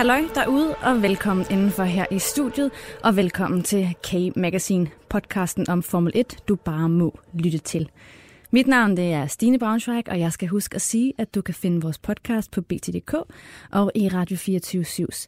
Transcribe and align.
Halløj 0.00 0.22
derude, 0.34 0.74
og 0.76 1.02
velkommen 1.02 1.46
indenfor 1.50 1.82
her 1.82 2.06
i 2.10 2.18
studiet, 2.18 2.70
og 3.04 3.16
velkommen 3.16 3.62
til 3.62 3.94
K-Magazine, 4.06 4.88
podcasten 5.08 5.68
om 5.68 5.82
Formel 5.82 6.12
1, 6.14 6.36
du 6.48 6.56
bare 6.56 6.88
må 6.88 7.18
lytte 7.34 7.58
til. 7.58 7.90
Mit 8.50 8.66
navn 8.66 8.96
det 8.96 9.12
er 9.12 9.26
Stine 9.26 9.58
Braunschweig, 9.58 10.08
og 10.08 10.20
jeg 10.20 10.32
skal 10.32 10.48
huske 10.48 10.74
at 10.74 10.82
sige, 10.82 11.12
at 11.18 11.34
du 11.34 11.42
kan 11.42 11.54
finde 11.54 11.82
vores 11.82 11.98
podcast 11.98 12.50
på 12.50 12.60
BT.dk 12.60 13.14
og 13.72 13.92
i 13.94 14.08
Radio 14.08 14.36
24-7's 14.36 15.26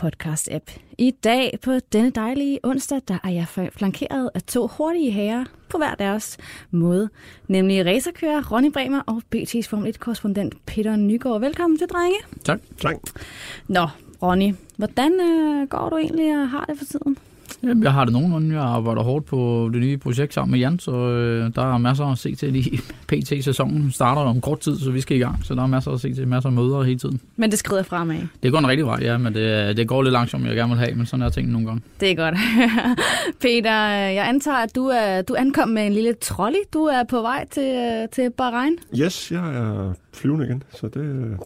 podcast-app. 0.00 0.78
I 0.98 1.10
dag 1.10 1.58
på 1.62 1.72
denne 1.92 2.10
dejlige 2.10 2.58
onsdag, 2.62 3.00
der 3.08 3.18
er 3.24 3.30
jeg 3.30 3.46
flankeret 3.72 4.30
af 4.34 4.42
to 4.42 4.66
hurtige 4.66 5.10
herrer 5.10 5.44
på 5.68 5.78
hver 5.78 5.94
deres 5.94 6.38
måde, 6.70 7.08
nemlig 7.48 7.86
racerkører 7.86 8.52
Ronny 8.52 8.72
Bremer 8.72 9.00
og 9.06 9.22
BT's 9.34 9.68
Formel 9.68 9.96
1-korrespondent 9.96 10.50
Peter 10.66 10.96
Nygaard. 10.96 11.40
Velkommen 11.40 11.78
til, 11.78 11.86
drenge. 11.86 12.18
Tak. 12.44 12.60
tak. 12.80 12.96
Nå, 13.68 13.86
Ronny, 14.22 14.54
hvordan 14.76 15.12
øh, 15.12 15.68
går 15.68 15.88
du 15.88 15.96
egentlig 15.96 16.42
og 16.42 16.48
har 16.48 16.64
det 16.64 16.78
for 16.78 16.84
tiden? 16.84 17.16
Jamen, 17.62 17.82
jeg 17.82 17.92
har 17.92 18.04
det 18.04 18.12
nogenlunde. 18.12 18.54
Jeg 18.54 18.64
arbejder 18.64 19.02
hårdt 19.02 19.26
på 19.26 19.70
det 19.72 19.80
nye 19.80 19.98
projekt 19.98 20.34
sammen 20.34 20.50
med 20.50 20.58
Jan, 20.58 20.78
så 20.78 20.92
øh, 20.92 21.54
der 21.54 21.74
er 21.74 21.78
masser 21.78 22.04
at 22.04 22.18
se 22.18 22.34
til 22.34 22.56
i 22.56 22.80
PT-sæsonen. 23.08 23.92
starter 23.92 24.22
om 24.22 24.40
kort 24.40 24.60
tid, 24.60 24.78
så 24.78 24.90
vi 24.90 25.00
skal 25.00 25.16
i 25.16 25.20
gang, 25.20 25.44
så 25.44 25.54
der 25.54 25.62
er 25.62 25.66
masser 25.66 25.90
at 25.90 26.00
se 26.00 26.14
til, 26.14 26.28
masser 26.28 26.48
af 26.48 26.52
møder 26.52 26.82
hele 26.82 26.98
tiden. 26.98 27.20
Men 27.36 27.50
det 27.50 27.58
skrider 27.58 27.82
fremad? 27.82 28.16
Det 28.42 28.52
går 28.52 28.58
en 28.58 28.68
rigtig 28.68 28.86
vej, 28.86 28.98
ja, 29.02 29.18
men 29.18 29.34
det, 29.34 29.76
det 29.76 29.88
går 29.88 30.02
lidt 30.02 30.12
langsomt, 30.12 30.46
jeg 30.46 30.56
gerne 30.56 30.70
vil 30.70 30.78
have, 30.78 30.94
men 30.94 31.06
sådan 31.06 31.26
er 31.26 31.30
tingene 31.30 31.52
nogle 31.52 31.66
gange. 31.66 31.82
Det 32.00 32.10
er 32.10 32.14
godt. 32.14 32.34
Peter, 33.42 33.86
jeg 33.88 34.28
antager, 34.28 34.56
at 34.56 34.74
du, 34.76 34.86
er, 34.86 35.22
du 35.22 35.34
ankom 35.38 35.68
med 35.68 35.86
en 35.86 35.92
lille 35.92 36.14
trolley. 36.14 36.60
Du 36.72 36.84
er 36.84 37.04
på 37.04 37.20
vej 37.20 37.46
til, 37.50 38.06
til 38.12 38.30
Bahrain? 38.30 38.76
Yes, 38.98 39.32
jeg 39.32 39.56
er 39.56 39.92
flyvende 40.12 40.46
igen, 40.46 40.62
så 40.74 40.86
det, 40.86 40.94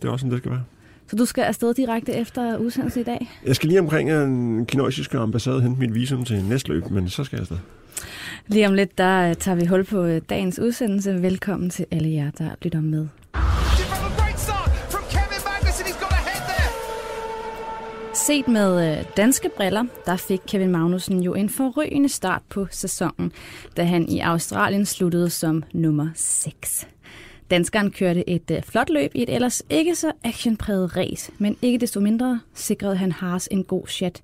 det 0.02 0.08
er 0.08 0.12
også 0.12 0.22
sådan, 0.22 0.30
det 0.30 0.38
skal 0.38 0.50
være. 0.50 0.62
Så 1.06 1.16
du 1.16 1.24
skal 1.24 1.42
afsted 1.42 1.74
direkte 1.74 2.12
efter 2.12 2.56
udsendelsen 2.56 3.00
i 3.00 3.04
dag? 3.04 3.30
Jeg 3.46 3.56
skal 3.56 3.68
lige 3.68 3.80
omkring 3.80 4.12
en 4.12 4.66
kinesiske 4.66 5.18
ambassade 5.18 5.62
hente 5.62 5.80
mit 5.80 5.94
visum 5.94 6.24
til 6.24 6.44
næste 6.44 6.68
løb, 6.68 6.90
men 6.90 7.08
så 7.08 7.24
skal 7.24 7.36
jeg 7.36 7.40
afsted. 7.40 7.56
Lige 8.46 8.66
om 8.66 8.74
lidt, 8.74 8.98
der 8.98 9.34
tager 9.34 9.54
vi 9.54 9.66
hul 9.66 9.84
på 9.84 10.18
dagens 10.18 10.58
udsendelse. 10.58 11.22
Velkommen 11.22 11.70
til 11.70 11.86
alle 11.90 12.12
jer, 12.12 12.30
der 12.30 12.48
lytter 12.62 12.80
med. 12.80 13.06
Set 18.14 18.48
med 18.48 19.04
danske 19.16 19.50
briller, 19.56 19.84
der 20.06 20.16
fik 20.16 20.40
Kevin 20.48 20.70
Magnussen 20.70 21.22
jo 21.22 21.34
en 21.34 21.48
forrygende 21.48 22.08
start 22.08 22.42
på 22.48 22.66
sæsonen, 22.70 23.32
da 23.76 23.84
han 23.84 24.08
i 24.08 24.20
Australien 24.20 24.86
sluttede 24.86 25.30
som 25.30 25.62
nummer 25.72 26.08
6. 26.14 26.86
Danskeren 27.54 27.90
kørte 27.90 28.30
et 28.30 28.50
øh, 28.50 28.62
flot 28.62 28.90
løb 28.90 29.10
i 29.14 29.22
et 29.22 29.34
ellers 29.34 29.62
ikke 29.70 29.94
så 29.94 30.12
actionpræget 30.24 30.96
race, 30.96 31.32
men 31.38 31.56
ikke 31.62 31.78
desto 31.78 32.00
mindre 32.00 32.40
sikrede 32.54 32.96
han 32.96 33.12
Haas 33.12 33.48
en 33.50 33.64
god 33.64 33.86
chat 33.86 34.22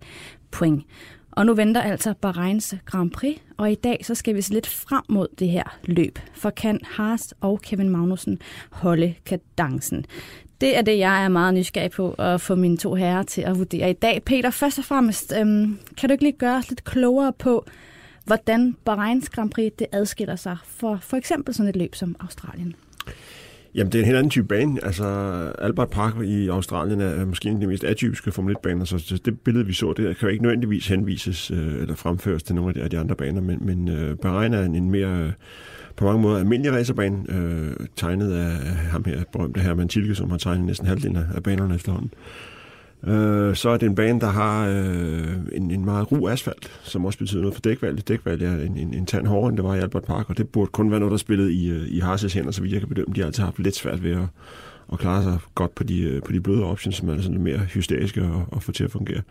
point. 0.50 0.84
Og 1.30 1.46
nu 1.46 1.54
venter 1.54 1.82
altså 1.82 2.14
Bahreins 2.20 2.74
Grand 2.84 3.10
Prix, 3.10 3.38
og 3.56 3.72
i 3.72 3.74
dag 3.74 4.00
så 4.02 4.14
skal 4.14 4.34
vi 4.34 4.42
se 4.42 4.52
lidt 4.52 4.66
frem 4.66 5.02
mod 5.08 5.28
det 5.38 5.48
her 5.48 5.78
løb. 5.84 6.18
For 6.34 6.50
kan 6.50 6.80
Haas 6.84 7.34
og 7.40 7.60
Kevin 7.62 7.88
Magnussen 7.88 8.38
holde 8.70 9.14
kadencen? 9.26 10.04
Det 10.60 10.76
er 10.76 10.82
det, 10.82 10.98
jeg 10.98 11.24
er 11.24 11.28
meget 11.28 11.54
nysgerrig 11.54 11.90
på 11.90 12.12
at 12.12 12.40
få 12.40 12.54
mine 12.54 12.76
to 12.76 12.94
herrer 12.94 13.22
til 13.22 13.42
at 13.42 13.58
vurdere 13.58 13.90
i 13.90 13.94
dag. 13.94 14.22
Peter, 14.24 14.50
først 14.50 14.78
og 14.78 14.84
fremmest, 14.84 15.32
øhm, 15.40 15.78
kan 15.96 16.08
du 16.08 16.12
ikke 16.12 16.24
lige 16.24 16.38
gøre 16.38 16.56
os 16.56 16.68
lidt 16.68 16.84
klogere 16.84 17.32
på, 17.32 17.66
hvordan 18.24 18.76
Bahreins 18.84 19.28
Grand 19.28 19.50
Prix 19.50 19.72
det 19.78 19.86
adskiller 19.92 20.36
sig 20.36 20.56
for 20.64 20.96
for 20.96 21.16
eksempel 21.16 21.54
sådan 21.54 21.68
et 21.68 21.76
løb 21.76 21.94
som 21.94 22.16
Australien? 22.20 22.74
Jamen, 23.74 23.92
det 23.92 23.98
er 23.98 24.02
en 24.02 24.06
helt 24.06 24.16
anden 24.16 24.30
type 24.30 24.48
bane. 24.48 24.84
Altså, 24.84 25.04
Albert 25.58 25.90
Park 25.90 26.14
i 26.24 26.48
Australien 26.48 27.00
er 27.00 27.24
måske 27.24 27.48
en 27.48 27.54
af 27.54 27.60
de 27.60 27.66
mest 27.66 27.84
atypiske 27.84 28.32
Formel 28.32 28.56
1-baner, 28.56 28.84
så 28.84 29.20
det 29.24 29.40
billede, 29.40 29.66
vi 29.66 29.72
så, 29.72 29.92
det 29.92 30.16
kan 30.16 30.28
jo 30.28 30.32
ikke 30.32 30.42
nødvendigvis 30.42 30.88
henvises 30.88 31.50
øh, 31.50 31.80
eller 31.80 31.94
fremføres 31.94 32.42
til 32.42 32.54
nogle 32.54 32.82
af 32.82 32.90
de 32.90 32.98
andre 32.98 33.16
baner, 33.16 33.40
men, 33.40 33.58
men 33.60 33.88
øh, 33.88 34.16
Bahrain 34.16 34.54
er 34.54 34.62
en, 34.62 34.74
en 34.74 34.90
mere, 34.90 35.20
øh, 35.20 35.32
på 35.96 36.04
mange 36.04 36.22
måder, 36.22 36.38
almindelig 36.38 36.72
racerbane, 36.72 37.24
øh, 37.28 37.86
tegnet 37.96 38.32
af 38.32 38.50
ham 38.76 39.04
her, 39.04 39.22
berømte 39.32 39.60
Herman 39.60 39.88
Tilke, 39.88 40.14
som 40.14 40.30
har 40.30 40.38
tegnet 40.38 40.66
næsten 40.66 40.86
halvdelen 40.86 41.18
af 41.34 41.42
banerne 41.42 41.74
efterhånden. 41.74 42.10
Øh, 42.16 42.59
Øh, 43.06 43.56
så 43.56 43.68
er 43.68 43.76
det 43.76 43.86
en 43.86 43.94
bane, 43.94 44.20
der 44.20 44.26
har 44.26 44.68
øh, 44.68 45.36
en, 45.52 45.70
en 45.70 45.84
meget 45.84 46.12
ru 46.12 46.28
asfalt, 46.28 46.80
som 46.82 47.04
også 47.04 47.18
betyder 47.18 47.40
noget 47.40 47.54
for 47.54 47.60
dækvalget. 47.60 48.08
Dækvalget 48.08 48.48
er 48.48 48.66
en, 48.66 48.76
en, 48.76 48.94
en 48.94 49.06
tand 49.06 49.26
hårdere, 49.26 49.48
end 49.48 49.56
det 49.56 49.64
var 49.64 49.74
i 49.74 49.78
Albert 49.78 50.04
Park, 50.04 50.30
og 50.30 50.38
det 50.38 50.48
burde 50.48 50.70
kun 50.70 50.90
være 50.90 51.00
noget, 51.00 51.10
der 51.10 51.18
spillede 51.18 51.52
i, 51.52 51.70
øh, 51.70 51.88
i 51.88 51.98
Harses 51.98 52.32
hænder, 52.32 52.50
så 52.50 52.62
vidt 52.62 52.72
jeg 52.72 52.80
kan 52.80 52.88
bedømme. 52.88 53.14
De 53.14 53.20
har 53.20 53.26
altid 53.26 53.42
haft 53.42 53.58
lidt 53.58 53.76
svært 53.76 54.02
ved 54.02 54.12
at, 54.12 54.26
at 54.92 54.98
klare 54.98 55.22
sig 55.22 55.38
godt 55.54 55.74
på 55.74 55.84
de, 55.84 56.00
øh, 56.02 56.22
på 56.22 56.32
de 56.32 56.40
bløde 56.40 56.64
options, 56.64 56.96
som 56.96 57.08
er 57.08 57.16
sådan 57.16 57.32
lidt 57.32 57.42
mere 57.42 57.58
hysteriske 57.58 58.20
at, 58.20 58.56
at 58.56 58.62
få 58.62 58.72
til 58.72 58.84
at 58.84 58.90
fungere. 58.90 59.22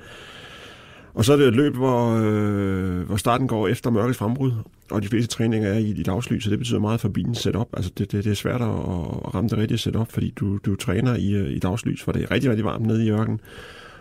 Og 1.19 1.25
så 1.25 1.33
er 1.33 1.37
det 1.37 1.47
et 1.47 1.55
løb, 1.55 1.75
hvor, 1.75 2.15
øh, 2.15 3.01
hvor 3.01 3.15
starten 3.15 3.47
går 3.47 3.67
efter 3.67 3.89
mørkets 3.89 4.17
frembrud, 4.17 4.51
og 4.91 5.03
de 5.03 5.07
fleste 5.07 5.35
træninger 5.35 5.69
er 5.69 5.77
i, 5.77 5.89
i 5.89 6.03
dagslys, 6.03 6.43
så 6.43 6.49
det 6.49 6.59
betyder 6.59 6.79
meget 6.79 7.01
for 7.01 7.09
bilens 7.09 7.37
setup. 7.37 7.67
Altså 7.73 7.91
det, 7.97 8.11
det, 8.11 8.23
det 8.23 8.31
er 8.31 8.35
svært 8.35 8.61
at, 8.61 8.67
at 8.67 9.35
ramme 9.35 9.49
det 9.49 9.57
rigtige 9.57 9.77
setup, 9.77 10.11
fordi 10.11 10.33
du, 10.35 10.57
du 10.57 10.75
træner 10.75 11.15
i, 11.15 11.31
øh, 11.33 11.51
i 11.51 11.59
dagslys, 11.59 12.01
for 12.01 12.11
det 12.11 12.23
er 12.23 12.31
rigtig, 12.31 12.49
rigtig 12.49 12.65
varmt 12.65 12.85
nede 12.85 13.05
i 13.05 13.11
ørkenen. 13.11 13.39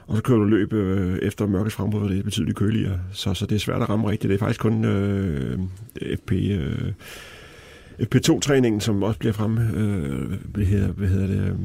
Og 0.07 0.17
så 0.17 0.23
kører 0.23 0.39
du 0.39 0.45
løb 0.45 0.73
øh, 0.73 1.19
efter 1.23 1.47
mørkets 1.47 1.75
frembrud, 1.75 2.03
og 2.03 2.09
det 2.09 2.19
er 2.19 2.23
betydeligt 2.23 2.59
køligere. 2.59 3.01
Så, 3.13 3.35
så 3.35 3.47
det 3.47 3.55
er 3.55 3.61
svært 3.61 3.83
at 3.83 3.89
ramme 3.89 4.11
rigtigt. 4.11 4.29
Det 4.29 4.35
er 4.35 4.39
faktisk 4.39 4.61
kun 4.61 4.85
øh, 4.85 5.59
FP... 6.17 6.33
Øh, 6.33 6.93
FP2-træningen, 8.01 8.81
som 8.81 9.03
også 9.03 9.19
bliver 9.19 9.33
frem, 9.33 9.59
øh, 9.59 10.33
hvad 10.45 10.65
hedder, 10.65 10.89
hvad 10.89 11.09
hedder 11.09 11.27
det, 11.27 11.41
øh, 11.41 11.57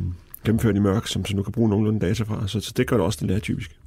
gennemført 0.46 0.76
i 0.76 0.80
mørk, 0.80 1.08
som 1.08 1.26
så 1.26 1.36
nu 1.36 1.44
kan 1.44 1.52
bruge 1.52 1.70
nogenlunde 1.70 2.00
data 2.00 2.24
fra. 2.24 2.48
Så, 2.48 2.60
så 2.60 2.74
det 2.78 2.88
gør 2.88 2.98
det 2.98 3.06
også 3.06 3.26
lidt 3.26 3.44
typisk. 3.44 3.78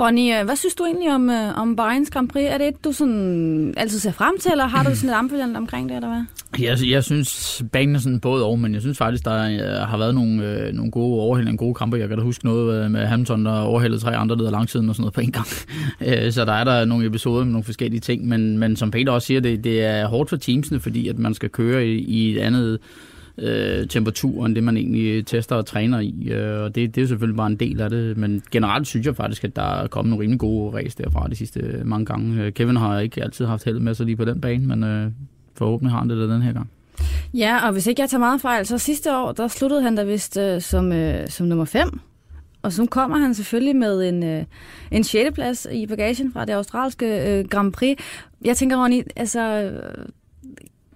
Ronny, 0.00 0.38
øh, 0.38 0.44
hvad 0.44 0.56
synes 0.56 0.74
du 0.74 0.84
egentlig 0.84 1.14
om, 1.14 1.30
øh, 1.30 1.58
om 1.58 1.76
Bayerns 1.76 2.10
Grand 2.10 2.28
Prix? 2.28 2.44
Er 2.48 2.58
det 2.58 2.68
et, 2.68 2.84
du 2.84 2.92
sådan 2.92 3.74
altid 3.76 3.98
ser 3.98 4.12
frem 4.12 4.38
til, 4.40 4.50
eller 4.50 4.66
har 4.66 4.84
du 4.84 4.94
sådan 4.94 5.10
et 5.10 5.14
ambivalent 5.14 5.56
omkring 5.56 5.88
det, 5.88 5.96
eller 5.96 6.08
hvad? 6.08 6.22
Jeg, 6.58 6.78
jeg 6.90 7.04
synes, 7.04 7.62
banen 7.72 7.94
er 7.94 7.98
sådan 7.98 8.20
både 8.20 8.44
og, 8.44 8.58
men 8.58 8.74
jeg 8.74 8.80
synes 8.80 8.98
faktisk, 8.98 9.24
der 9.24 9.42
øh, 9.42 9.88
har 9.88 9.98
været 9.98 10.14
nogle, 10.14 10.44
øh, 10.44 10.72
nogle 10.72 10.90
gode 10.90 11.20
overhældninger, 11.20 11.58
gode 11.58 11.74
kampe. 11.74 11.96
Jeg 11.96 12.08
kan 12.08 12.18
da 12.18 12.24
huske 12.24 12.44
noget 12.44 12.90
med 12.90 13.06
Hamilton, 13.06 13.46
der 13.46 13.60
overhældede 13.60 14.02
tre 14.02 14.16
andre 14.16 14.36
leder 14.36 14.50
langsiden 14.50 14.88
og 14.88 14.94
sådan 14.94 15.02
noget 15.02 15.14
på 15.14 15.20
en 15.20 15.32
gang. 15.32 15.46
Øh, 16.06 16.32
så 16.32 16.44
der 16.44 16.52
er 16.52 16.64
der 16.64 16.84
nogle 16.84 17.06
episoder 17.06 17.44
med 17.44 17.52
nogle 17.52 17.64
forskellige 17.64 18.00
ting, 18.00 18.28
men, 18.28 18.58
men 18.58 18.76
som 18.76 18.90
Peter 18.90 19.12
også 19.12 19.26
siger, 19.26 19.40
det, 19.40 19.64
det 19.64 19.84
er 19.84 20.06
hårdt 20.06 20.30
for 20.30 20.36
teamsene, 20.36 20.80
fordi 20.80 21.08
at 21.08 21.18
man 21.18 21.34
skal 21.34 21.48
køre 21.48 21.86
i, 21.86 21.98
i 21.98 22.36
et 22.36 22.38
andet 22.38 22.78
øh, 23.40 23.88
temperaturen, 23.88 24.54
det 24.54 24.64
man 24.64 24.76
egentlig 24.76 25.26
tester 25.26 25.56
og 25.56 25.66
træner 25.66 26.00
i. 26.00 26.28
Øh, 26.30 26.62
og 26.62 26.74
det, 26.74 26.94
det 26.94 27.02
er 27.02 27.06
selvfølgelig 27.06 27.36
bare 27.36 27.46
en 27.46 27.56
del 27.56 27.80
af 27.80 27.90
det. 27.90 28.16
Men 28.16 28.42
generelt 28.50 28.86
synes 28.86 29.06
jeg 29.06 29.16
faktisk, 29.16 29.44
at 29.44 29.56
der 29.56 29.82
er 29.82 29.86
kommet 29.86 30.10
nogle 30.10 30.22
rimelig 30.22 30.40
gode 30.40 30.76
race 30.76 30.98
derfra 30.98 31.28
de 31.28 31.36
sidste 31.36 31.82
mange 31.84 32.06
gange. 32.06 32.42
Øh, 32.42 32.52
Kevin 32.52 32.76
har 32.76 32.98
ikke 32.98 33.22
altid 33.22 33.46
haft 33.46 33.64
held 33.64 33.78
med 33.78 33.94
sig 33.94 34.06
lige 34.06 34.16
på 34.16 34.24
den 34.24 34.40
bane, 34.40 34.66
men 34.66 34.84
øh, 34.84 35.10
forhåbentlig 35.54 35.92
har 35.92 35.98
han 35.98 36.10
det 36.10 36.18
der 36.18 36.26
den 36.26 36.42
her 36.42 36.52
gang. 36.52 36.70
Ja, 37.34 37.66
og 37.66 37.72
hvis 37.72 37.86
ikke 37.86 38.02
jeg 38.02 38.10
tager 38.10 38.18
meget 38.18 38.40
fejl, 38.40 38.66
så 38.66 38.78
sidste 38.78 39.16
år, 39.16 39.32
der 39.32 39.48
sluttede 39.48 39.82
han 39.82 39.96
da 39.96 40.02
vist 40.02 40.36
øh, 40.36 40.60
som, 40.60 40.92
øh, 40.92 41.28
som 41.28 41.46
nummer 41.46 41.64
5. 41.64 42.00
Og 42.62 42.72
så 42.72 42.86
kommer 42.86 43.18
han 43.18 43.34
selvfølgelig 43.34 43.76
med 43.76 44.08
en, 44.08 44.22
øh, 44.22 44.44
en 44.90 45.04
6. 45.04 45.34
plads 45.34 45.66
i 45.72 45.86
bagagen 45.86 46.32
fra 46.32 46.44
det 46.44 46.52
australske 46.52 47.38
øh, 47.38 47.48
Grand 47.48 47.72
Prix. 47.72 47.98
Jeg 48.44 48.56
tænker, 48.56 48.84
Ronny, 48.84 49.02
altså, 49.16 49.72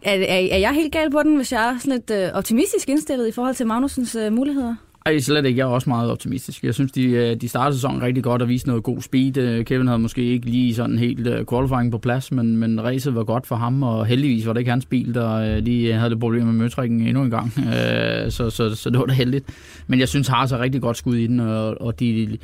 er, 0.05 0.15
er, 0.15 0.49
er 0.53 0.59
jeg 0.59 0.73
helt 0.75 0.93
gal 0.93 1.11
på 1.11 1.23
den, 1.23 1.37
hvis 1.37 1.53
jeg 1.53 1.69
er 1.69 1.79
sådan 1.79 1.93
lidt 1.93 2.11
øh, 2.11 2.31
optimistisk 2.35 2.89
indstillet 2.89 3.29
i 3.29 3.33
forhold 3.33 3.55
til 3.55 3.67
Magnusens 3.67 4.15
øh, 4.15 4.33
muligheder? 4.33 4.75
Ej, 5.07 5.19
slet 5.19 5.47
ikke. 5.47 5.59
Jeg 5.59 5.65
er 5.65 5.69
også 5.69 5.91
meget 5.91 6.11
optimistisk. 6.11 6.65
Jeg 6.65 6.75
synes, 6.75 6.93
de, 6.93 7.05
øh, 7.05 7.37
de 7.37 7.49
startede 7.49 7.77
sæsonen 7.77 8.03
rigtig 8.03 8.25
godt 8.25 8.43
og 8.43 8.49
viste 8.49 8.69
noget 8.69 8.83
god 8.83 9.01
speed. 9.01 9.37
Øh, 9.37 9.65
Kevin 9.65 9.87
havde 9.87 9.99
måske 9.99 10.23
ikke 10.23 10.47
lige 10.47 10.75
sådan 10.75 10.99
helt 10.99 11.27
øh, 11.27 11.47
qualifying 11.51 11.93
på 11.93 11.99
plads, 11.99 12.33
men, 12.33 12.57
men 12.57 12.85
racet 12.85 13.15
var 13.15 13.25
godt 13.25 13.47
for 13.47 13.57
ham, 13.57 13.83
og 13.83 14.07
heldigvis 14.07 14.47
var 14.47 14.53
det 14.53 14.61
ikke 14.61 14.71
hans 14.71 14.87
bil, 14.87 15.15
der 15.15 15.61
lige 15.61 15.93
havde 15.93 16.11
det 16.11 16.21
problem 16.21 16.47
med 16.47 16.53
møtrikken 16.53 17.01
endnu 17.01 17.23
en 17.23 17.31
gang. 17.31 17.53
Så, 18.33 18.51
så, 18.51 18.75
så 18.75 18.91
det 18.91 18.99
var 18.99 19.07
da 19.07 19.13
heldigt. 19.13 19.45
Men 19.87 20.01
jeg 20.01 20.09
synes, 20.09 20.29
Haas 20.29 20.53
er 20.53 20.59
rigtig 20.59 20.81
godt 20.81 20.97
skud 20.97 21.17
i 21.17 21.27
den, 21.27 21.41
og, 21.41 21.81
og 21.81 22.01
de 22.01 22.39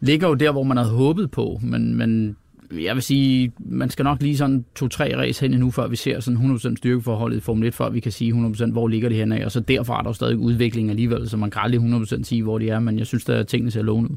ligger 0.00 0.28
jo 0.28 0.34
der, 0.34 0.52
hvor 0.52 0.62
man 0.62 0.76
havde 0.76 0.90
håbet 0.90 1.30
på, 1.30 1.60
men, 1.62 1.94
men 1.96 2.36
jeg 2.72 2.94
vil 2.94 3.02
sige, 3.02 3.52
man 3.58 3.90
skal 3.90 4.02
nok 4.02 4.22
lige 4.22 4.36
sådan 4.36 4.64
to-tre 4.74 5.16
race 5.16 5.40
hen 5.40 5.52
endnu, 5.52 5.70
før 5.70 5.88
vi 5.88 5.96
ser 5.96 6.20
sådan 6.20 6.56
100% 6.56 6.76
styrkeforholdet 6.76 7.36
i 7.36 7.40
Formel 7.40 7.68
1, 7.68 7.74
før 7.74 7.90
vi 7.90 8.00
kan 8.00 8.12
sige 8.12 8.32
100% 8.32 8.72
hvor 8.72 8.88
ligger 8.88 9.08
det 9.08 9.18
henne 9.18 9.40
af, 9.40 9.44
og 9.44 9.52
så 9.52 9.60
derfra 9.60 9.98
er 9.98 10.02
der 10.02 10.10
jo 10.10 10.14
stadig 10.14 10.36
udvikling 10.36 10.90
alligevel, 10.90 11.28
så 11.28 11.36
man 11.36 11.50
kan 11.50 11.62
aldrig 11.64 11.80
100% 11.80 12.24
sige, 12.24 12.42
hvor 12.42 12.58
de 12.58 12.68
er, 12.68 12.78
men 12.78 12.98
jeg 12.98 13.06
synes, 13.06 13.28
at 13.28 13.46
tingene 13.46 13.70
ser 13.70 13.82
lovende 13.82 14.10
ud. 14.10 14.16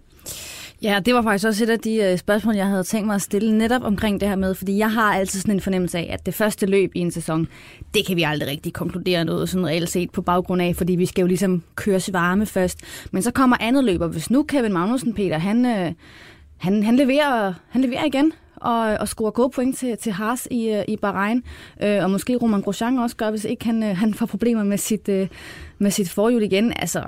Ja, 0.84 1.00
det 1.06 1.14
var 1.14 1.22
faktisk 1.22 1.48
også 1.48 1.64
et 1.64 1.70
af 1.70 1.80
de 1.80 1.96
øh, 1.96 2.18
spørgsmål, 2.18 2.56
jeg 2.56 2.68
havde 2.68 2.84
tænkt 2.84 3.08
mig 3.08 3.16
at 3.16 3.22
stille 3.22 3.58
netop 3.58 3.84
omkring 3.84 4.20
det 4.20 4.30
her 4.30 4.36
med, 4.36 4.56
fordi 4.56 4.78
jeg 4.78 4.92
har 4.92 5.14
altid 5.14 5.40
sådan 5.40 5.54
en 5.54 5.62
fornemmelse 5.62 5.98
af, 5.98 6.10
at 6.10 6.26
det 6.26 6.34
første 6.34 6.66
løb 6.66 6.92
i 6.96 7.00
en 7.00 7.12
sæson, 7.12 7.48
det 7.94 8.06
kan 8.08 8.16
vi 8.16 8.24
aldrig 8.24 8.50
rigtig 8.50 8.74
konkludere 8.74 9.26
noget 9.26 9.50
sådan 9.50 9.68
reelt 9.68 9.90
set 9.90 10.12
på 10.12 10.22
baggrund 10.22 10.62
af, 10.62 10.76
fordi 10.76 10.96
vi 10.96 11.06
skal 11.06 11.22
jo 11.22 11.28
ligesom 11.28 11.64
køre 11.76 12.00
varme 12.12 12.46
først. 12.46 12.80
Men 13.12 13.24
så 13.24 13.32
kommer 13.32 13.58
andet 13.60 13.84
løb, 13.84 14.02
og 14.02 14.10
hvis 14.10 14.30
nu 14.30 14.44
Kevin 14.44 14.74
Magnussen, 14.74 15.14
Peter, 15.14 15.38
han, 15.38 15.66
øh, 15.66 15.92
han, 16.58 16.84
han, 16.84 16.96
leverer, 16.96 17.54
han 17.70 17.82
leverer 17.82 18.06
igen, 18.06 18.32
og, 18.64 18.98
og 19.00 19.08
score 19.08 19.32
gode 19.32 19.50
point 19.50 19.78
til, 19.78 19.98
til 19.98 20.12
Haas 20.12 20.48
i, 20.52 20.70
øh, 20.70 20.84
i 20.88 20.98
Bahrain. 20.98 21.44
Øh, 21.84 22.04
og 22.04 22.12
måske 22.12 22.36
Roman 22.36 22.62
Grosjean 22.62 23.00
også 23.00 23.16
gør, 23.16 23.30
hvis 23.30 23.46
ikke 23.46 23.66
han, 23.66 23.84
øh, 23.84 23.98
han 23.98 24.14
får 24.14 24.26
problemer 24.26 24.64
med 24.64 24.78
sit, 24.78 25.10
øh, 25.10 25.28
med 25.80 25.92
sit 25.92 26.10
forhjul 26.10 26.44
igen. 26.44 26.74
Altså, 26.76 27.04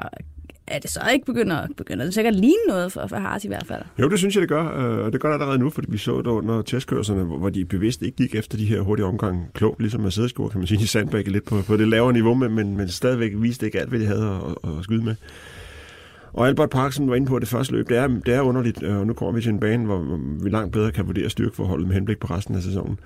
er 0.67 0.79
det 0.79 0.89
så 0.89 0.99
ikke 1.13 1.25
begynder, 1.25 1.67
begynder 1.77 2.05
det 2.05 2.13
sikkert 2.13 2.33
at 2.33 2.39
ligne 2.39 2.65
noget 2.67 2.91
for, 2.91 3.07
for 3.07 3.15
Haas 3.15 3.45
i 3.45 3.47
hvert 3.47 3.65
fald? 3.67 3.81
Jo, 3.99 4.09
det 4.09 4.19
synes 4.19 4.35
jeg, 4.35 4.41
det 4.41 4.49
gør. 4.49 4.63
Og 5.05 5.13
det 5.13 5.21
gør 5.21 5.29
det 5.29 5.33
allerede 5.33 5.59
nu, 5.59 5.69
fordi 5.69 5.87
vi 5.91 5.97
så 5.97 6.17
det 6.17 6.27
under 6.27 6.61
testkørserne, 6.61 7.23
hvor 7.23 7.49
de 7.49 7.65
bevidst 7.65 8.01
ikke 8.01 8.17
gik 8.17 8.35
efter 8.35 8.57
de 8.57 8.65
her 8.65 8.81
hurtige 8.81 9.05
omgange 9.05 9.45
klogt, 9.53 9.79
ligesom 9.79 10.01
Mercedes 10.01 10.33
gjorde, 10.33 10.51
kan 10.51 10.59
man 10.59 10.67
sige, 10.67 10.83
i 10.83 10.85
sandbække 10.85 11.31
lidt 11.31 11.45
på, 11.45 11.61
på 11.67 11.77
det 11.77 11.87
lavere 11.87 12.13
niveau, 12.13 12.33
men, 12.33 12.55
men, 12.55 12.77
men 12.77 12.89
stadigvæk 12.89 13.31
viste 13.35 13.65
ikke 13.65 13.79
alt, 13.79 13.89
hvad 13.89 13.99
de 13.99 14.05
havde 14.05 14.39
at, 14.63 14.69
at 14.69 14.83
skyde 14.83 15.03
med. 15.03 15.15
Og 16.35 16.47
Albert 16.47 16.69
Parksen 16.69 17.09
var 17.09 17.15
inde 17.15 17.27
på 17.27 17.39
det 17.39 17.47
første 17.47 17.73
løb. 17.73 17.89
Det 17.89 17.97
er, 17.97 18.07
det 18.07 18.33
er 18.33 18.41
underligt, 18.41 18.83
og 18.83 19.07
nu 19.07 19.13
kommer 19.13 19.33
vi 19.33 19.41
til 19.41 19.51
en 19.51 19.59
bane, 19.59 19.85
hvor 19.85 20.19
vi 20.43 20.49
langt 20.49 20.73
bedre 20.73 20.91
kan 20.91 21.07
vurdere 21.07 21.29
styrkeforholdet 21.29 21.87
med 21.87 21.95
henblik 21.95 22.19
på 22.19 22.27
resten 22.27 22.55
af 22.55 22.61
sæsonen. 22.61 22.99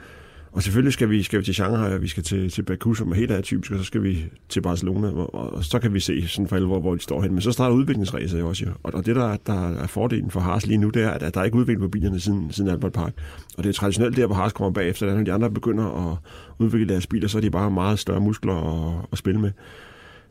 Og 0.52 0.64
selvfølgelig 0.64 0.94
skal 0.94 1.10
vi, 1.10 1.24
skal 1.24 1.40
vi 1.40 1.46
til 1.46 1.54
Shanghai, 1.54 1.94
og 1.94 2.02
vi 2.02 2.08
skal 2.08 2.24
til, 2.24 2.50
til 2.50 2.62
Baku, 2.64 2.94
som 2.94 3.12
er 3.12 3.16
helt 3.16 3.32
atypisk, 3.32 3.72
og 3.72 3.78
så 3.78 3.84
skal 3.84 4.04
vi 4.04 4.26
til 4.50 4.62
Barcelona, 4.62 5.08
og, 5.08 5.54
og 5.54 5.64
så 5.64 5.80
kan 5.80 5.94
vi 5.94 6.00
se 6.00 6.28
sådan 6.28 6.48
for 6.48 6.56
alvor, 6.56 6.80
hvor 6.80 6.96
de 6.96 7.02
står 7.02 7.22
hen. 7.22 7.32
Men 7.32 7.42
så 7.42 7.52
starter 7.52 7.76
udviklingsræset 7.76 8.44
også, 8.44 8.66
jo. 8.66 8.72
Og, 8.84 8.94
og 8.94 9.06
det, 9.06 9.16
der, 9.16 9.38
der 9.48 9.70
er 9.70 9.88
fordelen 9.88 10.32
for 10.32 10.40
Haas 10.40 10.68
lige 10.68 10.78
nu, 10.78 10.90
det 10.90 11.04
er, 11.04 11.10
at 11.10 11.34
der 11.34 11.40
er 11.40 11.46
ikke 11.46 11.58
udvikling 11.58 11.82
på 11.82 11.88
bilerne 11.88 12.20
siden, 12.20 12.52
siden 12.52 12.70
Albert 12.70 12.94
Park. 12.94 13.14
Og 13.58 13.64
det 13.64 13.70
er 13.70 13.74
traditionelt 13.74 14.18
der, 14.18 14.26
hvor 14.26 14.36
Haas 14.36 14.54
kommer 14.54 14.72
bagefter, 14.72 15.16
når 15.16 15.24
de 15.24 15.34
andre 15.34 15.52
begynder 15.52 16.12
at 16.12 16.18
udvikle 16.60 16.94
deres 16.94 17.08
biler, 17.08 17.28
så 17.28 17.38
er 17.38 17.42
de 17.42 17.52
bare 17.52 17.72
meget 17.72 18.00
større 18.00 18.22
muskler 18.22 18.54
at, 18.54 19.06
at 19.12 19.18
spille 19.18 19.42
med. 19.42 19.52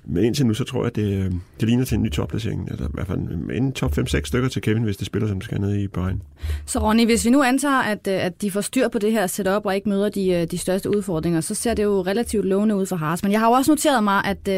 Men 0.05 0.25
indtil 0.25 0.47
nu, 0.47 0.55
så 0.55 0.65
tror 0.65 0.81
jeg, 0.81 0.87
at 0.87 0.97
det, 0.97 1.25
øh, 1.25 1.33
det 1.61 1.69
ligner 1.69 1.85
til 1.85 1.97
en 1.97 2.03
ny 2.03 2.11
topplacering. 2.11 2.69
Eller 2.71 2.87
i 2.87 2.91
hvert 2.95 3.07
fald 3.07 3.19
en 3.53 3.73
top 3.73 3.99
5-6 3.99 4.21
stykker 4.25 4.49
til 4.49 4.63
Kevin, 4.63 4.83
hvis 4.83 4.97
det 4.97 5.07
spiller, 5.07 5.29
som 5.29 5.39
det 5.39 5.45
skal 5.45 5.61
ned 5.61 5.75
i 5.75 5.89
Bayern. 5.89 6.23
Så 6.67 6.79
Ronny, 6.79 7.05
hvis 7.05 7.25
vi 7.25 7.31
nu 7.31 7.43
antager, 7.43 7.83
at, 7.83 8.09
øh, 8.09 8.25
at 8.25 8.43
de 8.43 8.51
får 8.51 8.61
styr 8.61 8.89
på 8.89 8.99
det 8.99 9.13
her 9.13 9.27
setup 9.27 9.67
og 9.67 9.75
ikke 9.75 9.89
møder 9.89 10.09
de, 10.09 10.31
øh, 10.31 10.47
de 10.47 10.59
største 10.59 10.91
udfordringer, 10.91 11.41
så 11.41 11.55
ser 11.55 11.75
det 11.75 11.83
jo 11.83 12.03
relativt 12.03 12.45
lovende 12.45 12.77
ud 12.77 12.87
for 12.87 12.97
Haas. 12.97 13.23
Men 13.23 13.33
jeg 13.33 13.41
har 13.41 13.47
jo 13.47 13.53
også 13.53 13.71
noteret 13.71 14.05
mig, 14.05 14.25
at, 14.25 14.49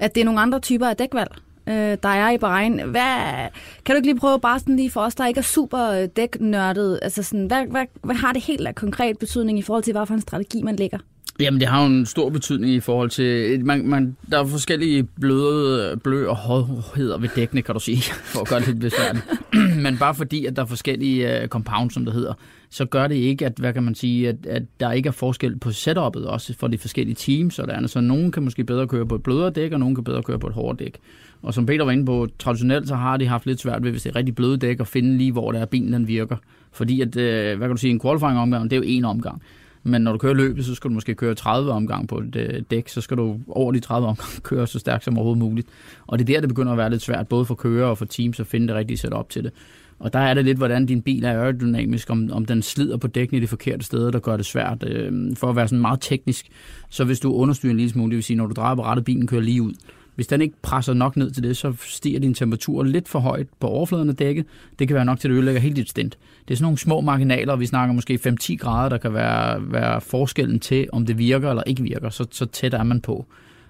at 0.00 0.14
det 0.14 0.20
er 0.20 0.24
nogle 0.24 0.40
andre 0.40 0.60
typer 0.60 0.86
af 0.86 0.96
dækvalg, 0.96 1.30
der 1.66 2.08
er 2.08 2.30
i 2.30 2.38
Bahrain. 2.38 2.80
Hvad, 2.90 3.48
kan 3.84 3.94
du 3.94 3.96
ikke 3.96 4.08
lige 4.08 4.18
prøve 4.18 4.40
bare 4.40 4.58
sådan 4.58 4.76
lige 4.76 4.90
for 4.90 5.00
os, 5.00 5.14
der 5.14 5.26
ikke 5.26 5.38
er 5.38 5.42
super 5.42 6.06
dæknørdet, 6.06 6.98
altså 7.02 7.22
sådan, 7.22 7.46
hvad, 7.46 7.66
hvad, 7.66 7.84
hvad 8.02 8.14
har 8.14 8.32
det 8.32 8.42
helt 8.42 8.66
af 8.66 8.74
konkret 8.74 9.18
betydning 9.18 9.58
i 9.58 9.62
forhold 9.62 9.82
til, 9.82 9.92
hvad 9.92 10.06
for 10.06 10.14
en 10.14 10.20
strategi 10.20 10.62
man 10.62 10.76
lægger? 10.76 10.98
Jamen, 11.40 11.60
det 11.60 11.68
har 11.68 11.82
jo 11.82 11.86
en 11.86 12.06
stor 12.06 12.30
betydning 12.30 12.72
i 12.72 12.80
forhold 12.80 13.10
til... 13.10 13.64
Man, 13.64 13.86
man, 13.86 14.16
der 14.30 14.38
er 14.38 14.46
forskellige 14.46 15.02
bløde, 15.02 15.96
blø 15.96 16.28
og 16.28 16.36
hårdheder 16.36 17.18
ved 17.18 17.28
dækkene, 17.36 17.62
kan 17.62 17.74
du 17.74 17.80
sige, 17.80 18.02
for 18.32 18.40
at 18.40 18.48
gøre 18.48 18.60
det 18.60 18.68
lidt 18.68 18.80
besværligt. 18.80 19.24
Men 19.84 19.98
bare 19.98 20.14
fordi, 20.14 20.46
at 20.46 20.56
der 20.56 20.62
er 20.62 20.66
forskellige 20.66 21.42
uh, 21.42 21.48
compounds, 21.48 21.94
som 21.94 22.04
det 22.04 22.14
hedder, 22.14 22.34
så 22.70 22.84
gør 22.84 23.06
det 23.06 23.14
ikke, 23.14 23.46
at, 23.46 23.52
hvad 23.56 23.72
kan 23.72 23.82
man 23.82 23.94
sige, 23.94 24.28
at, 24.28 24.46
at 24.46 24.62
der 24.80 24.92
ikke 24.92 25.06
er 25.06 25.12
forskel 25.12 25.58
på 25.58 25.72
setupet 25.72 26.26
også 26.26 26.54
for 26.58 26.68
de 26.68 26.78
forskellige 26.78 27.14
teams. 27.14 27.58
Og 27.58 27.68
der. 27.68 27.86
Så 27.86 28.00
nogen 28.00 28.32
kan 28.32 28.42
måske 28.42 28.64
bedre 28.64 28.86
køre 28.86 29.06
på 29.06 29.14
et 29.14 29.22
blødere 29.22 29.50
dæk, 29.50 29.72
og 29.72 29.80
nogen 29.80 29.94
kan 29.94 30.04
bedre 30.04 30.22
køre 30.22 30.38
på 30.38 30.46
et 30.46 30.52
hårdere 30.52 30.84
dæk. 30.84 30.98
Og 31.42 31.54
som 31.54 31.66
Peter 31.66 31.84
var 31.84 31.92
inde 31.92 32.06
på, 32.06 32.28
traditionelt 32.38 32.88
så 32.88 32.94
har 32.94 33.16
de 33.16 33.26
haft 33.26 33.46
lidt 33.46 33.60
svært 33.60 33.84
ved, 33.84 33.90
hvis 33.90 34.02
det 34.02 34.10
er 34.10 34.16
rigtig 34.16 34.34
bløde 34.34 34.56
dæk, 34.56 34.80
at 34.80 34.86
finde 34.86 35.18
lige, 35.18 35.32
hvor 35.32 35.52
der 35.52 35.58
er 35.58 35.66
bilen 35.66 35.92
den 35.92 36.08
virker. 36.08 36.36
Fordi 36.72 37.00
at, 37.00 37.08
uh, 37.08 37.58
hvad 37.58 37.58
kan 37.58 37.70
du 37.70 37.76
sige, 37.76 37.90
en 37.90 38.00
qualifying 38.00 38.38
omgang, 38.38 38.70
det 38.70 38.76
er 38.76 38.80
jo 38.80 38.84
en 38.86 39.04
omgang. 39.04 39.42
Men 39.82 40.02
når 40.02 40.12
du 40.12 40.18
kører 40.18 40.34
løbet, 40.34 40.64
så 40.64 40.74
skal 40.74 40.90
du 40.90 40.94
måske 40.94 41.14
køre 41.14 41.34
30 41.34 41.72
omgang 41.72 42.08
på 42.08 42.18
et 42.18 42.36
øh, 42.36 42.62
dæk, 42.70 42.88
så 42.88 43.00
skal 43.00 43.16
du 43.16 43.40
over 43.48 43.72
de 43.72 43.80
30 43.80 44.08
omgang 44.08 44.42
køre 44.42 44.66
så 44.66 44.78
stærkt 44.78 45.04
som 45.04 45.18
overhovedet 45.18 45.38
muligt. 45.38 45.68
Og 46.06 46.18
det 46.18 46.28
er 46.28 46.34
der, 46.34 46.40
det 46.40 46.48
begynder 46.48 46.72
at 46.72 46.78
være 46.78 46.90
lidt 46.90 47.02
svært, 47.02 47.28
både 47.28 47.44
for 47.44 47.54
kører 47.54 47.86
og 47.86 47.98
for 47.98 48.04
teams 48.04 48.40
at 48.40 48.46
finde 48.46 48.68
det 48.68 48.76
rigtige 48.76 48.98
setup 48.98 49.28
til 49.30 49.44
det. 49.44 49.52
Og 49.98 50.12
der 50.12 50.18
er 50.18 50.34
det 50.34 50.44
lidt, 50.44 50.58
hvordan 50.58 50.86
din 50.86 51.02
bil 51.02 51.24
er 51.24 51.30
aerodynamisk, 51.30 52.10
om, 52.10 52.30
om 52.32 52.44
den 52.44 52.62
slider 52.62 52.96
på 52.96 53.06
dækken 53.06 53.36
i 53.36 53.40
de 53.40 53.46
forkerte 53.46 53.84
steder, 53.84 54.10
der 54.10 54.18
gør 54.18 54.36
det 54.36 54.46
svært. 54.46 54.84
Øh, 54.86 55.36
for 55.36 55.50
at 55.50 55.56
være 55.56 55.68
sådan 55.68 55.80
meget 55.80 56.00
teknisk, 56.00 56.46
så 56.88 57.04
hvis 57.04 57.20
du 57.20 57.34
understyrer 57.34 57.70
en 57.70 57.76
lille 57.76 57.90
smule, 57.90 58.10
det 58.10 58.16
vil 58.16 58.24
sige, 58.24 58.36
når 58.36 58.46
du 58.46 58.52
drejer 58.52 58.74
på 58.74 58.82
rettet, 58.82 59.04
bilen 59.04 59.26
kører 59.26 59.42
lige 59.42 59.62
ud, 59.62 59.72
hvis 60.14 60.26
den 60.26 60.42
ikke 60.42 60.54
presser 60.62 60.94
nok 60.94 61.16
ned 61.16 61.30
til 61.30 61.42
det, 61.42 61.56
så 61.56 61.72
stiger 61.80 62.20
din 62.20 62.34
temperatur 62.34 62.82
lidt 62.82 63.08
for 63.08 63.18
højt 63.18 63.46
på 63.60 63.66
overfladen 63.66 64.08
af 64.08 64.16
dækket. 64.16 64.46
Det 64.78 64.88
kan 64.88 64.94
være 64.94 65.04
nok 65.04 65.20
til, 65.20 65.28
at 65.28 65.30
det 65.30 65.36
ødelægger 65.36 65.60
helt 65.60 65.76
dit 65.76 65.90
stint. 65.90 66.18
Det 66.48 66.54
er 66.54 66.56
sådan 66.56 66.64
nogle 66.64 66.78
små 66.78 67.00
marginaler, 67.00 67.56
vi 67.56 67.66
snakker 67.66 67.94
måske 67.94 68.18
5-10 68.42 68.56
grader, 68.56 68.88
der 68.88 68.98
kan 68.98 69.14
være, 69.14 69.72
være 69.72 70.00
forskellen 70.00 70.60
til, 70.60 70.88
om 70.92 71.06
det 71.06 71.18
virker 71.18 71.50
eller 71.50 71.62
ikke 71.62 71.82
virker. 71.82 72.10
Så, 72.10 72.26
så 72.30 72.46
tæt 72.46 72.74
er 72.74 72.82
man 72.82 73.00
på. 73.00 73.26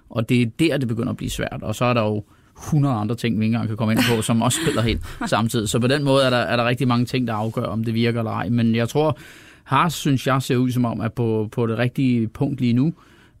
Og 0.09 0.29
det 0.29 0.41
er 0.41 0.45
der, 0.45 0.77
det 0.77 0.87
begynder 0.87 1.09
at 1.09 1.17
blive 1.17 1.29
svært. 1.29 1.59
Og 1.61 1.75
så 1.75 1.85
er 1.85 1.93
der 1.93 2.01
jo 2.01 2.23
100 2.57 2.95
andre 2.95 3.15
ting, 3.15 3.39
vi 3.39 3.45
ikke 3.45 3.53
engang 3.53 3.67
kan 3.67 3.77
komme 3.77 3.93
ind 3.93 4.01
på, 4.15 4.21
som 4.21 4.41
også 4.41 4.59
spiller 4.63 4.81
helt 4.81 5.01
samtidig. 5.25 5.69
Så 5.69 5.79
på 5.79 5.87
den 5.87 6.03
måde 6.03 6.25
er 6.25 6.29
der, 6.29 6.37
er 6.37 6.55
der 6.55 6.65
rigtig 6.65 6.87
mange 6.87 7.05
ting, 7.05 7.27
der 7.27 7.33
afgør, 7.33 7.63
om 7.63 7.83
det 7.83 7.93
virker 7.93 8.19
eller 8.19 8.31
ej. 8.31 8.49
Men 8.49 8.75
jeg 8.75 8.89
tror, 8.89 9.17
Haas 9.63 9.93
synes 9.93 10.27
jeg 10.27 10.41
ser 10.41 10.57
ud 10.57 10.71
som 10.71 10.85
om, 10.85 11.01
at 11.01 11.13
på, 11.13 11.49
på 11.51 11.67
det 11.67 11.77
rigtige 11.77 12.27
punkt 12.27 12.61
lige 12.61 12.73
nu, 12.73 12.93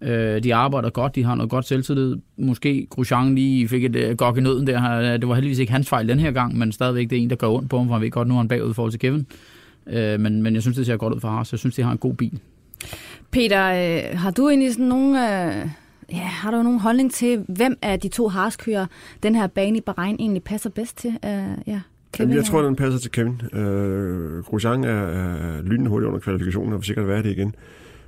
Øh, 0.03 0.43
de 0.43 0.55
arbejder 0.55 0.89
godt, 0.89 1.15
de 1.15 1.23
har 1.23 1.35
noget 1.35 1.49
godt 1.49 1.67
selvtillid. 1.67 2.15
Måske 2.37 2.87
Grosjean 2.89 3.35
lige 3.35 3.67
fik 3.67 3.85
et 3.85 4.09
uh, 4.09 4.17
gok 4.17 4.37
i 4.37 4.41
nøden 4.41 4.67
der. 4.67 5.17
Det 5.17 5.27
var 5.27 5.35
heldigvis 5.35 5.59
ikke 5.59 5.71
hans 5.71 5.89
fejl 5.89 6.07
den 6.07 6.19
her 6.19 6.31
gang, 6.31 6.57
men 6.57 6.71
stadigvæk 6.71 7.09
det 7.09 7.17
er 7.17 7.21
en, 7.21 7.29
der 7.29 7.35
gør 7.35 7.47
ondt 7.47 7.69
på 7.69 7.77
ham, 7.77 7.87
for 7.87 7.93
han 7.93 8.01
ved 8.01 8.11
godt, 8.11 8.27
nu 8.27 8.33
er 8.33 8.37
han 8.37 8.47
bagud 8.47 8.71
i 8.71 8.73
forhold 8.73 8.91
til 8.91 8.99
Kevin. 8.99 9.25
Øh, 9.87 10.19
men, 10.19 10.41
men 10.41 10.53
jeg 10.53 10.61
synes, 10.61 10.77
det 10.77 10.85
ser 10.85 10.97
godt 10.97 11.13
ud 11.13 11.19
for 11.19 11.27
Haas. 11.27 11.51
Jeg 11.51 11.59
synes, 11.59 11.75
de 11.75 11.81
har 11.81 11.91
en 11.91 11.97
god 11.97 12.13
bil. 12.13 12.39
Peter, 13.31 13.65
øh, 13.65 14.19
har 14.19 14.31
du 14.31 14.49
egentlig 14.49 14.73
sådan 14.73 14.85
nogle... 14.85 15.51
Øh 15.61 15.69
Ja, 16.11 16.17
har 16.17 16.51
du 16.51 16.63
nogen 16.63 16.79
holdning 16.79 17.11
til, 17.11 17.45
hvem 17.47 17.77
af 17.81 17.99
de 17.99 18.07
to 18.07 18.27
Haas-kører 18.27 18.85
den 19.23 19.35
her 19.35 19.47
bane 19.47 19.77
i 19.77 19.81
Bahrain 19.81 20.15
egentlig 20.19 20.43
passer 20.43 20.69
bedst 20.69 20.97
til? 20.97 21.09
Uh, 21.09 21.67
ja, 21.67 21.81
Kevin, 22.13 22.35
jeg 22.35 22.45
tror, 22.45 22.61
den 22.61 22.75
passer 22.75 22.99
til 22.99 23.11
Kevin. 23.11 23.41
Uh, 23.53 24.43
Grosjean 24.43 24.83
er, 24.83 24.89
er 24.89 25.61
lynende 25.61 25.89
hurtigt 25.89 26.07
under 26.07 26.19
kvalifikationen, 26.19 26.73
og 26.73 26.79
vil 26.79 26.85
sikkert 26.85 27.07
være 27.07 27.23
det 27.23 27.31
igen. 27.31 27.55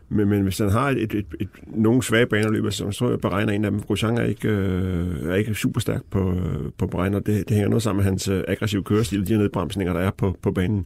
Men, 0.10 0.30
men 0.30 0.42
hvis 0.42 0.58
han 0.58 0.70
har 0.70 0.90
et, 0.90 0.98
et, 0.98 1.14
et, 1.14 1.26
et, 1.40 1.48
nogle 1.68 2.04
svage 2.04 2.26
banerløb, 2.26 2.72
så 2.72 2.92
tror 2.92 3.10
jeg, 3.10 3.20
beregner 3.20 3.54
en 3.54 3.66
af 3.66 3.72
dem. 3.72 3.82
Grosjean 3.82 4.18
er 4.18 4.24
ikke, 4.24 4.48
øh, 4.48 5.30
er 5.30 5.36
ikke 5.36 5.54
super 5.54 5.80
stærk 5.80 6.02
på, 6.12 6.32
øh, 6.32 6.72
på 6.78 6.88
beregner. 6.88 7.20
Det, 7.20 7.50
det 7.50 7.56
hænger 7.56 7.70
noget 7.70 7.84
sammen 7.84 7.98
med 7.98 8.06
hans 8.06 8.28
øh, 8.28 8.44
aggressive 8.48 8.84
kørestil, 8.84 9.28
de 9.28 9.38
nedbremsninger, 9.38 9.94
der 9.94 10.00
er 10.00 10.12
på, 10.12 10.38
på 10.42 10.52
banen. 10.52 10.86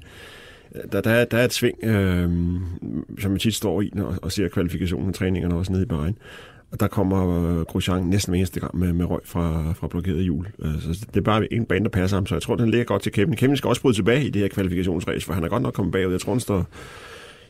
Der, 0.92 1.02
der, 1.02 1.12
er, 1.12 1.26
der 1.26 1.38
er 1.38 1.46
et 1.46 1.54
sving, 1.54 1.84
øh, 1.84 2.30
som 3.20 3.32
man 3.32 3.40
tit 3.40 3.56
står 3.56 3.82
i 3.82 3.92
og, 3.96 4.16
og 4.22 4.32
ser 4.32 4.48
kvalifikationen 4.48 5.10
og 5.10 5.14
træningerne 5.14 5.56
også 5.56 5.72
nede 5.72 5.84
i 5.84 5.86
Bahrain. 5.86 6.18
Og 6.72 6.80
der 6.80 6.88
kommer 6.88 7.60
øh, 7.60 7.62
Grosjean 7.66 8.04
næsten 8.04 8.32
hver 8.32 8.38
eneste 8.38 8.60
gang 8.60 8.78
med, 8.78 8.94
med 8.94 9.06
røg 9.06 9.20
fra, 9.26 9.74
fra 9.74 9.88
blokeret 9.88 10.24
hjul. 10.24 10.48
Øh, 10.60 10.82
så 10.82 11.06
det 11.14 11.18
er 11.18 11.22
bare 11.22 11.54
en 11.54 11.66
bane, 11.66 11.84
der 11.84 11.90
passer 11.90 12.18
ham, 12.18 12.26
så 12.26 12.36
jeg 12.36 12.42
tror, 12.42 12.56
den 12.56 12.70
ligger 12.70 12.86
godt 12.86 13.02
til 13.02 13.12
Kevin. 13.12 13.36
Kevin 13.36 13.58
skal 13.58 13.68
også 13.68 13.82
bryde 13.82 13.98
tilbage 13.98 14.26
i 14.26 14.30
det 14.30 14.42
her 14.42 14.50
kvalifikationsræs, 14.50 15.26
for 15.26 15.34
han 15.34 15.44
er 15.44 15.48
godt 15.48 15.64
nok 15.64 15.74
kommet 15.74 15.92
bagud. 15.92 16.12
Jeg 16.12 16.22
tror, 16.22 16.32
han 16.34 16.40
står 16.40 16.66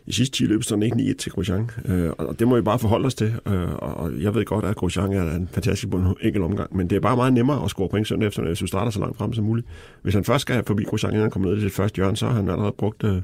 i 0.10 0.14
sidste 0.14 0.38
10 0.38 0.46
løb 0.46 0.64
stod 0.64 0.84
ikke 0.84 0.96
9-1 0.96 1.16
til 1.16 1.32
Grosjean, 1.32 1.70
øh, 1.86 2.10
og 2.18 2.40
det 2.40 2.48
må 2.48 2.56
vi 2.56 2.62
bare 2.62 2.80
forholde 2.80 3.06
os 3.06 3.16
til. 3.16 3.34
Øh, 3.48 3.74
og 3.74 4.12
jeg 4.22 4.36
ved 4.36 4.46
godt, 4.46 4.66
at 4.66 4.76
Grosjean 4.76 5.14
er 5.14 5.36
en 5.36 5.50
fantastisk 5.52 5.90
på 5.92 5.98
en 5.98 6.16
enkelt 6.22 6.44
omgang, 6.44 6.78
men 6.78 6.90
det 6.90 6.96
er 6.96 7.00
bare 7.00 7.16
meget 7.16 7.34
nemmere 7.34 7.64
at 7.64 7.70
score 7.70 7.90
point 7.90 8.08
søndag 8.08 8.28
efter, 8.28 8.44
hvis 8.44 8.60
du 8.60 8.68
starter 8.68 8.92
så 8.92 9.00
langt 9.00 9.18
frem 9.18 9.34
som 9.34 9.46
muligt. 9.46 9.68
Hvis 10.02 10.14
han 10.14 10.24
først 10.24 10.42
skal 10.42 10.64
forbi 10.68 10.84
Grosjean, 10.84 11.14
inden 11.14 11.22
han 11.22 11.32
kommer 11.32 11.50
ned 11.50 11.58
til 11.58 11.64
det 11.64 11.74
første 11.74 11.96
hjørne, 11.96 12.18
så 12.18 12.26
har 12.26 12.34
han 12.34 12.50
allerede 12.50 12.74
brugt 12.78 13.04
øh, 13.04 13.22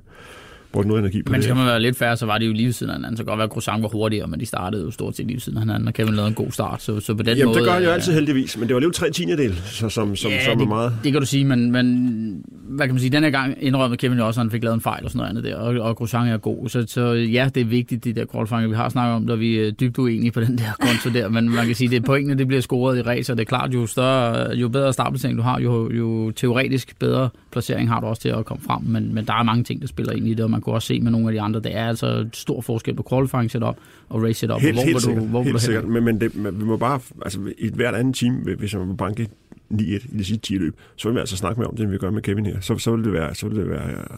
brugt 0.75 0.88
noget 0.88 1.00
energi 1.00 1.22
på 1.22 1.32
men 1.32 1.34
det. 1.34 1.38
Men 1.38 1.44
skal 1.44 1.56
man 1.56 1.65
være 1.65 1.80
lidt 1.80 1.98
færre, 1.98 2.18
så 2.18 2.25
var 2.25 2.38
det 2.38 2.48
jo 2.48 2.54
lige 2.54 2.74
siden 2.74 2.89
af 2.89 2.96
hinanden. 2.98 3.18
Så 3.18 3.24
kan 3.24 3.27
godt 3.27 3.38
være, 3.38 3.46
at 3.46 3.51
Croissant 3.51 3.84
var 3.84 3.89
hurtigere, 3.89 4.27
men 4.27 4.39
de 4.39 4.46
startede 4.46 4.84
jo 4.84 4.92
stort 4.92 5.15
set 5.15 5.27
lige 5.27 5.39
siden 5.39 5.58
af 5.58 5.62
hinanden, 5.62 5.88
og 5.88 5.94
Kevin 5.94 6.13
lavede 6.13 6.27
en 6.27 6.34
god 6.34 6.51
start. 6.51 6.82
Så, 6.82 7.00
så 7.00 7.13
på 7.13 7.24
den 7.24 7.38
Jamen, 7.38 7.46
måde, 7.46 7.58
det 7.58 7.65
gør 7.65 7.74
han 7.74 7.84
jo 7.84 7.89
altid 7.89 8.13
heldigvis, 8.13 8.58
men 8.58 8.68
det 8.68 8.74
var 8.74 8.80
lige 8.80 8.92
tre 8.92 9.12
tiendedel, 9.12 9.56
så, 9.65 9.89
som, 9.89 10.15
som, 10.15 10.32
ja, 10.32 10.46
som 10.46 10.58
det, 10.58 10.65
er 10.65 10.70
meget. 10.70 10.94
det 11.04 11.12
kan 11.12 11.22
du 11.22 11.27
sige, 11.27 11.46
men, 11.46 11.72
men 11.72 12.46
hvad 12.67 12.88
kan 12.88 12.93
man 12.95 13.00
sige, 13.00 13.10
den 13.10 13.24
her 13.24 13.29
gang 13.29 13.57
indrømmede 13.60 13.98
Kevin 13.98 14.17
jo 14.17 14.27
også, 14.27 14.39
at 14.39 14.43
han 14.43 14.51
fik 14.51 14.63
lavet 14.63 14.75
en 14.75 14.81
fejl 14.81 15.03
og 15.03 15.12
sådan 15.12 15.17
noget 15.17 15.29
andet 15.29 15.43
der, 15.43 15.55
og, 15.55 15.89
og 15.89 15.95
Grosjean 15.95 16.27
er 16.27 16.38
god. 16.38 16.69
Så, 16.69 16.86
så 16.88 17.01
ja, 17.12 17.50
det 17.55 17.62
er 17.62 17.65
vigtigt, 17.65 18.03
de 18.03 18.13
der 18.13 18.25
qualifier, 18.31 18.67
vi 18.67 18.75
har 18.75 18.89
snakket 18.89 19.15
om, 19.15 19.27
der 19.27 19.36
vi 19.36 19.60
er 19.60 19.72
dybt 19.72 19.98
uenige 19.98 20.31
på 20.31 20.41
den 20.41 20.57
der 20.57 20.72
konto 20.88 21.19
der, 21.19 21.29
men 21.29 21.50
man 21.50 21.65
kan 21.65 21.75
sige, 21.75 21.89
det 21.89 21.95
er 21.95 22.01
pointene, 22.01 22.38
det 22.38 22.48
bliver 22.48 22.62
scoret 22.62 22.98
i 22.98 23.01
race, 23.01 23.34
og 23.34 23.38
det 23.38 23.43
er 23.43 23.48
klart, 23.48 23.74
jo 23.74 23.88
større, 23.88 24.55
jo 24.55 24.69
bedre 24.69 24.93
startplacering 24.93 25.38
du 25.38 25.43
har, 25.43 25.60
jo, 25.60 25.91
jo 25.91 26.31
teoretisk 26.31 27.00
bedre 27.00 27.29
placering 27.51 27.89
har 27.89 28.00
du 28.00 28.07
også 28.07 28.22
til 28.22 28.29
at 28.29 28.45
komme 28.45 28.63
frem, 28.63 28.81
men, 28.84 29.13
men 29.13 29.25
der 29.25 29.34
er 29.34 29.43
mange 29.43 29.63
ting, 29.63 29.81
der 29.81 29.88
spiller 29.88 30.13
ind 30.13 30.27
i 30.27 30.34
det, 30.34 30.43
og 30.43 30.51
man 30.51 30.62
kan 30.62 30.74
også 30.74 30.88
se 30.88 31.00
med 31.00 31.12
nogle 31.12 31.27
af 31.27 31.34
de 31.34 31.41
andre, 31.41 31.60
det 31.60 31.77
er 31.77 31.88
altså 31.88 32.25
stor 32.34 32.62
forskel 32.62 32.95
på 32.95 33.05
qualifying 33.10 33.51
setup 33.51 33.75
og 34.10 34.24
race 34.24 34.39
setup. 34.39 34.62
Helt, 34.62 34.75
hvor 34.75 34.84
helt 34.84 35.01
sikkert, 35.01 35.24
du, 35.24 35.27
hvor 35.27 35.43
helt 35.43 35.53
du 35.53 35.60
sikkert. 35.60 35.88
Men, 35.88 36.03
men, 36.03 36.22
det, 36.22 36.36
men 36.36 36.60
vi 36.60 36.63
må 36.63 36.77
bare, 36.77 37.00
altså 37.22 37.39
i 37.57 37.69
hvert 37.74 37.95
andet 37.95 38.15
team, 38.15 38.34
hvis 38.34 38.75
man 38.75 38.88
må 38.88 38.93
banke 38.93 39.29
9-1 39.74 39.84
i 39.84 40.17
det 40.17 40.25
sidste 40.25 40.48
10 40.48 40.53
løb, 40.53 40.75
så 40.95 41.07
vil 41.07 41.15
vi 41.15 41.19
altså 41.19 41.38
snakke 41.38 41.60
mere 41.60 41.69
om 41.69 41.75
det, 41.75 41.84
end 41.84 41.91
vi 41.91 41.98
gør 41.98 42.10
med 42.10 42.22
Kevin 42.22 42.45
her. 42.45 42.60
Så, 42.60 42.77
så 42.77 42.95
vil 42.95 43.03
det 43.03 43.13
være, 43.13 43.36
så 43.36 43.48
vil 43.48 43.57
det 43.57 43.69
være, 43.69 43.89
øh, 43.89 44.17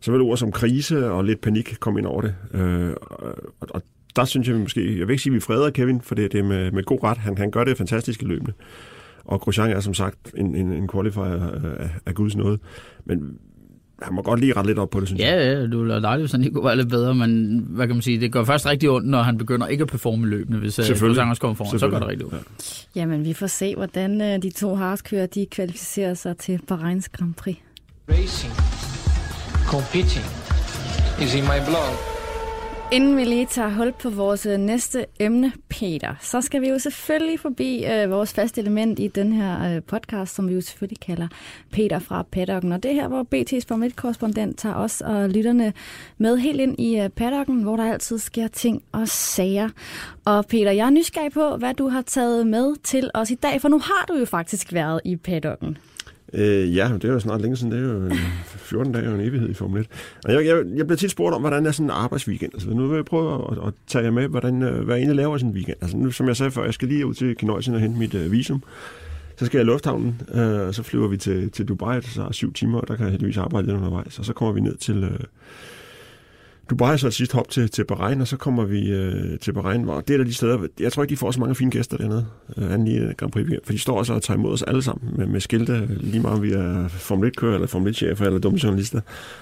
så 0.00 0.12
vil 0.12 0.20
ord 0.20 0.36
som 0.36 0.52
krise 0.52 1.10
og 1.10 1.24
lidt 1.24 1.40
panik 1.40 1.76
komme 1.80 2.00
ind 2.00 2.06
over 2.06 2.20
det. 2.20 2.34
Øh, 2.54 2.90
og, 3.00 3.36
og 3.60 3.82
der 4.16 4.24
synes 4.24 4.48
jeg 4.48 4.56
måske, 4.56 4.98
jeg 4.98 5.08
vil 5.08 5.12
ikke 5.12 5.22
sige, 5.22 5.30
at 5.30 5.34
vi 5.34 5.40
freder 5.40 5.70
Kevin, 5.70 6.00
for 6.00 6.14
det, 6.14 6.32
det 6.32 6.40
er 6.40 6.44
med, 6.44 6.70
med 6.70 6.82
god 6.82 7.02
ret. 7.02 7.18
Han, 7.18 7.38
han 7.38 7.50
gør 7.50 7.64
det 7.64 7.76
fantastiske 7.76 8.24
løbende. 8.24 8.52
Og 9.24 9.40
Grosjean 9.40 9.70
er 9.70 9.80
som 9.80 9.94
sagt 9.94 10.34
en, 10.36 10.54
en, 10.54 10.72
en 10.72 10.88
qualifier 10.88 11.24
af, 11.78 11.90
af 12.06 12.14
Guds 12.14 12.36
nåde. 12.36 12.58
Men 13.04 13.38
han 14.04 14.14
må 14.14 14.22
godt 14.22 14.40
lige 14.40 14.52
rette 14.52 14.70
lidt 14.70 14.78
op 14.78 14.90
på 14.90 15.00
det, 15.00 15.08
synes 15.08 15.20
ja, 15.20 15.34
jeg. 15.36 15.44
Ja, 15.44 15.62
det 15.62 15.70
ville 15.70 15.88
være 15.88 16.02
dejligt, 16.02 16.22
hvis 16.22 16.32
han 16.32 16.40
lige 16.40 16.52
kunne 16.54 16.64
være 16.64 16.76
lidt 16.76 16.88
bedre, 16.88 17.14
men 17.14 17.64
hvad 17.68 17.86
kan 17.86 17.96
man 17.96 18.02
sige, 18.02 18.20
det 18.20 18.32
går 18.32 18.44
først 18.44 18.66
rigtig 18.66 18.90
ondt, 18.90 19.08
når 19.08 19.22
han 19.22 19.38
begynder 19.38 19.66
ikke 19.66 19.82
at 19.82 19.88
performe 19.88 20.26
løbende, 20.26 20.58
hvis 20.58 20.78
øh, 20.78 20.84
Grosjean 21.00 21.36
kommer 21.40 21.54
foran, 21.54 21.78
så 21.78 21.88
går 21.88 21.98
det 21.98 22.08
rigtig 22.08 22.26
ondt. 22.26 22.86
Ja. 22.96 23.00
Jamen, 23.00 23.24
vi 23.24 23.32
får 23.32 23.46
se, 23.46 23.74
hvordan 23.74 24.20
øh, 24.20 24.42
de 24.42 24.50
to 24.50 24.74
harskører, 24.74 25.26
de 25.26 25.46
kvalificerer 25.50 26.14
sig 26.14 26.36
til 26.36 26.60
Bahreins 26.68 27.08
Grand 27.08 27.34
Prix. 27.34 27.56
Racing, 28.08 28.52
competing 29.66 30.26
is 31.22 31.34
in 31.34 31.42
my 31.42 31.60
blog. 31.66 32.13
Inden 32.92 33.16
vi 33.16 33.24
lige 33.24 33.46
tager 33.46 33.68
hul 33.68 33.92
på 33.92 34.10
vores 34.10 34.46
øh, 34.46 34.58
næste 34.58 35.06
emne, 35.20 35.52
Peter, 35.68 36.14
så 36.20 36.40
skal 36.40 36.62
vi 36.62 36.68
jo 36.68 36.78
selvfølgelig 36.78 37.40
forbi 37.40 37.84
øh, 37.84 38.10
vores 38.10 38.32
faste 38.32 38.60
element 38.60 38.98
i 38.98 39.08
den 39.08 39.32
her 39.32 39.76
øh, 39.76 39.82
podcast, 39.82 40.34
som 40.34 40.48
vi 40.48 40.54
jo 40.54 40.60
selvfølgelig 40.60 41.00
kalder 41.00 41.28
Peter 41.72 41.98
fra 41.98 42.22
paddocken. 42.22 42.72
Og 42.72 42.82
det 42.82 42.94
her, 42.94 43.08
hvor 43.08 43.26
BT's 43.34 43.64
Formel 43.68 43.94
1-korrespondent 43.98 44.54
tager 44.56 44.74
os 44.74 45.00
og 45.00 45.28
lytterne 45.28 45.72
med 46.18 46.36
helt 46.36 46.60
ind 46.60 46.80
i 46.80 47.00
øh, 47.00 47.08
paddocken, 47.08 47.62
hvor 47.62 47.76
der 47.76 47.92
altid 47.92 48.18
sker 48.18 48.48
ting 48.48 48.82
og 48.92 49.08
sager. 49.08 49.68
Og 50.24 50.46
Peter, 50.46 50.70
jeg 50.70 50.86
er 50.86 50.90
nysgerrig 50.90 51.32
på, 51.32 51.56
hvad 51.56 51.74
du 51.74 51.88
har 51.88 52.02
taget 52.02 52.46
med 52.46 52.76
til 52.82 53.10
os 53.14 53.30
i 53.30 53.34
dag, 53.34 53.60
for 53.60 53.68
nu 53.68 53.78
har 53.78 54.04
du 54.08 54.14
jo 54.14 54.24
faktisk 54.24 54.72
været 54.72 55.00
i 55.04 55.16
paddocken. 55.16 55.78
Øh, 56.34 56.76
ja, 56.76 56.90
det 56.94 57.04
er 57.04 57.12
jo 57.12 57.20
snart 57.20 57.40
længe 57.40 57.56
siden. 57.56 57.72
Det 57.72 57.80
er 57.80 57.92
jo 57.92 58.04
øh, 58.04 58.12
14 58.44 58.92
dage 58.92 59.08
og 59.08 59.14
en 59.14 59.20
evighed 59.20 59.48
i 59.48 59.54
Formel 59.54 59.80
1. 59.80 59.86
Og 60.24 60.32
jeg, 60.32 60.46
jeg, 60.46 60.64
jeg 60.76 60.86
bliver 60.86 60.96
tit 60.96 61.10
spurgt 61.10 61.34
om, 61.34 61.40
hvordan 61.40 61.66
er 61.66 61.70
sådan 61.70 61.86
en 61.86 61.90
arbejdsweekend. 61.90 62.50
Altså, 62.54 62.70
nu 62.70 62.86
vil 62.86 62.96
jeg 62.96 63.04
prøve 63.04 63.52
at, 63.52 63.66
at 63.66 63.74
tage 63.86 64.04
jer 64.04 64.10
med, 64.10 64.28
hvordan, 64.28 64.62
øh, 64.62 64.84
hvad 64.84 64.94
jeg 64.94 65.00
egentlig 65.02 65.16
laver 65.16 65.38
sådan 65.38 65.50
en 65.50 65.54
weekend. 65.54 65.76
Altså, 65.80 65.96
nu, 65.96 66.10
som 66.10 66.28
jeg 66.28 66.36
sagde 66.36 66.50
før, 66.50 66.64
jeg 66.64 66.74
skal 66.74 66.88
lige 66.88 67.06
ud 67.06 67.14
til 67.14 67.36
Kinøjsen 67.36 67.74
og 67.74 67.80
hente 67.80 67.98
mit 67.98 68.14
øh, 68.14 68.32
visum. 68.32 68.62
Så 69.36 69.46
skal 69.46 69.58
jeg 69.58 69.64
i 69.64 69.66
lufthavnen, 69.66 70.22
øh, 70.34 70.60
og 70.60 70.74
så 70.74 70.82
flyver 70.82 71.08
vi 71.08 71.16
til, 71.16 71.50
til 71.50 71.68
Dubai, 71.68 72.02
så 72.02 72.22
er 72.22 72.32
syv 72.32 72.52
timer, 72.52 72.78
og 72.78 72.88
der 72.88 72.96
kan 72.96 73.04
jeg 73.04 73.10
heldigvis 73.10 73.36
arbejde 73.36 73.66
lidt 73.66 73.76
undervejs. 73.76 74.18
Og 74.18 74.24
så 74.24 74.32
kommer 74.32 74.52
vi 74.52 74.60
ned 74.60 74.76
til, 74.76 75.04
øh, 75.04 75.20
Dubai 76.70 76.98
så 76.98 77.06
et 77.06 77.14
sidste 77.14 77.34
hop 77.34 77.48
til, 77.48 77.70
til 77.70 77.84
Bahrein, 77.84 78.20
og 78.20 78.28
så 78.28 78.36
kommer 78.36 78.64
vi 78.64 78.90
øh, 78.90 79.38
til 79.38 79.52
Bahrein, 79.52 79.88
og 79.88 80.08
det 80.08 80.14
er 80.14 80.18
der 80.18 80.24
de 80.24 80.34
steder, 80.34 80.58
jeg 80.80 80.92
tror 80.92 81.02
ikke, 81.02 81.10
de 81.10 81.16
får 81.16 81.30
så 81.30 81.40
mange 81.40 81.54
fine 81.54 81.70
gæster 81.70 81.96
dernede, 81.96 82.26
øh, 82.56 82.72
anden 82.72 82.86
i 82.86 82.98
øh, 82.98 83.10
Grand 83.16 83.32
Prix, 83.32 83.46
for 83.64 83.72
de 83.72 83.78
står 83.78 83.98
også 83.98 84.12
og 84.12 84.22
tager 84.22 84.38
imod 84.38 84.52
os 84.52 84.62
alle 84.62 84.82
sammen 84.82 85.14
med, 85.16 85.26
med 85.26 85.40
skilte, 85.40 85.88
lige 86.00 86.20
meget 86.20 86.36
om 86.36 86.42
vi 86.42 86.52
er 86.52 86.88
Formel 86.88 87.28
1-kører, 87.28 87.54
eller 87.54 87.66
Formel 87.66 87.92
1-chefer, 87.92 88.26
eller 88.26 88.38
dumme 88.38 88.58
journalister, 88.62 89.00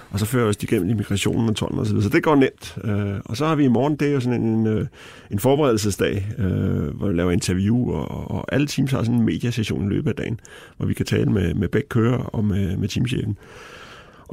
og 0.09 0.19
så 0.19 0.25
fører 0.25 0.49
os 0.49 0.57
de 0.57 0.63
igennem 0.63 0.89
immigrationen 0.89 1.49
og 1.49 1.55
tolden 1.55 1.79
og 1.79 1.85
så 1.85 1.93
videre, 1.93 2.03
så 2.03 2.09
det 2.09 2.23
går 2.23 2.35
nemt. 2.35 2.77
Øh, 2.83 3.19
og 3.25 3.37
så 3.37 3.45
har 3.45 3.55
vi 3.55 3.63
i 3.63 3.67
morgen, 3.67 3.95
det 3.95 4.07
er 4.07 4.11
jo 4.11 4.19
sådan 4.19 4.41
en, 4.41 4.67
øh, 4.67 4.87
en 5.31 5.39
forberedelsesdag, 5.39 6.27
øh, 6.37 6.97
hvor 6.97 7.07
vi 7.07 7.13
laver 7.13 7.31
interview, 7.31 7.91
og, 7.91 8.31
og 8.31 8.45
alle 8.53 8.67
teams 8.67 8.91
har 8.91 9.03
sådan 9.03 9.19
en 9.19 9.25
mediasession 9.25 9.85
i 9.85 9.89
løbet 9.89 10.09
af 10.09 10.15
dagen, 10.15 10.39
hvor 10.77 10.85
vi 10.85 10.93
kan 10.93 11.05
tale 11.05 11.31
med, 11.31 11.53
med 11.53 11.67
begge 11.67 11.87
kører 11.89 12.17
og 12.17 12.45
med, 12.45 12.77
med 12.77 12.87
teamchefen. 12.87 13.37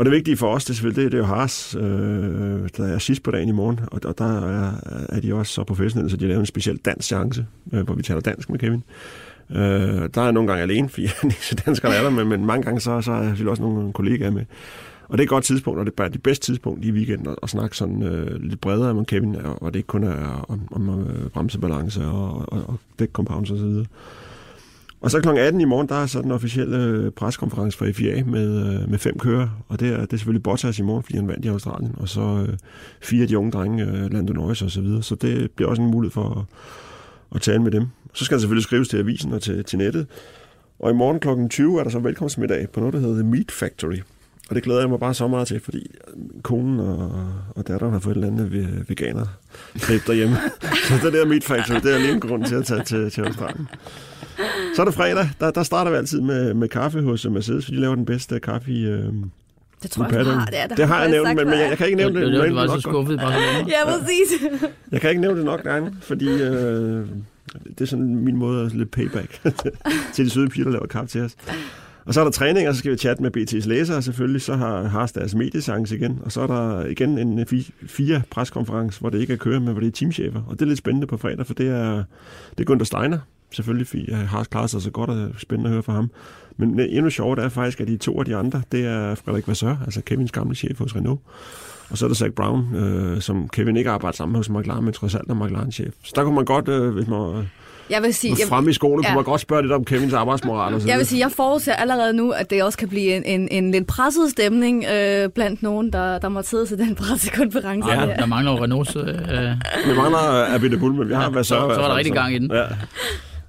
Og 0.00 0.07
det 0.07 0.12
vigtige 0.12 0.37
for 0.37 0.54
os, 0.54 0.64
det 0.64 0.71
er 0.71 0.75
selvfølgelig, 0.75 1.04
det, 1.04 1.12
det 1.12 1.19
er 1.19 1.23
jo 1.23 1.35
Haas, 1.35 1.76
øh, 1.80 2.69
der 2.76 2.87
er 2.95 2.99
sidst 2.99 3.23
på 3.23 3.30
dagen 3.30 3.49
i 3.49 3.52
morgen, 3.52 3.80
og, 3.92 4.00
og 4.04 4.19
der 4.19 4.47
er, 4.47 4.73
er 5.09 5.21
de 5.21 5.35
også 5.35 5.52
så 5.52 5.64
professionelle, 5.64 6.11
så 6.11 6.16
de 6.16 6.28
laver 6.28 6.40
en 6.40 6.47
speciel 6.47 6.76
dansk 6.76 7.09
chance, 7.09 7.47
øh, 7.73 7.80
hvor 7.80 7.95
vi 7.95 8.02
taler 8.02 8.21
dansk 8.21 8.50
med 8.50 8.59
Kevin. 8.59 8.83
Øh, 9.50 10.09
der 10.14 10.21
er 10.21 10.30
nogle 10.30 10.49
gange 10.49 10.62
alene, 10.62 10.88
fordi 10.95 11.07
han 11.07 11.30
ikke 11.30 11.47
så 11.47 11.54
danskere 11.66 11.95
er 11.95 12.02
der, 12.02 12.11
men, 12.11 12.28
men 12.28 12.47
mange 12.47 12.62
gange 12.62 12.80
så, 12.80 13.00
så 13.00 13.12
er 13.12 13.35
jeg 13.38 13.49
også 13.49 13.62
nogle 13.62 13.92
kollegaer 13.92 14.30
med. 14.30 14.45
Og 15.09 15.19
det 15.19 15.23
er 15.23 15.26
et 15.26 15.28
godt 15.28 15.45
tidspunkt, 15.45 15.78
og 15.78 15.87
det 15.87 15.92
er 15.92 15.97
bare 15.97 16.09
det 16.09 16.23
bedste 16.23 16.47
tidspunkt 16.47 16.85
i 16.85 16.90
weekenden 16.90 17.26
at, 17.26 17.37
at 17.42 17.50
snakke 17.50 17.76
sådan 17.76 18.02
øh, 18.02 18.42
lidt 18.42 18.61
bredere 18.61 18.95
med 18.95 19.04
Kevin, 19.04 19.37
og 19.37 19.73
det 19.73 19.78
ikke 19.78 19.87
kun 19.87 20.04
er 20.04 20.45
om, 20.49 20.61
om 20.73 21.00
øh, 21.00 21.28
bremsebalance 21.28 22.04
og, 22.04 22.52
og, 22.52 22.62
og 22.69 22.76
dæk 22.99 23.19
osv. 23.19 23.33
Og 23.33 23.47
så 23.47 23.85
og 25.00 25.11
så 25.11 25.21
kl. 25.21 25.28
18 25.28 25.61
i 25.61 25.64
morgen, 25.64 25.88
der 25.88 25.95
er 25.95 26.07
så 26.07 26.23
den 26.23 26.30
officielle 26.30 26.76
øh, 26.76 27.11
preskonference 27.11 27.78
fra 27.78 27.90
FIA 27.90 28.25
med, 28.25 28.75
øh, 28.83 28.90
med 28.90 28.99
fem 28.99 29.19
kører, 29.19 29.49
og 29.69 29.80
det 29.80 29.88
er, 29.88 30.00
det 30.00 30.12
er 30.12 30.16
selvfølgelig 30.16 30.42
Bottas 30.42 30.78
i 30.78 30.83
morgen, 30.83 31.02
fordi 31.02 31.16
han 31.16 31.28
vandt 31.28 31.45
i 31.45 31.49
Australien, 31.49 31.95
og 31.97 32.09
så 32.09 32.47
øh, 32.49 32.57
fire 33.00 33.23
af 33.23 33.28
de 33.28 33.38
unge 33.38 33.50
drenge, 33.50 33.85
øh, 33.85 34.12
Lando 34.12 34.33
Norris 34.33 34.62
og 34.62 34.71
så 34.71 34.80
videre, 34.80 35.02
så 35.02 35.14
det 35.14 35.50
bliver 35.50 35.71
også 35.71 35.83
en 35.83 35.90
mulighed 35.90 36.12
for 36.12 36.38
at, 36.38 36.45
at 37.35 37.42
tale 37.42 37.62
med 37.62 37.71
dem. 37.71 37.87
Så 38.14 38.25
skal 38.25 38.35
han 38.35 38.40
selvfølgelig 38.40 38.64
skrives 38.64 38.88
til 38.88 38.97
avisen 38.97 39.33
og 39.33 39.42
til, 39.42 39.64
til 39.64 39.78
nettet. 39.78 40.07
Og 40.78 40.90
i 40.90 40.95
morgen 40.95 41.21
kl. 41.21 41.49
20 41.50 41.80
er 41.80 41.85
der 41.85 41.90
så 41.90 41.99
velkomstmiddag 41.99 42.69
på 42.71 42.80
noget, 42.80 42.92
der 42.92 43.00
hedder 43.00 43.14
The 43.14 43.30
Meat 43.30 43.50
Factory. 43.50 43.99
Og 44.50 44.57
det 44.57 44.62
glæder 44.62 44.80
jeg 44.80 44.90
mig 44.90 45.00
bare 45.00 45.14
så 45.14 45.28
meget 45.28 45.49
til, 45.49 45.61
fordi 45.61 45.90
konen 46.42 46.80
og, 46.80 47.12
og 47.57 47.69
datteren 47.69 47.92
har 47.92 48.00
fået 48.00 48.16
et 48.16 48.25
eller 48.25 48.45
andet 48.45 48.88
veganer 48.88 49.26
derhjemme. 50.07 50.37
så 51.00 51.07
det 51.07 51.12
der 51.12 51.26
Meat 51.26 51.45
Factory, 51.45 51.76
det 51.76 51.95
er 51.95 51.99
lige 51.99 52.12
en 52.12 52.21
grund 52.21 52.45
til 52.45 52.54
at 52.54 52.64
tage 52.64 52.83
til, 52.83 53.11
til 53.11 53.23
Australien. 53.23 53.69
Så 54.76 54.83
er 54.83 54.85
det 54.85 54.95
fredag. 54.95 55.28
Der, 55.40 55.50
der 55.50 55.62
starter 55.62 55.90
vi 55.90 55.97
altid 55.97 56.21
med, 56.21 56.54
med 56.54 56.69
kaffe 56.69 57.02
hos 57.02 57.26
Mercedes, 57.26 57.64
for 57.64 57.73
de 57.73 57.80
laver 57.80 57.95
den 57.95 58.04
bedste 58.04 58.40
kaffe 58.40 58.73
i... 58.73 58.85
Øh, 58.85 59.12
det 59.83 59.90
tror 59.90 60.04
jeg, 60.12 60.25
har. 60.25 60.45
Det, 60.45 60.54
det, 60.69 60.76
det 60.76 60.87
har 60.87 61.00
jeg 61.00 61.11
nævnt, 61.11 61.28
men, 61.28 61.37
men 61.37 61.59
jeg, 61.59 61.69
jeg 61.69 61.78
kan 61.78 61.87
ikke 61.87 61.97
nævne 61.97 62.21
det. 62.21 62.33
Det, 62.33 62.42
det, 62.42 62.54
var 62.54 62.66
så 62.66 62.80
skuffet 62.80 63.19
bare. 63.19 63.33
Ja, 63.75 63.85
præcis. 63.85 64.50
Jeg 64.92 65.00
kan 65.00 65.11
ikke 65.11 65.21
nævne 65.21 65.37
det 65.37 65.45
nok 65.45 65.62
gange, 65.62 65.97
fordi 66.00 66.28
øh, 66.28 67.07
det 67.64 67.80
er 67.80 67.85
sådan 67.85 68.16
min 68.16 68.37
måde 68.37 68.66
at 68.66 68.75
lidt 68.75 68.90
payback 68.90 69.40
til 70.14 70.25
de 70.25 70.30
søde 70.30 70.49
piger, 70.49 70.64
der 70.64 70.73
laver 70.73 70.87
kaffe 70.87 71.09
til 71.09 71.21
os. 71.21 71.37
Og 72.04 72.14
så 72.14 72.21
er 72.21 72.25
der 72.25 72.30
træning, 72.30 72.69
og 72.69 72.75
så 72.75 72.78
skal 72.78 72.92
vi 72.92 72.97
chatte 72.97 73.23
med 73.23 73.37
BT's 73.37 73.69
læsere 73.69 74.02
selvfølgelig. 74.02 74.42
Så 74.42 74.57
har 74.57 74.83
Haas 74.83 75.12
deres 75.12 75.35
mediesance 75.35 75.97
igen. 75.97 76.19
Og 76.25 76.33
så 76.33 76.40
er 76.40 76.47
der 76.47 76.87
igen 76.87 77.19
en 77.19 77.47
fire 77.87 78.23
preskonference, 78.30 79.00
hvor 79.00 79.11
det 79.11 79.21
ikke 79.21 79.33
er 79.33 79.37
kører, 79.37 79.59
men 79.59 79.73
hvor 79.73 79.80
det 79.80 79.87
er 79.87 79.92
teamchefer. 79.92 80.42
Og 80.47 80.52
det 80.52 80.62
er 80.62 80.66
lidt 80.66 80.78
spændende 80.78 81.07
på 81.07 81.16
fredag, 81.16 81.47
for 81.47 81.54
det 81.54 81.69
er, 81.69 82.04
det 82.50 82.61
er 82.61 82.64
Gunther 82.64 82.85
Steiner, 82.85 83.19
selvfølgelig, 83.52 83.87
fordi 83.87 84.11
jeg 84.11 84.19
har 84.19 84.45
klaret 84.45 84.71
sig 84.71 84.83
så 84.83 84.90
godt, 84.90 85.11
og 85.11 85.16
det 85.16 85.25
er 85.25 85.38
spændende 85.38 85.69
at 85.69 85.73
høre 85.73 85.83
fra 85.83 85.92
ham. 85.92 86.11
Men 86.57 86.80
endnu 86.80 87.11
sjovere 87.11 87.45
er 87.45 87.49
faktisk, 87.49 87.80
at 87.80 87.88
de 87.88 87.97
to 87.97 88.19
af 88.19 88.25
de 88.25 88.37
andre, 88.37 88.62
det 88.73 88.87
er 88.87 89.14
Frederik 89.14 89.49
Vassør, 89.49 89.76
altså 89.85 90.02
Kevins 90.02 90.33
gamle 90.33 90.54
chef 90.54 90.78
hos 90.78 90.97
Renault. 90.97 91.21
Og 91.90 91.99
så 91.99 92.07
er 92.07 92.09
der 92.09 92.14
Zach 92.14 92.33
Brown, 92.33 92.75
øh, 92.75 93.21
som 93.21 93.49
Kevin 93.49 93.76
ikke 93.76 93.90
arbejder 93.90 94.16
sammen 94.16 94.33
med 94.33 94.38
hos 94.38 94.50
McLaren, 94.50 94.85
men 94.85 94.95
trods 94.95 95.14
alt 95.14 95.30
er 95.30 95.35
McLaren-chef. 95.35 95.95
Så 96.04 96.12
der 96.16 96.25
kunne 96.25 96.35
man 96.35 96.45
godt, 96.45 96.69
øh, 96.69 96.95
hvis 96.95 97.07
man 97.07 97.49
jeg 97.90 98.02
vil 98.02 98.14
sige, 98.14 98.37
frem 98.49 98.68
i 98.68 98.73
skolen, 98.73 99.04
ja. 99.04 99.09
kunne 99.09 99.14
man 99.14 99.25
godt 99.25 99.40
spørge 99.40 99.62
lidt 99.62 99.73
om 99.73 99.85
Kevins 99.85 100.12
arbejdsmoral. 100.12 100.75
Og 100.75 100.80
så 100.80 100.88
jeg 100.88 100.99
vil 100.99 101.06
sige, 101.06 101.20
jeg 101.20 101.32
forudser 101.32 101.73
allerede 101.73 102.12
nu, 102.12 102.30
at 102.30 102.50
det 102.50 102.62
også 102.62 102.78
kan 102.78 102.88
blive 102.88 103.16
en, 103.16 103.25
en, 103.25 103.49
en 103.50 103.70
lidt 103.70 103.87
presset 103.87 104.30
stemning 104.30 104.85
øh, 104.85 105.28
blandt 105.28 105.62
nogen, 105.62 105.92
der, 105.92 106.18
der 106.18 106.28
må 106.28 106.42
sidde 106.42 106.66
til 106.66 106.78
den 106.78 106.94
pressekonference. 107.02 107.90
Ja, 107.90 108.06
der 108.06 108.26
mangler 108.26 108.52
jo 108.52 108.64
Renaults... 108.64 108.97
Øh... 108.97 109.04
Vi 109.87 109.97
mangler 109.97 110.54
Abide 110.54 110.78
Bull, 110.78 110.94
men 110.94 111.09
vi 111.09 111.14
har 111.14 111.23
ja, 111.23 111.30
været 111.30 111.47
så. 111.47 111.54
Så, 111.54 111.75
så 111.75 111.80
var 111.80 111.88
der 111.88 111.97
rigtig 111.97 112.14
gang 112.14 112.35
i 112.35 112.38
den. 112.38 112.50
Ja. 112.52 112.64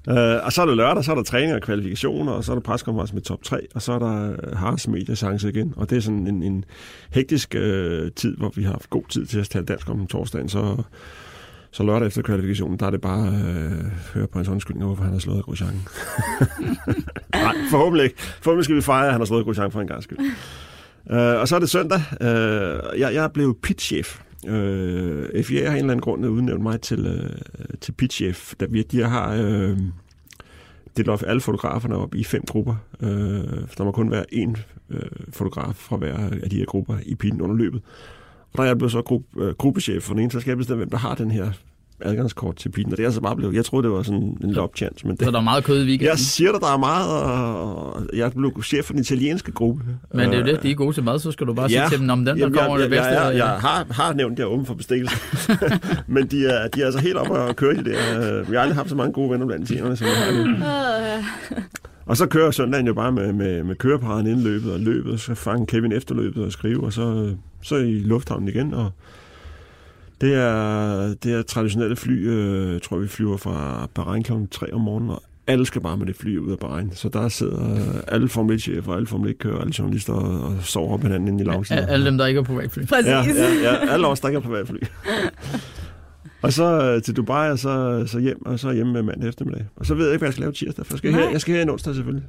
Uh, 0.08 0.46
og 0.46 0.52
så 0.54 0.62
er 0.62 0.66
det 0.66 0.78
lørdag, 0.78 1.04
så 1.04 1.12
er 1.12 1.16
der 1.16 1.24
træning 1.24 1.54
og 1.54 1.62
kvalifikationer, 1.62 2.32
og 2.32 2.44
så 2.44 2.52
er 2.52 2.56
der 2.56 2.62
preskonference 2.62 3.14
med 3.14 3.22
top 3.22 3.44
3, 3.44 3.68
og 3.76 3.82
så 3.82 3.92
er 3.92 4.00
der 4.00 4.36
Haas 4.56 4.88
mediechance 4.88 5.50
igen. 5.50 5.74
Og 5.78 5.90
det 5.90 5.98
er 5.98 6.02
sådan 6.02 6.28
en, 6.28 6.44
en 6.44 6.66
hektisk 7.12 7.56
uh, 7.58 7.62
tid, 8.16 8.38
hvor 8.38 8.52
vi 8.56 8.64
har 8.64 8.72
haft 8.72 8.90
god 8.90 9.04
tid 9.10 9.26
til 9.26 9.40
at 9.40 9.50
tale 9.50 9.66
dansk 9.66 9.90
om 9.90 10.08
torsdagen. 10.08 10.50
Så, 10.50 10.84
så 11.72 11.84
lørdag 11.84 12.08
efter 12.08 12.22
kvalifikationen, 12.22 12.80
der 12.80 12.86
er 12.86 12.90
det 12.90 13.02
bare 13.02 13.28
uh, 13.28 14.14
høre 14.14 14.28
på 14.28 14.38
hans 14.40 14.48
undskyldning 14.48 14.86
hvorfor 14.86 15.04
han 15.04 15.14
har 15.14 15.20
slået 15.20 15.46
Grosjean. 15.46 15.74
Nej, 17.34 17.56
forhåbentlig 17.70 18.04
ikke. 18.04 18.22
Forhåbentlig 18.22 18.64
skal 18.64 18.76
vi 18.76 18.82
fejre, 18.82 19.06
at 19.06 19.12
han 19.12 19.22
har 19.22 19.26
slået 19.26 19.46
Grosjean 19.46 19.72
for 19.72 19.82
en 19.82 19.88
gang 19.88 20.04
skyld. 20.04 20.20
Uh, 21.06 21.16
og 21.16 21.48
så 21.48 21.56
er 21.56 21.60
det 21.60 21.70
søndag. 21.70 22.02
Uh, 22.22 23.00
jeg, 23.00 23.14
jeg 23.14 23.24
er 23.24 23.28
blevet 23.28 23.58
pitchef 23.64 24.22
Øh, 24.48 25.44
FIA 25.44 25.66
har 25.66 25.72
en 25.72 25.78
eller 25.78 25.92
anden 25.92 26.02
grund 26.02 26.26
udnævnt 26.26 26.64
mig 26.64 26.82
til, 26.82 27.06
øh, 27.06 27.30
til 27.82 27.92
pitchef. 27.92 28.54
Da 28.60 28.66
vi, 28.66 28.84
de 28.84 29.04
har 29.04 29.34
øh, 29.34 29.78
delt 30.98 31.10
op 31.10 31.24
alle 31.28 31.42
fotograferne 31.42 31.96
op 31.96 32.16
i 32.16 32.24
fem 32.24 32.44
grupper. 32.50 32.76
Øh, 33.02 33.10
der 33.78 33.84
må 33.84 33.92
kun 33.92 34.12
være 34.12 34.26
én 34.34 34.60
øh, 34.90 35.02
fotograf 35.30 35.76
fra 35.76 35.98
hver 35.98 36.18
af 36.44 36.50
de 36.50 36.58
her 36.58 36.66
grupper 36.66 36.98
i 37.06 37.16
pitten 37.16 37.42
under 37.42 37.56
løbet. 37.56 37.82
Og 38.54 38.58
der 38.58 38.64
er 38.64 38.68
jeg 38.68 38.78
blevet 38.78 38.92
så 38.92 39.02
gruppe, 39.02 39.44
øh, 39.44 39.54
gruppechef 39.54 40.04
for 40.04 40.14
den 40.14 40.22
ene, 40.22 40.32
så 40.32 40.40
skal 40.40 40.52
jeg 40.52 40.58
bestemme, 40.58 40.78
hvem 40.78 40.90
der 40.90 40.98
har 40.98 41.16
den 41.16 41.32
her 41.32 41.52
adgangskort 42.06 42.56
til 42.56 42.70
bilen, 42.70 42.92
og 42.92 42.98
det 42.98 43.04
er 43.04 43.08
altså 43.08 43.22
bare 43.22 43.36
blevet, 43.36 43.56
jeg 43.56 43.66
troede, 43.66 43.84
det 43.84 43.92
var 43.92 44.04
sådan 44.04 44.38
en 44.44 44.52
lop 44.52 44.78
chance. 44.78 45.08
Men 45.08 45.16
det, 45.16 45.26
så 45.26 45.32
der 45.32 45.38
er 45.38 45.44
meget 45.44 45.64
kød 45.64 45.84
i 45.84 45.88
weekenden? 45.88 46.08
Jeg 46.08 46.20
siger 46.20 46.52
dig, 46.52 46.62
der 46.62 46.74
er 46.74 46.78
meget, 46.78 47.24
og 47.24 48.08
jeg 48.14 48.32
blev 48.32 48.64
chef 48.64 48.86
for 48.86 48.94
den 48.94 49.02
italienske 49.02 49.52
gruppe. 49.52 49.84
Men 50.14 50.30
det 50.30 50.36
er 50.36 50.40
jo 50.40 50.46
det, 50.46 50.64
de 50.64 50.72
er 50.72 50.76
gode 50.76 50.94
til 50.94 51.04
mad, 51.04 51.20
så 51.20 51.32
skal 51.32 51.48
du 51.48 51.54
bare 51.54 51.72
ja, 51.72 51.88
sige 51.88 51.90
til 51.90 52.00
dem, 52.00 52.10
om 52.10 52.18
den, 52.18 52.28
der 52.28 52.36
jamen, 52.36 52.54
kommer 52.54 52.78
jeg, 52.78 52.84
det 52.84 52.90
bedste. 52.90 53.08
Jeg, 53.08 53.16
jeg, 53.16 53.34
jeg, 53.34 53.38
jeg 53.38 53.48
har, 53.48 53.86
har 53.92 54.14
nævnt, 54.14 54.40
at 54.40 54.44
er 54.44 54.48
åben 54.48 54.66
for 54.66 54.74
bestikkelse, 54.74 55.16
men 56.08 56.28
de 56.28 56.46
er, 56.46 56.68
de 56.68 56.82
er 56.82 56.86
altså 56.86 57.00
helt 57.00 57.18
oppe 57.18 57.34
og 57.34 57.56
køre 57.56 57.74
i 57.74 57.78
det 57.78 57.86
der. 57.86 58.44
Vi 58.44 58.56
har 58.56 58.62
aldrig 58.62 58.76
haft 58.76 58.90
så 58.90 58.96
mange 58.96 59.14
gode 59.14 59.32
venner 59.32 59.46
blandt 59.46 59.64
italienerne, 59.64 59.96
som 59.96 60.08
jeg 60.08 60.16
har 60.16 60.32
nu. 60.32 60.66
Og 62.06 62.18
så 62.18 62.26
kører 62.26 62.52
søndagen 62.52 62.88
jo 62.88 62.94
bare 62.94 63.12
med, 63.12 63.34
med, 63.34 63.64
med 63.64 63.76
køreparaden 63.76 64.28
inden 64.28 64.44
løbet 64.44 64.74
og 64.74 64.80
løbet, 64.80 65.20
så 65.20 65.36
fanger 65.36 65.66
Kevin 65.66 65.92
efterløbet 65.92 66.46
og 66.46 66.52
skrive, 66.52 66.84
og 66.84 66.94
så, 66.94 67.36
så 67.62 67.76
i 67.76 68.00
lufthavnen 68.00 68.48
igen, 68.48 68.74
og 68.74 68.92
det 70.22 70.34
er, 70.36 71.14
det 71.24 71.34
er 71.34 71.42
traditionelle 71.42 71.96
fly, 71.96 72.28
øh, 72.28 72.82
tror 72.82 72.98
vi 72.98 73.08
flyver 73.08 73.38
fra 73.38 73.88
Bahrain 73.96 74.24
kl. 74.24 74.32
3 74.52 74.74
om 74.74 74.82
morgenen, 74.82 75.10
og 75.10 75.24
alle 75.48 75.66
skal 75.66 75.82
bare 75.82 75.98
med 75.98 76.06
det 76.06 76.16
fly 76.16 76.38
ud 76.38 76.52
af 76.52 76.60
Bahrain. 76.60 76.92
Så 76.94 77.10
der 77.10 77.30
sidder 77.30 78.02
alle 78.08 78.30
Formel 78.30 78.56
1-chefer, 78.56 78.94
alle 78.94 79.08
Formel 79.08 79.32
1-kører, 79.32 79.62
alle 79.62 79.74
journalister 79.80 80.14
og, 80.14 80.42
og 80.42 80.56
sover 80.62 80.98
på 80.98 81.04
hinanden 81.08 81.28
inde 81.28 81.44
i 81.44 81.48
loungen. 81.48 81.66
Alle 81.80 82.06
dem, 82.06 82.18
der 82.18 82.26
ikke 82.26 82.40
er 82.40 82.44
privatfly. 82.44 82.86
Præcis. 82.86 83.08
Ja, 83.08 83.24
ja, 83.24 83.72
ja, 83.72 83.94
alle 83.94 84.08
os, 84.08 84.20
der 84.20 84.28
ikke 84.28 84.38
er 84.38 84.42
privatfly. 84.42 84.78
og 86.42 86.54
så 86.54 86.64
øh, 86.64 87.02
til 87.02 87.16
Dubai, 87.16 87.50
og 87.50 87.60
så, 87.60 88.04
så 88.08 88.20
hjem, 88.20 88.46
og 88.46 88.60
så 88.60 88.72
hjem 88.72 88.88
med 88.88 89.04
mandag 89.04 89.30
eftermiddag. 89.30 89.66
Og 89.76 89.86
så 89.86 89.94
ved 89.94 90.06
jeg 90.06 90.14
ikke, 90.14 90.20
hvad 90.20 90.28
jeg 90.28 90.34
skal 90.34 90.42
lave 90.42 90.54
tirsdag, 90.54 90.86
for 90.86 90.94
jeg 90.94 90.98
skal, 90.98 91.14
her, 91.14 91.30
jeg 91.30 91.42
skal 91.42 91.56
her 91.56 91.62
en 91.62 91.70
onsdag 91.70 91.96
selvfølgelig. 91.96 92.28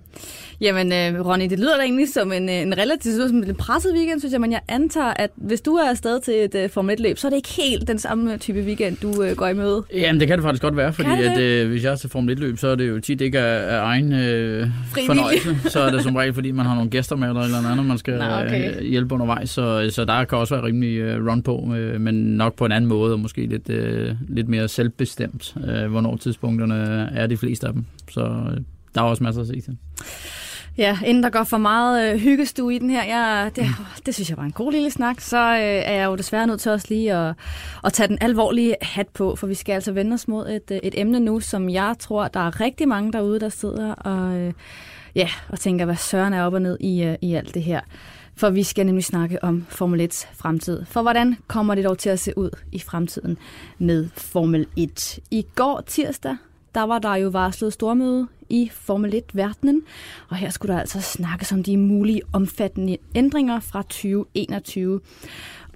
Jamen, 0.61 0.93
øh, 0.93 1.27
Ronny, 1.27 1.51
det 1.51 1.59
lyder 1.59 1.77
da 1.77 1.83
egentlig 1.83 2.09
som 2.09 2.33
en, 2.33 2.49
øh, 2.49 2.55
en 2.55 2.79
relativt 2.79 3.29
som 3.29 3.37
en 3.37 3.55
presset 3.55 3.93
weekend, 3.97 4.21
synes 4.21 4.33
jeg, 4.33 4.41
men 4.41 4.53
jeg 4.53 4.61
antager, 4.69 5.13
at 5.17 5.31
hvis 5.37 5.61
du 5.61 5.75
er 5.75 5.91
afsted 5.91 6.21
til 6.21 6.35
et 6.35 6.65
uh, 6.65 6.71
Formel 6.71 6.97
1-løb, 6.99 7.19
så 7.19 7.27
er 7.27 7.31
det 7.31 7.37
ikke 7.37 7.49
helt 7.49 7.89
den 7.89 7.99
samme 7.99 8.37
type 8.37 8.61
weekend, 8.61 8.97
du 9.03 9.09
uh, 9.09 9.31
går 9.37 9.49
i 9.49 9.55
møde. 9.55 9.83
Jamen, 9.95 10.21
det 10.21 10.29
kan 10.29 10.39
det 10.39 10.43
faktisk 10.43 10.63
godt 10.63 10.77
være, 10.77 10.93
fordi 10.93 11.11
at, 11.23 11.41
øh, 11.41 11.69
hvis 11.69 11.85
jeg 11.85 11.93
er 11.93 11.97
til 11.97 12.11
Formel 12.11 12.37
1-løb, 12.37 12.59
så 12.59 12.69
er 12.69 12.75
det 12.75 12.89
jo 12.89 13.01
tit 13.01 13.21
ikke 13.21 13.39
af, 13.39 13.77
af 13.77 13.81
egen 13.85 14.13
øh, 14.13 14.69
fornøjelse. 15.07 15.57
Så 15.71 15.81
er 15.81 15.91
det 15.91 16.03
som 16.03 16.17
regel, 16.17 16.35
fordi 16.35 16.51
man 16.51 16.67
har 16.67 16.75
nogle 16.75 16.91
gæster 16.91 17.17
med, 17.17 17.29
eller 17.29 17.43
eller 17.43 17.71
andet, 17.71 17.87
man 17.87 17.99
skal 17.99 18.19
Nå, 18.19 18.25
okay. 18.25 18.77
øh, 18.77 18.83
hjælpe 18.83 19.15
undervejs. 19.15 19.51
Så, 19.51 19.91
så 19.91 20.05
der 20.05 20.25
kan 20.25 20.39
også 20.39 20.55
være 20.55 20.65
rimelig 20.65 20.97
øh, 20.97 21.27
run 21.27 21.43
på, 21.43 21.75
øh, 21.77 22.01
men 22.01 22.15
nok 22.15 22.57
på 22.57 22.65
en 22.65 22.73
anden 22.73 22.89
måde, 22.89 23.13
og 23.13 23.21
måske 23.21 23.47
lidt, 23.47 23.71
øh, 23.71 24.02
lidt 24.29 24.49
mere 24.49 24.69
selvbestemt, 24.69 25.57
øh, 25.67 25.91
hvornår 25.91 26.17
tidspunkterne 26.17 27.11
er 27.15 27.27
de 27.27 27.37
fleste 27.37 27.67
af 27.67 27.73
dem. 27.73 27.85
Så 28.11 28.21
øh, 28.21 28.61
der 28.95 29.01
er 29.01 29.05
også 29.05 29.25
masser 29.25 29.43
at 29.43 29.49
se 29.49 29.61
til. 29.61 29.77
Ja, 30.79 30.99
inden 31.05 31.23
der 31.23 31.31
går 31.31 31.45
for 31.45 31.59
meget 31.59 32.13
øh, 32.13 32.21
hyggestue 32.21 32.75
i 32.75 32.79
den 32.79 32.91
her, 32.91 33.05
jeg, 33.05 33.51
det, 33.57 33.67
det 34.07 34.15
synes 34.15 34.31
jeg 34.31 34.37
var 34.39 34.45
en 34.45 34.53
god 34.53 34.73
lille 34.73 34.91
snak, 34.91 35.21
så 35.21 35.39
øh, 35.39 35.61
er 35.61 35.93
jeg 35.93 36.07
jo 36.07 36.17
desværre 36.17 36.47
nødt 36.47 36.61
til 36.61 36.71
også 36.71 36.87
lige 36.91 37.15
at, 37.15 37.35
at 37.85 37.93
tage 37.93 38.09
den 38.09 38.19
alvorlige 38.21 38.77
hat 38.83 39.09
på, 39.09 39.37
for 39.37 39.47
vi 39.47 39.55
skal 39.55 39.73
altså 39.73 39.93
vende 39.93 40.15
os 40.15 40.29
mod 40.29 40.49
et, 40.49 40.71
øh, 40.71 40.79
et 40.83 41.01
emne 41.01 41.21
nu, 41.21 41.41
som 41.41 41.71
jeg 41.71 41.95
tror, 41.99 42.29
der 42.29 42.41
er 42.41 42.61
rigtig 42.61 42.89
mange 42.89 43.13
derude, 43.13 43.41
der 43.41 43.49
sidder 43.49 43.95
og, 43.95 44.37
øh, 44.37 44.53
ja, 45.15 45.29
og 45.49 45.61
tænker, 45.61 45.85
hvad 45.85 45.97
søren 45.97 46.33
er 46.33 46.45
op 46.45 46.55
og 46.55 46.63
ned 46.63 46.77
i, 46.81 47.03
øh, 47.03 47.15
i 47.23 47.35
alt 47.35 47.55
det 47.55 47.63
her. 47.63 47.81
For 48.43 48.51
vi 48.51 48.63
skal 48.63 48.87
nemlig 48.87 49.05
snakke 49.05 49.45
om 49.45 49.67
Formel 49.69 50.01
1's 50.01 50.27
fremtid. 50.35 50.85
For 50.85 51.03
hvordan 51.03 51.37
kommer 51.47 51.75
det 51.75 51.85
dog 51.85 51.99
til 51.99 52.09
at 52.09 52.21
se 52.21 52.39
ud 52.39 52.51
i 52.73 52.79
fremtiden 52.79 53.39
med 53.79 54.09
Formel 54.15 54.67
1? 54.77 55.19
I 55.31 55.47
går 55.55 55.83
tirsdag, 55.87 56.37
der 56.75 56.83
var 56.83 56.99
der 56.99 57.15
jo 57.15 57.29
varslet 57.29 57.73
stormøde 57.73 58.29
i 58.49 58.71
Formel 58.73 59.15
1-verdenen, 59.15 59.83
og 60.29 60.37
her 60.37 60.51
skulle 60.51 60.75
der 60.75 60.81
altså 60.81 61.01
snakkes 61.01 61.53
om 61.53 61.63
de 61.63 61.77
mulige 61.77 62.23
omfattende 62.33 62.97
ændringer 63.15 63.61
fra 63.61 63.83
2021. 63.83 65.01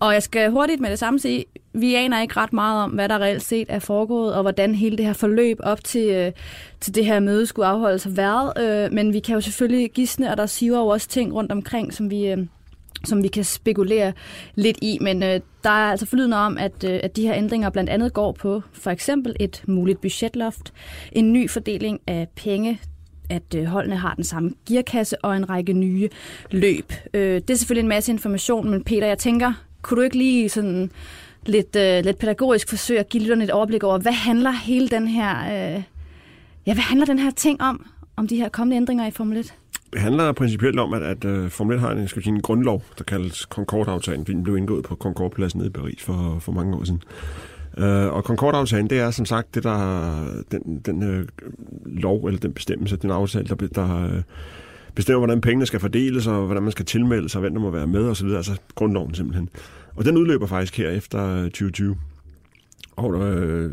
Og 0.00 0.12
jeg 0.12 0.22
skal 0.22 0.50
hurtigt 0.50 0.80
med 0.80 0.90
det 0.90 0.98
samme 0.98 1.18
sige, 1.18 1.44
vi 1.72 1.94
aner 1.94 2.22
ikke 2.22 2.36
ret 2.36 2.52
meget 2.52 2.84
om, 2.84 2.90
hvad 2.90 3.08
der 3.08 3.18
reelt 3.18 3.42
set 3.42 3.66
er 3.68 3.78
foregået, 3.78 4.34
og 4.34 4.42
hvordan 4.42 4.74
hele 4.74 4.96
det 4.96 5.06
her 5.06 5.12
forløb 5.12 5.58
op 5.62 5.84
til, 5.84 6.10
øh, 6.10 6.32
til 6.80 6.94
det 6.94 7.04
her 7.04 7.20
møde 7.20 7.46
skulle 7.46 7.66
afholdes 7.66 8.04
har 8.04 8.10
været. 8.10 8.52
Øh, 8.58 8.92
men 8.92 9.12
vi 9.12 9.20
kan 9.20 9.34
jo 9.34 9.40
selvfølgelig 9.40 9.90
gisne, 9.90 10.30
og 10.30 10.36
der 10.36 10.46
siver 10.46 10.78
jo 10.78 10.86
også 10.86 11.08
ting 11.08 11.34
rundt 11.34 11.52
omkring, 11.52 11.94
som 11.94 12.10
vi, 12.10 12.26
øh, 12.26 12.46
som 13.06 13.22
vi 13.22 13.28
kan 13.28 13.44
spekulere 13.44 14.12
lidt 14.54 14.78
i, 14.82 14.98
men 15.00 15.22
øh, 15.22 15.40
der 15.64 15.70
er 15.70 15.90
altså 15.90 16.06
forlydende 16.06 16.36
om, 16.36 16.58
at, 16.58 16.84
øh, 16.84 17.00
at 17.02 17.16
de 17.16 17.22
her 17.22 17.34
ændringer 17.34 17.70
blandt 17.70 17.90
andet 17.90 18.12
går 18.12 18.32
på 18.32 18.62
for 18.72 18.90
eksempel 18.90 19.36
et 19.40 19.62
muligt 19.66 20.00
budgetloft, 20.00 20.72
en 21.12 21.32
ny 21.32 21.50
fordeling 21.50 22.00
af 22.06 22.28
penge, 22.36 22.80
at 23.30 23.54
øh, 23.56 23.64
holdene 23.64 23.96
har 23.96 24.14
den 24.14 24.24
samme 24.24 24.50
gearkasse 24.68 25.24
og 25.24 25.36
en 25.36 25.50
række 25.50 25.72
nye 25.72 26.08
løb. 26.50 26.92
Øh, 27.14 27.34
det 27.34 27.50
er 27.50 27.54
selvfølgelig 27.54 27.82
en 27.82 27.88
masse 27.88 28.12
information, 28.12 28.70
men 28.70 28.84
Peter, 28.84 29.06
jeg 29.06 29.18
tænker, 29.18 29.52
kunne 29.82 29.96
du 29.96 30.02
ikke 30.02 30.18
lige 30.18 30.48
sådan 30.48 30.90
lidt, 31.46 31.76
øh, 31.76 32.04
lidt 32.04 32.18
pædagogisk 32.18 32.68
forsøge 32.68 33.00
at 33.00 33.08
give 33.08 33.22
lytterne 33.22 33.44
et 33.44 33.50
overblik 33.50 33.84
over, 33.84 33.98
hvad 33.98 34.12
handler 34.12 34.50
hele 34.50 34.88
den 34.88 35.08
her, 35.08 35.38
øh, 35.44 35.82
ja, 36.66 36.74
hvad 36.74 36.82
handler 36.82 37.06
den 37.06 37.18
her 37.18 37.30
ting 37.30 37.60
om, 37.60 37.86
om 38.16 38.28
de 38.28 38.36
her 38.36 38.48
kommende 38.48 38.76
ændringer 38.76 39.06
i 39.06 39.10
Formel 39.10 39.36
1? 39.38 39.54
Det 39.92 40.00
handler 40.00 40.32
principielt 40.32 40.78
om, 40.80 40.92
at, 40.92 41.02
at 41.02 41.24
uh, 41.24 41.48
Formel 41.48 41.74
1 41.76 41.80
har 41.80 41.90
en, 41.90 42.08
skal 42.08 42.22
sige, 42.22 42.34
en 42.34 42.42
grundlov, 42.42 42.82
der 42.98 43.04
kaldes 43.04 43.38
Concorde-aftalen, 43.38 44.24
fordi 44.24 44.32
den 44.32 44.42
blev 44.42 44.56
indgået 44.56 44.84
på 44.84 44.94
Concorde-pladsen 44.94 45.58
nede 45.58 45.68
i 45.68 45.72
Paris 45.72 46.02
for, 46.02 46.38
for 46.40 46.52
mange 46.52 46.76
år 46.76 46.84
siden. 46.84 47.02
Uh, 47.78 48.14
og 48.16 48.22
Concorde-aftalen, 48.22 48.90
det 48.90 48.98
er 48.98 49.10
som 49.10 49.26
sagt 49.26 49.54
det, 49.54 49.64
der, 49.64 50.42
den, 50.50 50.80
den 50.86 51.18
uh, 51.18 51.24
lov, 51.86 52.24
eller 52.24 52.40
den 52.40 52.52
bestemmelse, 52.52 52.96
den 52.96 53.10
aftale, 53.10 53.46
der, 53.46 53.54
der 53.54 54.04
uh, 54.04 54.22
bestemmer, 54.94 55.18
hvordan 55.18 55.40
pengene 55.40 55.66
skal 55.66 55.80
fordeles, 55.80 56.26
og 56.26 56.46
hvordan 56.46 56.62
man 56.62 56.72
skal 56.72 56.84
tilmelde 56.84 57.28
sig, 57.28 57.40
hvem 57.40 57.54
der 57.54 57.60
må 57.60 57.70
være 57.70 57.86
med 57.86 58.08
osv., 58.08 58.28
altså 58.28 58.52
grundloven 58.74 59.14
simpelthen. 59.14 59.48
Og 59.96 60.04
den 60.04 60.16
udløber 60.16 60.46
faktisk 60.46 60.76
her 60.76 60.90
efter 60.90 61.42
2020. 61.42 61.96
Og 62.96 63.14
øh, 63.22 63.72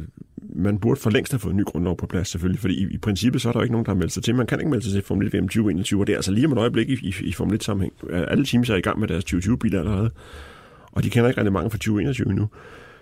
man 0.64 0.80
burde 0.80 1.00
for 1.00 1.10
længst 1.10 1.32
have 1.32 1.40
fået 1.40 1.52
en 1.52 1.58
ny 1.58 1.64
grundlov 1.66 1.98
på 1.98 2.08
plads, 2.08 2.28
selvfølgelig, 2.28 2.60
fordi 2.60 2.84
i, 2.84 2.88
i 2.92 2.98
princippet 2.98 3.42
så 3.42 3.50
er 3.50 3.54
der 3.54 3.60
jo 3.60 3.64
ikke 3.64 3.72
nogen, 3.72 3.86
der 3.86 3.92
har 3.92 3.98
meldt 3.98 4.12
sig 4.12 4.24
til. 4.24 4.36
Man 4.36 4.48
kan 4.48 4.60
ikke 4.60 4.70
melde 4.70 4.84
sig 4.84 4.94
til 4.94 5.02
Formel 5.02 5.28
1 5.28 5.34
VM 5.34 5.48
2021, 5.48 6.02
og 6.02 6.08
det 6.08 6.14
er 6.14 6.18
altså 6.18 6.32
lige 6.32 6.46
om 6.46 6.52
et 6.52 6.58
øjeblik 6.58 6.90
i, 6.90 6.94
i, 6.94 7.14
i 7.22 7.34
Formel 7.34 7.62
1-sammenhæng. 7.62 7.94
Alle 8.14 8.46
teams 8.46 8.70
er 8.70 8.76
i 8.76 8.82
gang 8.82 9.00
med 9.00 9.08
deres 9.08 9.24
2020-biler 9.34 9.80
allerede, 9.80 10.12
og 10.92 11.04
de 11.04 11.10
kender 11.10 11.30
ikke 11.30 11.42
rigtig 11.42 11.54
mange 11.54 11.70
fra 11.70 11.78
2021 11.78 12.30
endnu. 12.30 12.50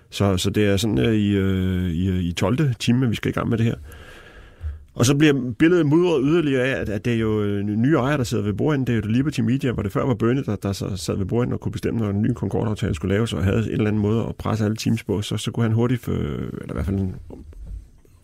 Så, 0.10 0.38
så 0.38 0.50
det 0.50 0.66
er 0.66 0.78
sådan 0.78 0.98
uh, 0.98 1.14
i, 1.14 1.40
uh, 1.40 1.90
i, 1.90 2.10
øh, 2.10 2.20
i 2.20 2.32
12. 2.32 2.76
time, 2.80 3.10
vi 3.10 3.16
skal 3.16 3.30
i 3.30 3.34
gang 3.34 3.50
med 3.50 3.58
det 3.58 3.66
her. 3.66 3.76
Og 4.94 5.06
så 5.06 5.16
bliver 5.16 5.52
billedet 5.60 5.86
mudret 5.86 6.22
yderligere 6.24 6.64
af, 6.64 6.82
at, 6.82 6.90
at 6.90 7.06
det 7.06 7.14
er 7.14 7.18
jo 7.18 7.42
øh, 7.44 7.64
nye 7.66 7.96
ejere, 7.96 8.18
der 8.18 8.24
sidder 8.24 8.44
ved 8.44 8.54
bordenden. 8.54 8.88
Det 8.88 8.94
er 8.94 9.08
jo 9.08 9.14
Liberty 9.14 9.40
Media, 9.42 9.72
hvor 9.72 9.84
det 9.84 9.92
før 9.92 10.06
var 10.06 10.14
Bernie, 10.14 10.44
der, 10.44 10.56
der 10.56 10.74
sad 10.96 11.18
ved 11.18 11.26
bordenden 11.26 11.54
og 11.54 11.60
kunne 11.60 11.72
bestemme, 11.72 12.00
når 12.00 12.10
en 12.10 12.22
ny 12.22 12.34
Concorde-aftale 12.34 12.96
skulle 12.96 13.16
laves, 13.16 13.34
og 13.34 13.44
havde 13.44 13.66
en 13.66 13.72
eller 13.72 13.88
anden 13.88 14.02
måde 14.02 14.26
at 14.30 14.36
presse 14.36 14.66
alle 14.66 14.78
teams 14.78 15.04
på, 15.04 15.22
så, 15.22 15.38
så 15.38 15.52
kunne 15.52 15.64
han 15.64 15.74
hurtigt, 15.74 16.02
for, 16.02 16.12
eller 16.12 16.70
i 16.70 16.74
hvert 16.74 16.86
fald 16.86 17.00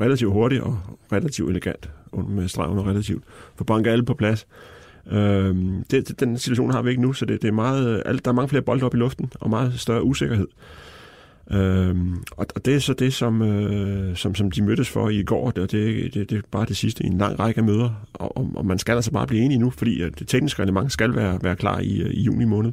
relativt 0.01 0.31
hurtigt 0.31 0.61
og 0.61 0.79
relativt 1.11 1.49
elegant, 1.49 1.89
med 2.29 2.47
stregen 2.47 2.77
og 2.77 2.85
relativt, 2.85 3.23
få 3.55 3.63
banket 3.63 3.91
alle 3.91 4.05
på 4.05 4.13
plads. 4.13 4.47
Øhm, 5.11 5.83
det, 5.91 6.19
den 6.19 6.37
situation 6.37 6.71
har 6.71 6.81
vi 6.81 6.89
ikke 6.89 7.01
nu, 7.01 7.13
så 7.13 7.25
det, 7.25 7.41
det 7.41 7.47
er 7.47 7.51
meget, 7.51 8.03
øh, 8.05 8.19
der 8.25 8.31
er 8.31 8.35
mange 8.35 8.49
flere 8.49 8.61
bolde 8.61 8.85
op 8.85 8.93
i 8.93 8.97
luften, 8.97 9.31
og 9.39 9.49
meget 9.49 9.79
større 9.79 10.03
usikkerhed. 10.03 10.47
Øhm, 11.51 12.13
og, 12.31 12.45
og 12.55 12.65
det 12.65 12.75
er 12.75 12.79
så 12.79 12.93
det, 12.93 13.13
som, 13.13 13.41
øh, 13.41 14.15
som, 14.15 14.35
som 14.35 14.51
de 14.51 14.61
mødtes 14.61 14.89
for 14.89 15.09
i 15.09 15.23
går, 15.23 15.51
det, 15.51 15.71
det, 15.71 16.13
det, 16.13 16.29
det 16.29 16.37
er 16.37 16.41
bare 16.51 16.65
det 16.65 16.77
sidste 16.77 17.03
i 17.03 17.07
en 17.07 17.17
lang 17.17 17.39
række 17.39 17.61
møder, 17.61 18.07
og, 18.13 18.47
og 18.55 18.65
man 18.65 18.79
skal 18.79 18.95
altså 18.95 19.11
bare 19.11 19.27
blive 19.27 19.41
enige 19.41 19.57
nu, 19.57 19.69
fordi 19.69 20.09
det 20.19 20.27
tekniske 20.27 20.61
reglement 20.61 20.91
skal 20.91 21.15
være, 21.15 21.39
være 21.41 21.55
klar 21.55 21.79
i, 21.79 22.11
i 22.11 22.21
juni 22.21 22.45
måned. 22.45 22.71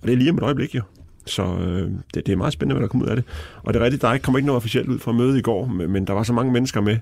Og 0.00 0.06
det 0.06 0.12
er 0.12 0.16
lige 0.16 0.30
om 0.30 0.36
et 0.36 0.42
øjeblik 0.42 0.74
jo. 0.74 0.82
Så 1.26 1.42
øh, 1.42 1.90
det, 2.14 2.26
det 2.26 2.32
er 2.32 2.36
meget 2.36 2.52
spændende, 2.52 2.74
hvad 2.74 2.82
der 2.82 2.88
kommer 2.88 3.06
ud 3.06 3.10
af 3.10 3.16
det. 3.16 3.24
Og 3.62 3.74
det 3.74 3.80
er 3.80 3.84
rigtigt, 3.84 4.02
der 4.02 4.18
kommer 4.18 4.38
ikke 4.38 4.46
noget 4.46 4.56
officielt 4.56 4.88
ud 4.88 4.98
fra 4.98 5.12
mødet 5.12 5.38
i 5.38 5.42
går, 5.42 5.66
men, 5.66 5.90
men 5.90 6.06
der 6.06 6.12
var 6.12 6.22
så 6.22 6.32
mange 6.32 6.52
mennesker 6.52 6.80
med, 6.80 6.96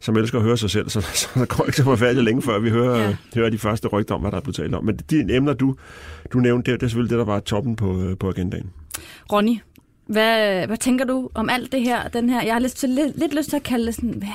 som 0.00 0.16
elsker 0.16 0.38
at 0.38 0.44
høre 0.44 0.56
sig 0.56 0.70
selv, 0.70 0.88
så, 0.94 1.00
så 1.00 1.28
der 1.34 1.46
går 1.46 1.64
ikke 1.64 1.76
så 1.76 1.84
forfærdeligt 1.84 2.24
længe, 2.24 2.42
før 2.42 2.58
vi 2.58 2.70
hører, 2.70 2.98
ja. 2.98 3.16
hører 3.34 3.50
de 3.50 3.58
første 3.58 3.88
rygter 3.88 4.14
om, 4.14 4.20
hvad 4.20 4.30
der 4.30 4.36
er 4.36 4.40
blevet 4.40 4.56
talt 4.56 4.74
om. 4.74 4.84
Men 4.84 4.96
de 5.10 5.34
emner, 5.34 5.52
du, 5.52 5.76
du 6.32 6.38
nævnte, 6.38 6.72
det, 6.72 6.80
det 6.80 6.86
er 6.86 6.90
selvfølgelig 6.90 7.10
det, 7.10 7.26
der 7.26 7.32
var 7.32 7.40
toppen 7.40 7.76
på, 7.76 8.02
øh, 8.02 8.16
på 8.16 8.28
agendaen. 8.28 8.70
Ronny, 9.32 9.58
hvad, 10.10 10.66
hvad 10.66 10.76
tænker 10.76 11.04
du 11.04 11.30
om 11.34 11.48
alt 11.50 11.72
det 11.72 11.80
her? 11.80 12.08
Den 12.08 12.30
her 12.30 12.42
jeg 12.42 12.52
har 12.54 12.60
lyst, 12.60 12.84
lidt, 12.88 13.18
lidt 13.18 13.34
lyst 13.34 13.50
til 13.50 13.56
at 13.56 13.62
kalde 13.62 13.86
det 13.86 13.94
sådan, 13.94 14.10
hvad, 14.10 14.28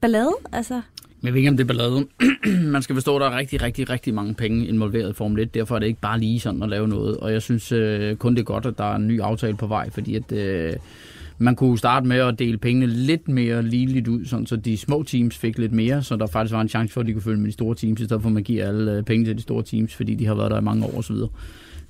ballade? 0.00 0.36
Altså. 0.52 0.80
Jeg 1.22 1.32
ved 1.32 1.38
ikke, 1.38 1.50
om 1.50 1.56
det 1.56 1.64
er 1.64 1.68
ballade. 1.68 2.06
Man 2.74 2.82
skal 2.82 2.96
forstå, 2.96 3.16
at 3.16 3.20
der 3.20 3.26
er 3.26 3.36
rigtig, 3.36 3.62
rigtig, 3.62 3.90
rigtig 3.90 4.14
mange 4.14 4.34
penge 4.34 4.66
involveret 4.66 5.10
i 5.10 5.12
Formel 5.12 5.42
1. 5.42 5.54
Derfor 5.54 5.74
er 5.74 5.78
det 5.78 5.86
ikke 5.86 6.00
bare 6.00 6.20
lige 6.20 6.40
sådan 6.40 6.62
at 6.62 6.68
lave 6.68 6.88
noget. 6.88 7.16
Og 7.16 7.32
jeg 7.32 7.42
synes 7.42 7.72
øh, 7.72 8.16
kun, 8.16 8.34
det 8.34 8.40
er 8.40 8.44
godt, 8.44 8.66
at 8.66 8.78
der 8.78 8.84
er 8.84 8.96
en 8.96 9.08
ny 9.08 9.20
aftale 9.20 9.56
på 9.56 9.66
vej, 9.66 9.90
fordi 9.90 10.14
at... 10.14 10.32
Øh, 10.32 10.72
man 11.40 11.56
kunne 11.56 11.78
starte 11.78 12.06
med 12.06 12.16
at 12.16 12.38
dele 12.38 12.58
pengene 12.58 12.86
lidt 12.86 13.28
mere 13.28 13.62
ligeligt 13.62 14.08
ud, 14.08 14.24
sådan, 14.24 14.46
så 14.46 14.56
de 14.56 14.76
små 14.76 15.02
teams 15.02 15.38
fik 15.38 15.58
lidt 15.58 15.72
mere, 15.72 16.02
så 16.02 16.16
der 16.16 16.26
faktisk 16.26 16.54
var 16.54 16.60
en 16.60 16.68
chance 16.68 16.94
for, 16.94 17.00
at 17.00 17.06
de 17.06 17.12
kunne 17.12 17.22
følge 17.22 17.40
med 17.40 17.46
de 17.46 17.52
store 17.52 17.74
teams, 17.74 18.00
i 18.00 18.04
stedet 18.04 18.22
for 18.22 18.28
at 18.28 18.34
man 18.34 18.42
giver 18.42 18.68
alle 18.68 18.92
øh, 18.92 19.02
penge 19.02 19.24
til 19.24 19.36
de 19.36 19.42
store 19.42 19.62
teams, 19.62 19.94
fordi 19.94 20.14
de 20.14 20.26
har 20.26 20.34
været 20.34 20.50
der 20.50 20.60
i 20.60 20.64
mange 20.64 20.84
år 20.84 20.98
osv. 20.98 21.16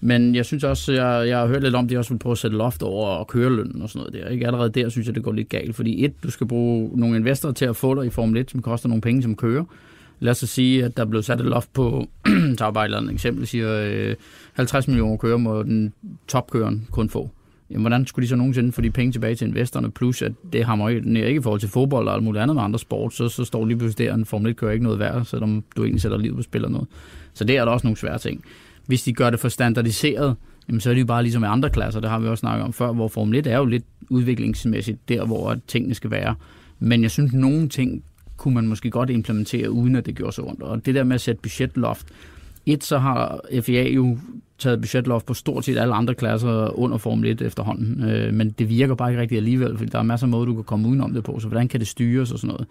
Men 0.01 0.35
jeg 0.35 0.45
synes 0.45 0.65
også, 0.65 0.93
jeg, 0.93 1.29
jeg 1.29 1.39
har 1.39 1.47
hørt 1.47 1.63
lidt 1.63 1.75
om, 1.75 1.85
at 1.85 1.91
de 1.91 1.99
også 1.99 2.15
vil 2.15 2.19
prøve 2.19 2.33
at 2.33 2.39
sætte 2.39 2.57
loft 2.57 2.83
over 2.83 3.07
og 3.07 3.27
køre 3.27 3.57
lønnen 3.57 3.83
og 3.83 3.89
sådan 3.89 4.07
noget 4.07 4.25
der. 4.25 4.31
Ikke? 4.31 4.47
Allerede 4.47 4.71
der 4.71 4.89
synes 4.89 5.07
jeg, 5.07 5.15
det 5.15 5.23
går 5.23 5.33
lidt 5.33 5.49
galt, 5.49 5.77
fordi 5.77 6.05
et, 6.05 6.23
du 6.23 6.31
skal 6.31 6.47
bruge 6.47 6.91
nogle 6.95 7.17
investorer 7.17 7.53
til 7.53 7.65
at 7.65 7.77
få 7.77 7.95
dig 7.95 8.07
i 8.07 8.11
Formel 8.11 8.37
1, 8.37 8.51
som 8.51 8.63
koster 8.63 8.89
nogle 8.89 9.03
penge 9.03 9.23
som 9.23 9.37
kører. 9.37 9.65
Lad 10.21 10.31
os 10.31 10.39
så 10.39 10.47
sige, 10.47 10.85
at 10.85 10.97
der 10.97 11.05
blev 11.05 11.23
sat 11.23 11.41
et 11.41 11.47
loft 11.47 11.73
på, 11.73 12.09
tager 12.59 12.71
bare 12.71 12.87
et 12.87 13.11
eksempel, 13.13 13.47
siger 13.47 13.81
øh, 13.85 14.15
50 14.53 14.89
millioner 14.89 15.17
kører 15.17 15.37
må 15.37 15.63
den 15.63 15.93
topkøren 16.29 16.89
kun 16.91 17.09
få. 17.09 17.31
Jamen, 17.71 17.83
hvordan 17.83 18.07
skulle 18.07 18.25
de 18.25 18.29
så 18.29 18.37
nogensinde 18.37 18.73
få 18.73 18.81
de 18.81 18.91
penge 18.91 19.13
tilbage 19.13 19.35
til 19.35 19.49
investorerne? 19.49 19.91
Plus, 19.91 20.23
at 20.23 20.33
det 20.53 20.65
har 20.65 20.89
ikke 20.89 21.35
i 21.35 21.43
forhold 21.43 21.61
til 21.61 21.69
fodbold 21.69 22.09
og 22.09 22.15
alt 22.15 22.23
muligt 22.23 22.43
andet 22.43 22.55
med 22.55 22.63
andre 22.63 22.79
sport, 22.79 23.15
så, 23.15 23.29
så 23.29 23.45
står 23.45 23.67
lige 23.67 23.79
pludselig 23.79 24.07
der, 24.09 24.15
en 24.15 24.25
Formel 24.25 24.51
1 24.51 24.57
kører 24.57 24.73
ikke 24.73 24.85
noget 24.85 24.99
værd, 24.99 25.25
selvom 25.25 25.65
du 25.77 25.83
egentlig 25.83 26.03
sætter 26.03 26.19
livet 26.19 26.37
på 26.37 26.43
spil 26.43 26.59
eller 26.59 26.69
noget. 26.69 26.87
Så 27.35 27.45
det 27.45 27.57
er 27.57 27.65
der 27.65 27.73
også 27.73 27.87
nogle 27.87 27.97
svære 27.97 28.19
ting 28.19 28.45
hvis 28.89 29.03
de 29.03 29.13
gør 29.13 29.31
det 29.31 29.41
for 29.41 29.49
standardiseret, 29.49 30.37
jamen 30.69 30.81
så 30.81 30.91
er 30.91 30.95
det 30.95 31.01
jo 31.01 31.07
bare 31.07 31.23
ligesom 31.23 31.43
i 31.43 31.47
andre 31.47 31.71
klasser, 31.71 32.01
det 32.01 32.11
har 32.11 32.19
vi 32.19 32.29
også 32.29 32.41
snakket 32.41 32.65
om 32.65 32.73
før, 32.73 32.93
hvor 32.93 33.09
Formel 33.09 33.39
1 33.39 33.47
er 33.47 33.57
jo 33.57 33.65
lidt 33.65 33.85
udviklingsmæssigt 34.11 35.09
der, 35.09 35.25
hvor 35.25 35.57
tingene 35.67 35.95
skal 35.95 36.11
være. 36.11 36.35
Men 36.79 37.03
jeg 37.03 37.11
synes, 37.11 37.33
nogle 37.33 37.69
ting 37.69 38.03
kunne 38.37 38.55
man 38.55 38.67
måske 38.67 38.91
godt 38.91 39.11
implementere, 39.11 39.71
uden 39.71 39.97
at 39.97 40.07
det 40.07 40.15
gjorde 40.15 40.33
så 40.33 40.43
ondt. 40.43 40.63
Og 40.63 40.87
det 40.87 40.95
der 40.95 41.05
med 41.05 41.15
at 41.15 41.21
sætte 41.21 41.43
budgetloft, 41.43 42.07
et, 42.67 42.85
så 42.85 42.99
har 42.99 43.41
FIA 43.63 43.89
jo 43.89 44.19
taget 44.59 44.81
budgetloft 44.81 45.27
på 45.27 45.35
stort 45.35 45.65
set 45.65 45.79
alle 45.79 45.95
andre 45.95 46.15
klasser 46.15 46.79
under 46.79 46.99
Formel 46.99 47.31
1 47.31 47.43
efterhånden. 47.43 48.11
Øh, 48.11 48.35
men 48.35 48.51
det 48.51 48.69
virker 48.69 48.95
bare 48.95 49.11
ikke 49.11 49.21
rigtigt 49.21 49.39
alligevel, 49.39 49.79
fordi 49.79 49.91
der 49.91 49.99
er 49.99 50.03
masser 50.03 50.27
af 50.27 50.31
måder, 50.31 50.45
du 50.45 50.55
kan 50.55 50.65
komme 50.65 50.89
udenom 50.89 51.15
det 51.15 51.25
på. 51.25 51.41
Så 51.41 51.49
hvordan 51.49 51.69
kan 51.69 51.81
det 51.81 51.89
styres 51.89 52.33
og 52.33 52.39
sådan 52.39 52.49
noget? 52.49 52.67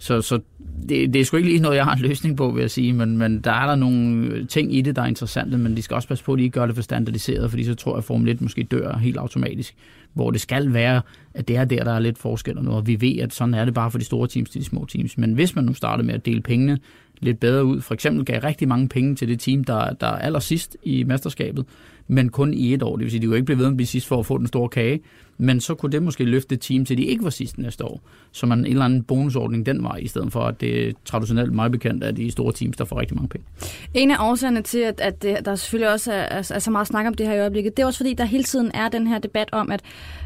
Så, 0.00 0.22
så 0.22 0.40
det, 0.88 1.14
det 1.14 1.20
er 1.20 1.24
sgu 1.24 1.36
ikke 1.36 1.48
lige 1.48 1.62
noget, 1.62 1.76
jeg 1.76 1.84
har 1.84 1.94
en 1.94 2.00
løsning 2.00 2.36
på, 2.36 2.50
vil 2.50 2.60
jeg 2.60 2.70
sige, 2.70 2.92
men, 2.92 3.18
men 3.18 3.40
der 3.40 3.52
er 3.52 3.66
der 3.66 3.74
nogle 3.74 4.46
ting 4.46 4.74
i 4.74 4.80
det, 4.80 4.96
der 4.96 5.02
er 5.02 5.06
interessante, 5.06 5.58
men 5.58 5.76
de 5.76 5.82
skal 5.82 5.94
også 5.94 6.08
passe 6.08 6.24
på, 6.24 6.32
at 6.32 6.38
de 6.38 6.44
ikke 6.44 6.54
gør 6.54 6.66
det 6.66 6.74
for 6.74 6.82
standardiseret, 6.82 7.50
fordi 7.50 7.64
så 7.64 7.74
tror 7.74 7.92
jeg, 7.92 7.98
at 7.98 8.04
Formel 8.04 8.28
1 8.28 8.40
måske 8.40 8.62
dør 8.62 8.96
helt 8.96 9.16
automatisk. 9.16 9.74
hvor 10.12 10.30
det 10.30 10.40
skal 10.40 10.72
være, 10.72 11.02
at 11.34 11.48
det 11.48 11.56
er 11.56 11.64
der, 11.64 11.84
der 11.84 11.92
er 11.92 11.98
lidt 11.98 12.18
forskel 12.18 12.58
og 12.58 12.64
noget. 12.64 12.78
Og 12.80 12.86
vi 12.86 13.00
ved, 13.00 13.18
at 13.18 13.34
sådan 13.34 13.54
er 13.54 13.64
det 13.64 13.74
bare 13.74 13.90
for 13.90 13.98
de 13.98 14.04
store 14.04 14.28
teams 14.28 14.50
til 14.50 14.60
de 14.60 14.66
små 14.66 14.84
teams. 14.84 15.18
Men 15.18 15.32
hvis 15.32 15.54
man 15.54 15.64
nu 15.64 15.74
starter 15.74 16.04
med 16.04 16.14
at 16.14 16.26
dele 16.26 16.40
pengene 16.40 16.78
lidt 17.20 17.40
bedre 17.40 17.64
ud, 17.64 17.80
for 17.80 17.94
eksempel 17.94 18.24
gav 18.24 18.40
rigtig 18.40 18.68
mange 18.68 18.88
penge 18.88 19.14
til 19.14 19.28
det 19.28 19.40
team, 19.40 19.64
der, 19.64 19.92
der 19.92 20.06
er 20.06 20.18
allersidst 20.18 20.76
i 20.82 21.04
mesterskabet, 21.04 21.64
men 22.08 22.28
kun 22.28 22.54
i 22.54 22.74
et 22.74 22.82
år. 22.82 22.96
Det 22.96 23.04
vil 23.04 23.10
sige, 23.10 23.18
at 23.18 23.22
de 23.22 23.26
jo 23.26 23.34
ikke 23.34 23.46
blev 23.46 23.58
ved 23.58 23.66
at 23.66 23.76
blive 23.76 23.86
sidst 23.86 24.06
for 24.06 24.18
at 24.18 24.26
få 24.26 24.38
den 24.38 24.46
store 24.46 24.68
kage. 24.68 25.00
Men 25.40 25.60
så 25.60 25.74
kunne 25.74 25.92
det 25.92 26.02
måske 26.02 26.24
løfte 26.24 26.54
et 26.54 26.60
team 26.60 26.84
til, 26.84 26.96
de 26.96 27.04
ikke 27.04 27.24
var 27.24 27.30
sidst 27.30 27.58
næste 27.58 27.84
år. 27.84 28.00
Så 28.32 28.46
man 28.46 28.58
en 28.58 28.66
eller 28.66 28.84
anden 28.84 29.02
bonusordning 29.02 29.66
den 29.66 29.82
vej, 29.82 29.96
i 29.96 30.08
stedet 30.08 30.32
for 30.32 30.40
at 30.40 30.60
det 30.60 30.96
traditionelt 31.04 31.52
meget 31.52 31.72
bekendt 31.72 32.04
er 32.04 32.10
de 32.10 32.30
store 32.30 32.52
teams, 32.52 32.76
der 32.76 32.84
får 32.84 33.00
rigtig 33.00 33.16
mange 33.16 33.28
penge. 33.28 33.46
En 33.94 34.10
af 34.10 34.16
årsagerne 34.20 34.62
til, 34.62 34.78
at, 34.78 35.00
at 35.00 35.22
det, 35.22 35.38
der 35.44 35.54
selvfølgelig 35.54 35.92
også 35.92 36.12
er, 36.12 36.16
er, 36.16 36.52
er 36.54 36.58
så 36.58 36.70
meget 36.70 36.86
snak 36.86 37.06
om 37.06 37.14
det 37.14 37.26
her 37.26 37.34
i 37.34 37.40
øjeblikket, 37.40 37.76
det 37.76 37.82
er 37.82 37.86
også 37.86 37.98
fordi, 37.98 38.14
der 38.14 38.24
hele 38.24 38.44
tiden 38.44 38.70
er 38.74 38.88
den 38.88 39.06
her 39.06 39.18
debat 39.18 39.48
om, 39.52 39.70
at 39.70 39.80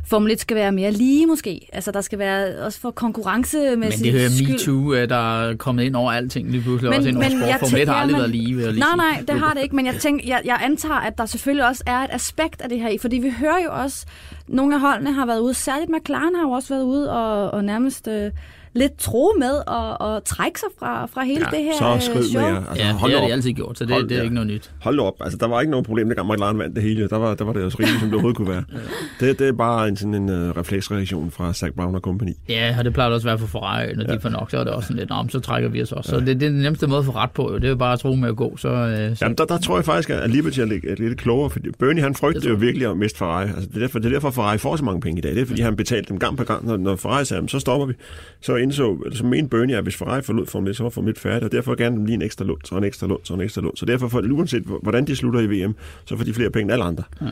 Formel 0.07 0.33
1 0.33 0.41
skal 0.41 0.57
være 0.57 0.73
mere 0.73 0.93
lige 0.93 1.27
måske. 1.27 1.69
Altså 1.73 1.91
der 1.91 2.01
skal 2.01 2.19
være 2.19 2.59
også 2.59 2.81
for 2.81 2.91
konkurrence 2.91 3.59
med 3.59 3.77
Men 3.77 3.91
det 3.91 4.13
hører 4.13 4.49
MeToo, 4.49 4.95
øh, 4.95 5.09
der 5.09 5.43
er 5.43 5.57
kommet 5.57 5.85
ind 5.85 5.97
over 5.97 6.13
alting 6.13 6.51
lige 6.51 6.63
pludselig. 6.63 6.91
Men, 6.91 6.99
også 6.99 7.09
ind 7.09 7.17
over 7.17 7.29
men 7.29 7.39
sport. 7.39 7.61
Formel 7.61 7.83
1 7.83 7.89
har 7.89 7.95
aldrig 7.95 8.19
været 8.19 8.31
lige. 8.31 8.57
Vil 8.57 8.67
lige 8.67 8.81
nej, 8.81 8.97
nej, 8.97 9.25
det 9.29 9.39
har 9.41 9.55
det 9.55 9.63
ikke. 9.63 9.77
Men 9.77 9.87
jeg, 9.87 9.95
tænker, 9.95 10.25
jeg, 10.27 10.41
jeg 10.45 10.59
antager, 10.63 10.95
at 10.95 11.19
der 11.19 11.27
selvfølgelig 11.27 11.67
også 11.67 11.83
er 11.87 11.99
et 11.99 12.11
aspekt 12.11 12.63
af 12.63 12.69
det 12.69 12.81
her 12.81 12.89
i, 12.89 12.99
fordi 12.99 13.19
vi 13.19 13.31
hører 13.41 13.59
jo 13.65 13.71
også, 13.73 14.07
nogle 14.49 14.75
af 14.75 14.81
holdene 15.05 15.21
har 15.21 15.27
været 15.27 15.41
ude, 15.41 15.55
særligt 15.55 15.91
McLaren 15.91 16.35
har 16.35 16.43
jo 16.43 16.51
også 16.51 16.75
været 16.75 16.85
ude 16.85 17.13
og, 17.13 17.51
og 17.51 17.65
nærmest... 17.65 18.09
Øh, 18.09 18.31
lidt 18.75 18.99
tro 18.99 19.33
med 19.39 19.55
at, 19.67 20.09
at 20.09 20.23
trække 20.25 20.61
sig 20.61 20.69
fra, 20.79 21.07
fra 21.07 21.25
hele 21.25 21.47
ja, 21.53 21.57
det 21.57 21.65
her 21.65 21.73
så 21.73 22.07
skriv 22.11 22.23
show. 22.23 22.43
Med 22.43 22.57
Altså, 22.57 22.85
ja, 22.85 22.93
hold 22.93 23.13
det 23.13 23.21
har 23.21 23.27
de 23.27 23.33
altid 23.33 23.53
gjort, 23.53 23.79
så 23.79 23.85
det, 23.85 23.93
hold, 23.93 24.09
det 24.09 24.13
er 24.13 24.17
ja. 24.17 24.23
ikke 24.23 24.35
noget 24.35 24.51
nyt. 24.51 24.71
Hold 24.81 25.01
op. 25.01 25.15
Altså, 25.21 25.39
der 25.39 25.47
var 25.47 25.61
ikke 25.61 25.71
noget 25.71 25.87
problem, 25.87 26.13
da 26.17 26.23
McLaren 26.23 26.59
vandt 26.59 26.77
det 26.77 26.83
hele. 26.83 27.09
Der 27.09 27.17
var, 27.17 27.35
der 27.35 27.45
var 27.45 27.53
det 27.53 27.65
også 27.65 27.79
rigeligt, 27.81 28.01
som 28.01 28.09
det 28.09 28.15
overhovedet 28.15 28.37
kunne 28.37 28.49
være. 28.49 28.65
ja. 29.21 29.27
det, 29.27 29.39
det 29.39 29.49
er 29.49 29.53
bare 29.53 29.89
en, 29.89 29.97
sådan 29.97 30.15
en 30.15 30.29
uh, 30.29 30.57
refleksreaktion 30.57 31.31
fra 31.31 31.53
Zach 31.53 31.73
Brown 31.73 31.95
og 31.95 32.01
company. 32.01 32.33
Ja, 32.49 32.75
og 32.79 32.85
det 32.85 32.93
plejer 32.93 33.11
også 33.11 33.29
at 33.29 33.31
være 33.31 33.39
for 33.39 33.59
Ferrari, 33.59 33.95
når 33.95 34.05
ja. 34.09 34.15
de 34.15 34.21
får 34.21 34.29
nok, 34.29 34.51
så 34.51 34.59
er 34.59 34.65
det 34.65 34.73
også 34.73 34.87
sådan 34.87 35.01
lidt, 35.01 35.11
om 35.11 35.29
så 35.29 35.41
trækker 35.41 35.69
vi 35.69 35.83
os 35.83 35.93
også. 35.93 36.15
Ja. 36.15 36.21
Så 36.21 36.27
det, 36.27 36.41
det 36.41 36.47
er 36.47 36.51
den 36.51 36.61
nemmeste 36.61 36.87
måde 36.87 36.99
at 36.99 37.05
få 37.05 37.13
ret 37.13 37.31
på, 37.31 37.53
jo. 37.53 37.59
det 37.59 37.71
er 37.71 37.75
bare 37.75 37.93
at 37.93 37.99
tro 37.99 38.15
med 38.15 38.29
at 38.29 38.37
gå. 38.37 38.57
Så, 38.57 38.69
uh, 38.69 39.17
så... 39.17 39.25
Jamen, 39.25 39.39
der, 39.39 39.45
der, 39.45 39.59
tror 39.59 39.77
jeg 39.77 39.85
faktisk, 39.85 40.11
at 40.11 40.31
Liberty 40.31 40.61
er 40.61 40.65
lidt, 40.65 40.85
er 40.85 40.95
lidt 40.99 41.19
klogere, 41.19 41.51
fordi 41.51 41.69
Bernie 41.79 42.03
han 42.03 42.15
frygtede 42.15 42.49
jo 42.49 42.55
virkelig 42.55 42.91
at 42.91 42.97
miste 42.97 43.19
Ferrari. 43.19 43.45
Altså, 43.45 43.67
det, 43.69 43.77
er 43.77 43.81
derfor, 43.81 43.99
det 43.99 44.07
er 44.07 44.13
derfor, 44.13 44.31
Ferrari 44.31 44.59
får 44.59 44.77
så 44.77 44.85
mange 44.85 45.01
penge 45.01 45.19
i 45.19 45.21
dag. 45.21 45.35
Det 45.35 45.43
er, 45.43 45.47
fordi 45.47 45.63
han 45.63 45.77
betalte 45.77 46.09
dem 46.09 46.19
gang 46.19 46.37
på 46.37 46.45
gang, 46.45 46.67
når, 46.67 46.77
når 46.77 46.97
Ferrari 46.97 47.25
sagde, 47.25 47.49
så 47.49 47.59
stopper 47.59 47.87
vi. 47.87 47.95
Så 48.41 48.57
indså, 48.65 48.93
eller 49.05 49.17
så 49.17 49.27
mente 49.27 49.49
Bernie, 49.49 49.77
at 49.77 49.83
hvis 49.83 49.97
Ferrari 49.97 50.23
forlod 50.23 50.47
Formel 50.47 50.71
1, 50.71 50.77
så 50.77 50.83
var 50.83 50.91
Formel 50.91 51.11
1 51.11 51.19
færdig, 51.19 51.45
og 51.45 51.53
derfor 51.53 51.75
gerne 51.75 51.97
dem 51.97 52.05
lige 52.05 52.15
en 52.15 52.23
ekstra 52.23 52.45
lund, 52.45 52.61
så 52.65 52.75
en 52.75 52.85
ekstra 52.85 53.07
lund, 53.07 53.21
så 53.25 53.35
en 53.35 53.41
ekstra 53.41 53.63
lund. 53.63 53.77
Så 53.77 53.87
derfor, 53.87 54.09
for, 54.09 54.23
uanset 54.33 54.63
hvordan 54.83 55.07
de 55.07 55.17
slutter 55.17 55.41
i 55.41 55.47
VM, 55.47 55.75
så 56.05 56.17
får 56.17 56.25
de 56.25 56.35
flere 56.35 56.51
penge 56.51 56.65
end 56.65 56.73
alle 56.73 56.85
andre. 56.85 57.03
Ja. 57.21 57.27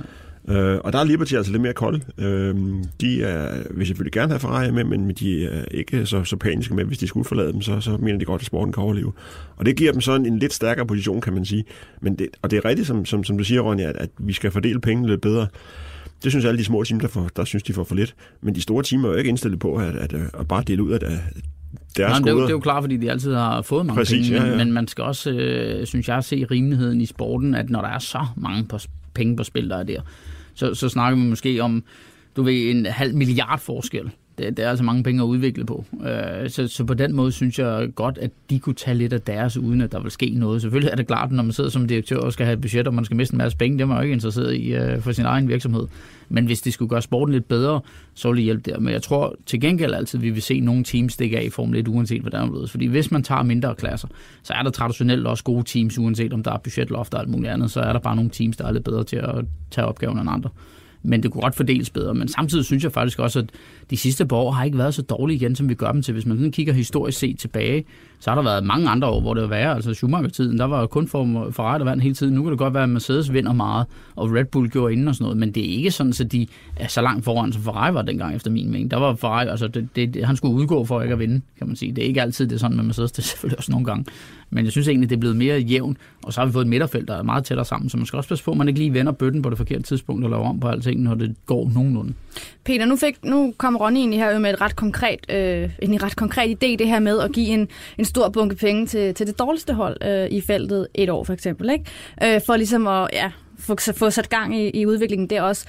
Øh, 0.49 0.81
og 0.85 0.93
der 0.93 0.99
er 0.99 1.05
Liberty 1.05 1.35
altså 1.35 1.53
lidt 1.53 1.63
mere 1.63 1.73
kold. 1.73 2.01
Øh, 2.19 2.57
de 3.01 3.23
er, 3.23 3.63
vil 3.71 3.87
selvfølgelig 3.87 4.13
gerne 4.13 4.33
have 4.33 4.41
Ferrari 4.41 4.71
med, 4.71 4.85
men 4.85 5.11
de 5.11 5.47
er 5.47 5.65
ikke 5.71 6.07
så, 6.07 6.25
så 6.25 6.37
paniske 6.37 6.75
med, 6.75 6.85
hvis 6.85 6.99
de 6.99 7.07
skulle 7.07 7.25
forlade 7.25 7.53
dem, 7.53 7.63
så, 7.63 7.81
så 7.81 7.97
mener 7.97 8.19
de 8.19 8.25
godt, 8.25 8.43
at 8.43 8.47
sporten 8.47 8.73
kan 8.73 8.83
overleve. 8.83 9.13
Og 9.57 9.67
det 9.67 9.77
giver 9.77 9.93
dem 9.93 10.01
sådan 10.01 10.27
en 10.27 10.39
lidt 10.39 10.53
stærkere 10.53 10.87
position, 10.87 11.21
kan 11.21 11.33
man 11.33 11.45
sige. 11.45 11.65
Men 12.01 12.15
det, 12.15 12.29
og 12.43 12.51
det 12.51 12.57
er 12.57 12.65
rigtigt, 12.65 12.87
som, 12.87 13.05
som, 13.05 13.25
som 13.25 13.39
du 13.39 13.45
siger, 13.45 13.61
Ronja, 13.61 13.89
at, 13.89 13.97
at 13.97 14.11
vi 14.19 14.33
skal 14.33 14.51
fordele 14.51 14.81
pengene 14.81 15.09
lidt 15.09 15.21
bedre. 15.21 15.47
Det 16.25 16.33
synes 16.33 16.45
alle 16.45 16.59
de 16.59 16.65
små 16.65 16.85
teams, 16.85 17.01
der, 17.01 17.09
får, 17.09 17.29
der 17.37 17.45
synes, 17.45 17.63
de 17.63 17.73
får 17.73 17.85
for 17.85 17.95
lidt. 17.95 18.15
Men 18.41 18.55
de 18.55 18.61
store 18.61 18.83
teams 18.83 19.05
er 19.05 19.09
jo 19.09 19.15
ikke 19.15 19.29
indstillet 19.29 19.61
på 19.61 19.75
at, 19.75 19.97
at, 19.97 20.13
at, 20.13 20.21
at 20.39 20.49
bare 20.49 20.63
dele 20.67 20.83
ud 20.83 20.91
af 20.91 21.01
deres 21.01 21.19
Nej, 21.99 22.19
det, 22.19 22.27
er 22.27 22.33
jo, 22.33 22.41
det 22.41 22.47
er 22.47 22.51
jo 22.51 22.61
klart, 22.61 22.83
fordi 22.83 22.97
de 22.97 23.11
altid 23.11 23.35
har 23.35 23.63
fået 23.63 23.87
mange 23.87 23.99
Præcis, 23.99 24.29
penge, 24.29 24.41
men, 24.41 24.49
ja, 24.49 24.59
ja. 24.59 24.65
men 24.65 24.73
man 24.73 24.89
skal 24.89 25.05
også, 25.05 25.31
øh, 25.31 25.87
synes 25.87 26.09
jeg, 26.09 26.25
se 26.25 26.47
rimeligheden 26.51 27.01
i 27.01 27.07
sporten, 27.07 27.55
at 27.55 27.71
når 27.71 27.81
der 27.81 27.89
er 27.89 27.99
så 27.99 28.27
mange 28.37 28.65
på, 28.65 28.79
penge 29.15 29.37
på 29.37 29.45
spil, 29.45 29.71
der 29.71 29.77
er 29.77 29.83
der, 29.83 30.01
så, 30.55 30.75
så 30.75 30.89
snakker 30.89 31.19
vi 31.19 31.25
måske 31.25 31.63
om, 31.63 31.85
du 32.37 32.43
ved, 32.43 32.71
en 32.71 32.87
halv 32.87 33.15
milliard 33.15 33.61
forskel 33.61 34.11
det, 34.39 34.57
det 34.57 34.65
er 34.65 34.71
altså 34.71 34.85
mange 34.85 35.03
penge 35.03 35.23
at 35.23 35.27
udvikle 35.27 35.65
på. 35.65 35.85
Øh, 36.05 36.51
så, 36.51 36.69
så 36.69 36.85
på 36.85 36.95
den 36.95 37.15
måde 37.15 37.33
synes 37.33 37.59
jeg 37.59 37.89
godt, 37.95 38.19
at 38.19 38.31
de 38.51 38.59
kunne 38.59 38.75
tage 38.75 38.97
lidt 38.97 39.13
af 39.13 39.21
deres, 39.21 39.57
uden 39.57 39.81
at 39.81 39.93
der 39.93 40.01
vil 40.01 40.11
ske 40.11 40.31
noget. 40.31 40.63
Selvfølgelig 40.63 40.91
er 40.91 40.97
det 40.97 41.07
klart, 41.07 41.33
når 41.33 41.43
man 41.43 41.53
sidder 41.53 41.71
som 41.71 41.89
direktør 41.89 42.17
og 42.17 42.33
skal 42.33 42.47
have 42.47 42.55
et 42.55 42.61
budget, 42.61 42.87
og 42.87 42.95
man 42.95 43.05
skal 43.05 43.17
miste 43.17 43.35
en 43.35 43.39
masse 43.39 43.59
penge, 43.59 43.79
det 43.79 43.83
er 43.83 43.87
man 43.87 43.97
jo 43.97 44.03
ikke 44.03 44.13
interesseret 44.13 44.55
i 44.55 44.75
øh, 44.75 45.01
for 45.01 45.13
sin 45.13 45.25
egen 45.25 45.49
virksomhed. 45.49 45.87
Men 46.29 46.47
hvis 46.47 46.61
de 46.61 46.73
skulle 46.73 46.89
gøre 46.89 47.03
sporten 47.03 47.33
lidt 47.33 47.49
bedre, 47.49 47.81
så 48.15 48.29
vil 48.29 48.37
det 48.37 48.45
hjælpe 48.45 48.71
der. 48.71 48.79
Men 48.79 48.93
jeg 48.93 49.03
tror 49.03 49.37
til 49.47 49.61
gengæld 49.61 49.95
altid, 49.95 50.19
at 50.19 50.23
vi 50.23 50.31
vil 50.31 50.43
se 50.43 50.61
nogle 50.61 50.85
teams 50.85 51.13
stikke 51.13 51.39
af 51.39 51.45
i 51.45 51.51
Formel 51.51 51.79
1, 51.79 51.89
uanset 51.89 52.21
hvad 52.21 52.31
der 52.31 52.39
er. 52.39 52.67
Fordi 52.67 52.87
hvis 52.87 53.11
man 53.11 53.23
tager 53.23 53.43
mindre 53.43 53.75
klasser, 53.75 54.09
så 54.43 54.53
er 54.53 54.63
der 54.63 54.71
traditionelt 54.71 55.27
også 55.27 55.45
gode 55.45 55.65
teams, 55.67 55.99
uanset 55.99 56.33
om 56.33 56.43
der 56.43 56.53
er 56.53 56.59
budgetloft 56.59 57.15
og 57.15 57.21
alt 57.21 57.29
muligt 57.29 57.53
andet, 57.53 57.71
så 57.71 57.81
er 57.81 57.93
der 57.93 58.01
bare 58.01 58.17
nogle 58.17 58.31
teams, 58.31 58.57
der 58.57 58.65
er 58.65 58.73
lidt 58.73 58.85
bedre 58.85 59.05
til 59.05 59.17
at 59.17 59.45
tage 59.71 59.87
opgaven 59.87 60.19
end 60.19 60.31
andre 60.31 60.51
men 61.03 61.23
det 61.23 61.31
kunne 61.31 61.43
godt 61.43 61.55
fordeles 61.55 61.91
bedre. 61.91 62.15
Men 62.15 62.29
samtidig 62.29 62.65
synes 62.65 62.85
jeg 62.85 62.93
faktisk 62.93 63.19
også, 63.19 63.39
at 63.39 63.51
de 63.91 63.97
sidste 63.97 64.27
par 64.27 64.37
år 64.37 64.51
har 64.51 64.65
ikke 64.65 64.79
været 64.79 64.95
så 64.95 65.03
dårlige 65.03 65.37
igen, 65.37 65.57
som 65.57 65.69
vi 65.69 65.75
gør 65.75 65.93
dem 65.93 66.03
til. 66.03 66.13
Hvis 66.13 66.27
man 66.27 66.37
sådan 66.37 66.53
kigger 66.53 66.73
historisk 66.73 67.19
set 67.19 67.39
tilbage, 67.39 67.85
så 68.21 68.31
har 68.31 68.35
der 68.35 68.43
været 68.43 68.65
mange 68.65 68.89
andre 68.89 69.09
år, 69.09 69.21
hvor 69.21 69.35
det 69.35 69.43
var 69.43 69.49
værre. 69.49 69.75
Altså 69.75 69.95
Schumacher-tiden, 69.95 70.59
der 70.59 70.65
var 70.65 70.87
kun 70.87 71.09
for 71.09 71.51
Ferrari, 71.51 71.79
der 71.79 71.85
vandt 71.85 72.03
hele 72.03 72.15
tiden. 72.15 72.35
Nu 72.35 72.43
kan 72.43 72.51
det 72.51 72.59
godt 72.59 72.75
være, 72.75 72.83
at 72.83 72.89
Mercedes 72.89 73.33
vinder 73.33 73.53
meget, 73.53 73.87
og 74.17 74.33
Red 74.33 74.45
Bull 74.45 74.71
gjorde 74.71 74.93
inden 74.93 75.09
og 75.09 75.15
sådan 75.15 75.25
noget, 75.25 75.39
men 75.39 75.53
det 75.53 75.65
er 75.65 75.77
ikke 75.77 75.91
sådan, 75.91 76.13
at 76.21 76.33
de 76.33 76.47
er 76.77 76.89
så 76.89 77.01
langt 77.01 77.25
foran, 77.25 77.53
som 77.53 77.63
Ferrari 77.63 77.95
var 77.95 78.03
dengang, 78.03 78.37
efter 78.37 78.51
min 78.51 78.71
mening. 78.71 78.91
Der 78.91 78.97
var 78.97 79.15
Ferrari, 79.15 79.49
altså 79.49 79.69
det, 79.69 79.89
det, 79.97 80.25
han 80.25 80.37
skulle 80.37 80.55
udgå 80.55 80.85
for 80.85 81.03
ikke 81.03 81.13
at 81.13 81.19
vinde, 81.19 81.41
kan 81.59 81.67
man 81.67 81.77
sige. 81.77 81.93
Det 81.93 82.05
er 82.05 82.09
ikke 82.09 82.23
altid 82.23 82.47
det 82.47 82.55
er 82.55 82.59
sådan 82.59 82.77
med 82.77 82.85
Mercedes, 82.85 83.13
det 83.13 83.19
er 83.19 83.27
selvfølgelig 83.27 83.59
også 83.59 83.71
nogle 83.71 83.87
gange. 83.87 84.05
Men 84.53 84.65
jeg 84.65 84.73
synes 84.73 84.89
egentlig, 84.89 85.11
det 85.11 85.17
er 85.17 85.21
blevet 85.21 85.37
mere 85.37 85.59
jævnt, 85.59 85.99
og 86.23 86.33
så 86.33 86.41
har 86.41 86.47
vi 86.47 86.53
fået 86.53 86.65
et 86.65 86.69
midterfelt, 86.69 87.09
der 87.09 87.17
er 87.17 87.23
meget 87.23 87.45
tættere 87.45 87.65
sammen, 87.65 87.91
så 87.91 87.97
man 87.97 88.07
skal 88.07 88.17
også 88.17 88.29
passe 88.29 88.45
på, 88.45 88.51
at 88.51 88.57
man 88.57 88.69
ikke 88.69 88.81
lige 88.81 88.95
vender 88.95 89.13
bøtten 89.13 89.43
på 89.43 89.51
det 89.51 89.59
forkerte 89.59 89.83
tidspunkt 89.83 90.25
og 90.25 90.31
laver 90.31 90.49
om 90.49 90.61
på 90.61 90.69
alting, 90.69 91.03
når 91.03 91.15
det 91.15 91.37
går 91.47 91.71
nogenlunde. 91.75 92.15
Peter, 92.65 92.87
nu, 92.87 92.97
fik, 92.97 93.25
nu 93.25 93.55
kom 93.57 93.77
Ronny 93.77 93.99
ind 93.99 94.15
her 94.15 94.39
med 94.39 94.53
et 94.53 94.61
ret 94.61 94.77
konkret, 94.77 95.31
øh, 95.31 95.71
en 95.83 96.03
ret 96.03 96.17
konkret 96.17 96.51
idé, 96.51 96.77
det 96.77 96.89
her 96.89 97.01
med 97.01 97.21
at 97.21 97.33
give 97.33 97.47
en, 97.47 97.69
en 97.99 98.05
stor 98.05 98.29
bunke 98.29 98.55
penge 98.55 98.87
til, 98.87 99.15
til 99.15 99.27
det 99.27 99.39
dårligste 99.39 99.75
hold 99.75 99.97
øh, 100.05 100.31
i 100.31 100.41
feltet 100.41 100.87
et 100.95 101.11
år 101.11 101.25
for 101.25 101.33
eksempel, 101.33 101.71
ikke? 101.71 101.85
Øh, 102.23 102.41
for 102.47 102.57
ligesom 102.57 102.87
at 102.87 103.09
ja, 103.13 103.31
få, 103.59 103.77
få 103.97 104.11
sat 104.11 104.29
gang 104.29 104.57
i, 104.57 104.71
i 104.71 104.87
udviklingen 104.87 105.31
der 105.31 105.43
også. 105.43 105.67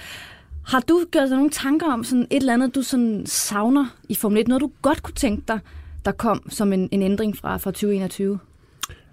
Har 0.66 0.80
du 0.80 1.04
gjort 1.10 1.28
dig 1.28 1.36
nogle 1.36 1.50
tanker 1.50 1.92
om 1.92 2.04
sådan 2.04 2.26
et 2.30 2.36
eller 2.36 2.52
andet, 2.52 2.74
du 2.74 2.82
sådan 2.82 3.22
savner 3.26 3.86
i 4.08 4.14
Formel 4.14 4.40
1? 4.40 4.48
Noget, 4.48 4.60
du 4.60 4.70
godt 4.82 5.02
kunne 5.02 5.14
tænke 5.14 5.42
dig, 5.48 5.58
der 6.04 6.12
kom 6.12 6.50
som 6.50 6.72
en, 6.72 6.88
en 6.92 7.02
ændring 7.02 7.36
fra, 7.36 7.56
fra 7.56 7.70
2021? 7.70 8.38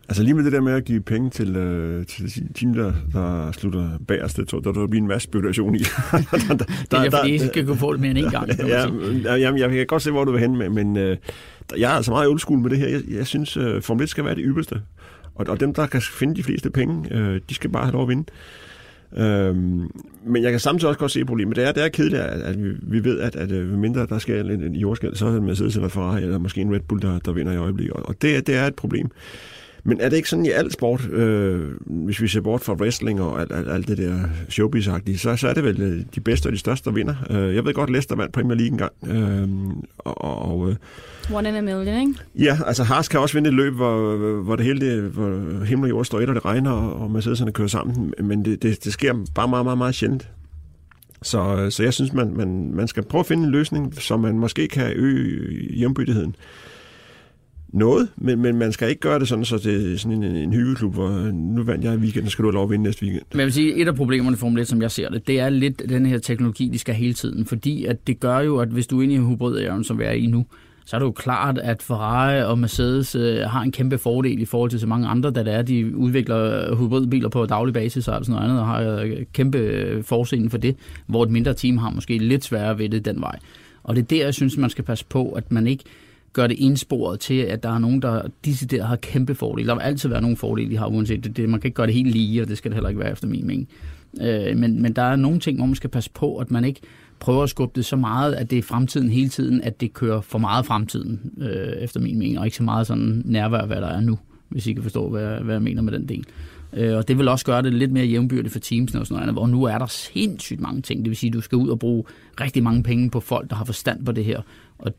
Altså 0.09 0.23
lige 0.23 0.33
med 0.33 0.43
det 0.43 0.51
der 0.51 0.61
med 0.61 0.73
at 0.73 0.85
give 0.85 1.01
penge 1.01 1.29
til, 1.29 1.55
øh, 1.55 2.05
til 2.05 2.53
team, 2.55 2.73
der, 2.73 2.93
der 3.13 3.51
slutter 3.51 3.89
bagerst, 4.07 4.37
det 4.37 4.47
tror 4.47 4.59
der, 4.59 4.71
der 4.71 4.87
bliver 4.87 5.01
en 5.01 5.07
masse 5.07 5.23
spekulation 5.23 5.75
i. 5.75 5.77
der, 6.11 6.17
der, 6.49 6.55
det 6.55 6.65
er 6.91 7.03
der, 7.03 7.09
fordi, 7.09 7.33
I 7.33 7.39
skal 7.39 7.65
kunne 7.65 7.77
få 7.77 7.93
det 7.93 8.01
mere 8.01 8.11
end 8.11 8.17
en 8.17 8.29
gang. 8.29 8.49
ja, 8.67 8.85
ja, 9.23 9.35
jamen, 9.35 9.59
jeg 9.59 9.69
kan 9.69 9.85
godt 9.87 10.01
se, 10.01 10.11
hvor 10.11 10.25
du 10.25 10.31
vil 10.31 10.39
hen 10.39 10.57
med, 10.57 10.69
men 10.69 10.97
øh, 10.97 11.17
jeg 11.77 11.91
er 11.91 11.95
altså 11.95 12.11
meget 12.11 12.27
old 12.27 12.39
school 12.39 12.59
med 12.59 12.69
det 12.69 12.77
her. 12.77 12.87
Jeg, 12.87 13.01
jeg 13.11 13.27
synes, 13.27 13.57
øh, 13.57 13.81
Formel 13.81 14.03
1 14.03 14.09
skal 14.09 14.25
være 14.25 14.35
det 14.35 14.43
ypperste. 14.45 14.81
Og, 15.35 15.45
og 15.47 15.59
dem, 15.59 15.73
der 15.73 15.87
kan 15.87 16.01
finde 16.01 16.35
de 16.35 16.43
fleste 16.43 16.69
penge, 16.69 17.15
øh, 17.15 17.41
de 17.49 17.55
skal 17.55 17.69
bare 17.69 17.83
have 17.83 17.93
lov 17.93 18.01
at 18.01 18.09
vinde. 18.09 18.25
Øhm, 19.17 19.91
men 20.25 20.43
jeg 20.43 20.51
kan 20.51 20.59
samtidig 20.59 20.87
også 20.87 20.99
godt 20.99 21.11
se 21.11 21.25
problemet. 21.25 21.55
Det 21.55 21.67
er, 21.67 21.71
det 21.71 21.83
er 21.83 21.89
kedeligt, 21.89 22.21
at, 22.21 22.41
at 22.41 22.63
vi, 22.63 22.69
vi 22.81 23.03
ved, 23.03 23.19
at, 23.19 23.35
at, 23.35 23.51
at 23.51 23.65
mindre 23.65 24.05
der 24.05 24.19
sker 24.19 24.41
en, 24.41 24.63
en 24.63 24.75
jordskæld, 24.75 25.15
så 25.15 25.25
er 25.25 25.31
det 25.31 25.43
Mercedes 25.43 25.75
eller 25.75 25.89
Ferrari, 25.89 26.21
eller 26.21 26.37
måske 26.37 26.61
en 26.61 26.73
Red 26.73 26.79
Bull, 26.79 27.01
der, 27.01 27.19
der 27.19 27.31
vinder 27.31 27.53
i 27.53 27.57
øjeblikket. 27.57 27.93
Og 27.93 28.15
det, 28.21 28.47
det 28.47 28.55
er 28.55 28.67
et 28.67 28.75
problem. 28.75 29.11
Men 29.83 30.01
er 30.01 30.09
det 30.09 30.17
ikke 30.17 30.29
sådan 30.29 30.45
i 30.45 30.49
alt 30.49 30.73
sport, 30.73 31.09
øh, 31.09 31.71
hvis 31.85 32.21
vi 32.21 32.27
ser 32.27 32.41
bort 32.41 32.61
fra 32.61 32.73
wrestling 32.73 33.21
og 33.21 33.41
alt, 33.41 33.51
alt, 33.51 33.69
alt 33.69 33.87
det 33.87 33.97
der 33.97 34.19
showbiz 34.49 34.85
så, 35.17 35.35
så 35.35 35.47
er 35.47 35.53
det 35.53 35.63
vel 35.63 35.81
øh, 35.81 36.03
de 36.15 36.19
bedste 36.19 36.47
og 36.47 36.53
de 36.53 36.57
største, 36.57 36.89
der 36.89 36.95
vinder. 36.95 37.15
Øh, 37.29 37.55
jeg 37.55 37.65
ved 37.65 37.73
godt, 37.73 37.89
Leicester 37.89 38.15
vandt 38.15 38.33
Premier 38.33 38.57
League 38.57 38.71
engang. 38.71 38.93
Øh, 39.07 39.49
og, 39.97 40.51
og, 40.51 40.69
øh, 40.69 40.75
One 41.33 41.49
in 41.49 41.55
a 41.55 41.61
million, 41.61 41.99
ikke? 41.99 42.13
Ja, 42.35 42.57
altså 42.65 42.83
Haas 42.83 43.07
kan 43.07 43.19
også 43.19 43.33
vinde 43.33 43.47
et 43.47 43.53
løb, 43.53 43.73
hvor, 43.73 44.15
hvor 44.41 44.55
det 44.55 44.65
hele, 44.65 44.79
det, 44.79 45.03
hvor 45.03 45.63
himmel 45.63 45.85
og 45.85 45.89
jord 45.89 46.05
står 46.05 46.19
et, 46.19 46.29
og 46.29 46.35
det 46.35 46.45
regner, 46.45 46.71
og 46.71 47.11
Mercedeserne 47.11 47.51
kører 47.51 47.67
sammen. 47.67 48.13
Men 48.19 48.45
det, 48.45 48.63
det, 48.63 48.83
det 48.83 48.93
sker 48.93 49.13
bare 49.35 49.47
meget, 49.47 49.65
meget, 49.65 49.77
meget 49.77 49.95
sjældent. 49.95 50.29
Så, 51.21 51.67
så 51.69 51.83
jeg 51.83 51.93
synes, 51.93 52.13
man, 52.13 52.33
man, 52.33 52.71
man 52.73 52.87
skal 52.87 53.03
prøve 53.03 53.19
at 53.19 53.25
finde 53.25 53.43
en 53.43 53.49
løsning, 53.49 53.95
så 53.95 54.17
man 54.17 54.39
måske 54.39 54.67
kan 54.67 54.91
øge 54.95 55.49
hjembyttigheden 55.75 56.35
noget, 57.73 58.09
men, 58.17 58.41
men 58.41 58.57
man 58.57 58.71
skal 58.71 58.89
ikke 58.89 59.01
gøre 59.01 59.19
det 59.19 59.27
sådan, 59.27 59.45
så 59.45 59.57
det 59.57 59.93
er 59.93 59.97
sådan 59.97 60.23
en, 60.23 60.35
en 60.35 60.53
hyggeklub, 60.53 60.93
hvor 60.93 61.31
nu 61.31 61.63
vandt 61.63 61.85
jeg 61.85 61.93
i 61.93 61.97
weekenden, 61.97 62.29
så 62.29 62.31
skal 62.31 62.43
du 62.43 62.47
have 62.47 62.53
lov 62.53 62.63
at 62.63 62.69
vinde 62.69 62.83
næste 62.83 63.03
weekend. 63.03 63.23
Men 63.31 63.39
jeg 63.39 63.45
vil 63.45 63.53
sige, 63.53 63.75
et 63.75 63.87
af 63.87 63.95
problemerne 63.95 64.35
i 64.35 64.37
Formel 64.37 64.61
1, 64.61 64.67
som 64.67 64.81
jeg 64.81 64.91
ser 64.91 65.09
det, 65.09 65.27
det 65.27 65.39
er 65.39 65.49
lidt 65.49 65.89
den 65.89 66.05
her 66.05 66.17
teknologi, 66.17 66.69
de 66.73 66.79
skal 66.79 66.95
hele 66.95 67.13
tiden, 67.13 67.45
fordi 67.45 67.85
at 67.85 68.07
det 68.07 68.19
gør 68.19 68.39
jo, 68.39 68.57
at 68.57 68.67
hvis 68.67 68.87
du 68.87 68.99
er 68.99 69.03
inde 69.03 69.15
i 69.15 69.17
hybridæren, 69.17 69.83
som 69.83 69.99
vi 69.99 70.03
er 70.03 70.11
i 70.11 70.25
nu, 70.25 70.45
så 70.85 70.95
er 70.95 70.99
det 70.99 71.05
jo 71.05 71.11
klart, 71.11 71.57
at 71.57 71.81
Ferrari 71.81 72.43
og 72.43 72.59
Mercedes 72.59 73.15
øh, 73.15 73.37
har 73.37 73.61
en 73.61 73.71
kæmpe 73.71 73.97
fordel 73.97 74.41
i 74.41 74.45
forhold 74.45 74.69
til 74.69 74.79
så 74.79 74.87
mange 74.87 75.07
andre, 75.07 75.31
da 75.31 75.43
det 75.43 75.53
er, 75.53 75.61
de 75.61 75.95
udvikler 75.95 76.75
hybridbiler 76.75 77.29
på 77.29 77.45
daglig 77.45 77.73
basis 77.73 78.07
og 78.07 78.25
sådan 78.25 78.33
noget 78.33 78.45
andet, 78.45 78.59
og 78.59 78.67
har 78.67 78.81
øh, 78.81 79.17
kæmpe 79.33 79.57
øh, 79.57 80.03
forseende 80.03 80.49
for 80.49 80.57
det, 80.57 80.75
hvor 81.07 81.23
et 81.23 81.29
mindre 81.29 81.53
team 81.53 81.77
har 81.77 81.89
måske 81.89 82.17
lidt 82.17 82.43
sværere 82.43 82.77
ved 82.77 82.89
det 82.89 83.05
den 83.05 83.21
vej. 83.21 83.39
Og 83.83 83.95
det 83.95 84.01
er 84.01 84.05
der, 84.05 84.23
jeg 84.23 84.33
synes, 84.33 84.57
man 84.57 84.69
skal 84.69 84.83
passe 84.83 85.05
på, 85.09 85.29
at 85.29 85.51
man 85.51 85.67
ikke 85.67 85.83
gør 86.33 86.47
det 86.47 86.59
indsporet 86.59 87.19
til, 87.19 87.33
at 87.33 87.63
der 87.63 87.69
er 87.69 87.79
nogen, 87.79 88.01
der 88.01 88.21
decideret 88.45 88.87
har 88.87 88.95
kæmpe 88.95 89.35
fordele. 89.35 89.67
Der 89.67 89.75
vil 89.75 89.81
altid 89.81 90.09
være 90.09 90.21
nogle 90.21 90.37
fordele, 90.37 90.71
de 90.71 90.77
har, 90.77 90.87
uanset 90.87 91.23
det. 91.23 91.37
det. 91.37 91.49
Man 91.49 91.59
kan 91.59 91.67
ikke 91.67 91.75
gøre 91.75 91.87
det 91.87 91.95
helt 91.95 92.11
lige, 92.11 92.41
og 92.41 92.47
det 92.47 92.57
skal 92.57 92.71
det 92.71 92.75
heller 92.75 92.89
ikke 92.89 93.01
være 93.01 93.11
efter 93.11 93.27
min 93.27 93.47
mening. 93.47 93.69
Øh, 94.21 94.57
men, 94.57 94.81
men 94.81 94.93
der 94.93 95.01
er 95.01 95.15
nogle 95.15 95.39
ting, 95.39 95.57
hvor 95.57 95.65
man 95.65 95.75
skal 95.75 95.89
passe 95.89 96.09
på, 96.13 96.37
at 96.37 96.51
man 96.51 96.65
ikke 96.65 96.81
prøver 97.19 97.43
at 97.43 97.49
skubbe 97.49 97.75
det 97.75 97.85
så 97.85 97.95
meget, 97.95 98.33
at 98.33 98.49
det 98.51 98.57
er 98.57 98.63
fremtiden 98.63 99.09
hele 99.09 99.29
tiden, 99.29 99.61
at 99.61 99.81
det 99.81 99.93
kører 99.93 100.21
for 100.21 100.39
meget 100.39 100.65
fremtiden, 100.65 101.31
øh, 101.37 101.83
efter 101.83 101.99
min 101.99 102.19
mening, 102.19 102.39
og 102.39 102.45
ikke 102.45 102.57
så 102.57 102.63
meget 102.63 102.87
sådan 102.87 103.21
nærvær, 103.25 103.65
hvad 103.65 103.81
der 103.81 103.87
er 103.87 104.01
nu, 104.01 104.19
hvis 104.49 104.67
I 104.67 104.73
kan 104.73 104.83
forstå, 104.83 105.09
hvad, 105.09 105.39
hvad 105.39 105.55
jeg 105.55 105.61
mener 105.61 105.81
med 105.81 105.93
den 105.93 106.09
del. 106.09 106.25
Øh, 106.73 106.97
og 106.97 107.07
det 107.07 107.17
vil 107.17 107.27
også 107.27 107.45
gøre 107.45 107.61
det 107.61 107.73
lidt 107.73 107.91
mere 107.91 108.05
jævnbyrdigt 108.05 108.51
for 108.51 108.59
teamsene 108.59 109.01
og 109.01 109.07
sådan 109.07 109.13
noget 109.13 109.23
andet, 109.23 109.35
hvor 109.35 109.47
nu 109.47 109.63
er 109.63 109.77
der 109.77 109.85
sindssygt 109.85 110.59
mange 110.59 110.81
ting. 110.81 110.99
Det 110.99 111.09
vil 111.09 111.17
sige, 111.17 111.27
at 111.27 111.33
du 111.33 111.41
skal 111.41 111.55
ud 111.55 111.69
og 111.69 111.79
bruge 111.79 112.03
rigtig 112.41 112.63
mange 112.63 112.83
penge 112.83 113.09
på 113.09 113.19
folk, 113.19 113.49
der 113.49 113.55
har 113.55 113.65
forstand 113.65 114.05
på 114.05 114.11
det 114.11 114.25
her. 114.25 114.41
Og 114.77 114.93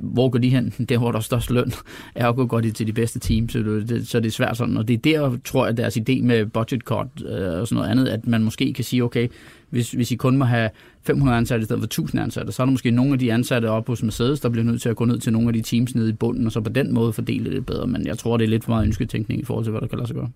hvor 0.00 0.28
går 0.28 0.38
de 0.38 0.48
hen? 0.48 0.72
Det, 0.88 0.98
hvor 0.98 1.10
der 1.10 1.18
er 1.18 1.22
størst 1.22 1.50
løn, 1.50 1.72
er 2.14 2.28
at 2.28 2.36
gå 2.36 2.46
godt 2.46 2.74
til 2.74 2.86
de 2.86 2.92
bedste 2.92 3.18
teams, 3.18 3.52
så 3.52 3.58
det, 3.58 4.08
så 4.08 4.20
det 4.20 4.26
er 4.26 4.30
svært 4.30 4.56
sådan. 4.56 4.76
Og 4.76 4.88
det 4.88 4.94
er 4.94 4.98
der, 4.98 5.38
tror 5.44 5.66
jeg, 5.66 5.76
deres 5.76 5.96
idé 5.96 6.22
med 6.22 6.46
budget 6.46 6.80
cut 6.80 7.06
øh, 7.26 7.60
og 7.60 7.68
sådan 7.68 7.76
noget 7.76 7.90
andet, 7.90 8.08
at 8.08 8.26
man 8.26 8.42
måske 8.42 8.72
kan 8.72 8.84
sige, 8.84 9.04
okay, 9.04 9.28
hvis, 9.70 9.92
hvis 9.92 10.12
I 10.12 10.16
kun 10.16 10.36
må 10.36 10.44
have 10.44 10.70
500 11.02 11.38
ansatte 11.38 11.62
i 11.62 11.64
stedet 11.64 11.80
for 11.80 11.86
1000 11.86 12.22
ansatte, 12.22 12.52
så 12.52 12.62
er 12.62 12.66
der 12.66 12.70
måske 12.70 12.90
nogle 12.90 13.12
af 13.12 13.18
de 13.18 13.32
ansatte 13.32 13.66
op 13.70 13.86
hos 13.86 14.02
Mercedes, 14.02 14.40
der 14.40 14.48
bliver 14.48 14.64
nødt 14.64 14.82
til 14.82 14.88
at 14.88 14.96
gå 14.96 15.04
ned 15.04 15.18
til 15.18 15.32
nogle 15.32 15.48
af 15.48 15.54
de 15.54 15.62
teams 15.62 15.94
nede 15.94 16.08
i 16.08 16.12
bunden, 16.12 16.46
og 16.46 16.52
så 16.52 16.60
på 16.60 16.70
den 16.70 16.94
måde 16.94 17.12
fordele 17.12 17.50
det 17.50 17.66
bedre. 17.66 17.86
Men 17.86 18.06
jeg 18.06 18.18
tror, 18.18 18.36
det 18.36 18.44
er 18.44 18.48
lidt 18.48 18.64
for 18.64 18.72
meget 18.72 18.86
ønsketænkning 18.86 19.40
i 19.40 19.44
forhold 19.44 19.64
til, 19.64 19.70
hvad 19.70 19.80
der 19.80 19.86
kan 19.86 19.98
lade 19.98 20.06
sig 20.06 20.16
gøre. 20.16 20.30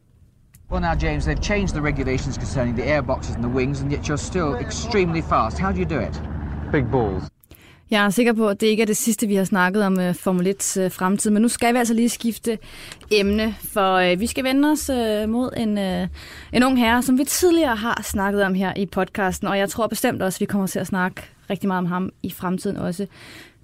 Well, 0.71 0.83
now, 0.83 0.95
James, 0.95 1.27
they've 1.27 1.43
changed 1.43 1.75
the 1.75 1.83
regulations 1.83 2.37
concerning 2.37 2.77
the 2.77 2.85
airboxes 2.85 3.35
and 3.37 3.45
the 3.45 3.55
wings, 3.55 3.83
and 3.83 3.93
yet 3.93 4.09
you're 4.09 4.17
still 4.17 4.55
extremely 4.55 5.21
fast. 5.21 5.59
How 5.59 5.73
do 5.73 5.79
you 5.79 5.85
do 5.85 6.01
it? 6.01 6.21
Big 6.73 6.91
balls. 6.91 7.36
Jeg 7.91 8.05
er 8.05 8.11
sikker 8.11 8.33
på, 8.33 8.49
at 8.49 8.61
det 8.61 8.67
ikke 8.67 8.83
er 8.83 8.87
det 8.87 8.97
sidste, 8.97 9.27
vi 9.27 9.35
har 9.35 9.45
snakket 9.45 9.85
om 9.85 9.99
uh, 9.99 10.15
Formel 10.15 10.47
1's 10.47 10.79
uh, 10.79 10.85
øh, 10.85 10.91
fremtid, 10.91 11.31
men 11.31 11.43
nu 11.43 11.49
skal 11.49 11.75
vi 11.75 11.79
altså 11.79 11.95
lige 11.95 12.09
skifte 12.09 12.59
emne, 13.11 13.55
for 13.61 14.13
uh, 14.13 14.21
vi 14.21 14.27
skal 14.27 14.45
vende 14.45 14.71
os 14.71 14.91
uh, 14.91 15.29
mod 15.31 15.51
en, 15.57 15.79
uh, 15.79 16.09
en 16.53 16.63
ung 16.63 16.79
herre, 16.79 17.03
som 17.03 17.19
vi 17.19 17.25
tidligere 17.25 17.77
har 17.77 18.03
snakket 18.03 18.45
om 18.45 18.55
her 18.55 18.73
i 18.77 18.87
podcasten, 18.87 19.49
og 19.49 19.59
jeg 19.59 19.69
tror 19.69 19.87
bestemt 19.87 20.23
også, 20.23 20.37
at 20.37 20.41
vi 20.41 20.47
kommer 20.47 20.67
til 20.67 20.79
at 20.79 20.87
snakke 20.87 21.23
rigtig 21.51 21.69
meget 21.69 21.79
om 21.79 21.87
ham 21.87 22.13
i 22.23 22.31
fremtiden 22.31 22.77
også. 22.77 23.07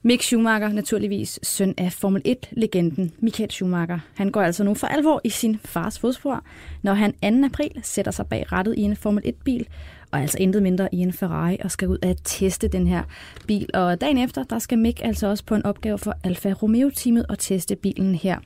Mick 0.05 0.23
Schumacher, 0.23 0.69
naturligvis 0.69 1.39
søn 1.43 1.75
af 1.79 1.93
Formel 1.93 2.23
1-legenden 2.27 3.13
Michael 3.19 3.51
Schumacher. 3.51 3.99
Han 4.15 4.31
går 4.31 4.43
altså 4.43 4.65
nu 4.65 4.75
for 4.75 4.87
alvor 4.87 5.21
i 5.25 5.29
sin 5.29 5.61
fars 5.65 5.99
fodspor, 5.99 6.45
når 6.83 6.95
han 6.95 7.13
2. 7.13 7.45
april 7.45 7.81
sætter 7.83 8.13
sig 8.13 8.27
bag 8.27 8.53
rattet 8.53 8.75
i 8.79 8.81
en 8.81 8.97
Formel 8.97 9.23
1-bil, 9.27 9.67
og 10.13 10.21
altså 10.21 10.39
intet 10.41 10.63
mindre 10.63 10.89
i 10.95 10.99
en 10.99 11.13
Ferrari, 11.13 11.57
og 11.65 11.71
skal 11.71 11.89
ud 11.89 11.99
at 12.03 12.17
teste 12.25 12.69
den 12.69 12.87
her 12.87 13.03
bil. 13.47 13.69
Og 13.75 14.01
dagen 14.01 14.19
efter, 14.19 14.43
der 14.43 14.59
skal 14.59 14.79
Mick 14.79 15.01
altså 15.05 15.27
også 15.27 15.45
på 15.45 15.55
en 15.55 15.67
opgave 15.67 15.99
for 15.99 16.15
Alfa 16.25 16.53
Romeo-teamet 16.53 17.27
og 17.29 17.39
teste 17.39 17.77
bilen 17.77 18.15
her. 18.15 18.39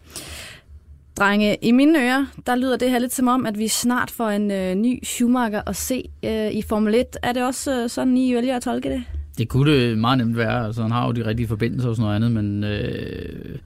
Drenge, 1.18 1.56
i 1.62 1.72
mine 1.72 2.02
ører, 2.02 2.26
der 2.46 2.56
lyder 2.56 2.76
det 2.76 2.90
her 2.90 2.98
lidt 2.98 3.14
som 3.14 3.28
om, 3.28 3.46
at 3.46 3.58
vi 3.58 3.68
snart 3.68 4.10
får 4.10 4.28
en 4.28 4.50
øh, 4.50 4.74
ny 4.74 5.04
Schumacher 5.04 5.62
at 5.66 5.76
se 5.76 6.10
øh, 6.24 6.50
i 6.50 6.62
Formel 6.62 6.94
1. 6.94 7.06
Er 7.22 7.32
det 7.32 7.44
også 7.44 7.82
øh, 7.82 7.90
sådan, 7.90 8.16
I 8.16 8.34
vælger 8.34 8.56
at 8.56 8.62
tolke 8.62 8.90
det? 8.90 9.02
Det 9.38 9.48
kunne 9.48 9.72
det 9.72 9.98
meget 9.98 10.18
nemt 10.18 10.36
være. 10.36 10.66
Altså, 10.66 10.82
han 10.82 10.90
har 10.90 11.06
jo 11.06 11.12
de 11.12 11.26
rigtige 11.26 11.48
forbindelser 11.48 11.88
og 11.88 11.96
sådan 11.96 12.04
noget 12.04 12.16
andet, 12.16 12.32
men 12.32 12.64
øh, 12.64 13.58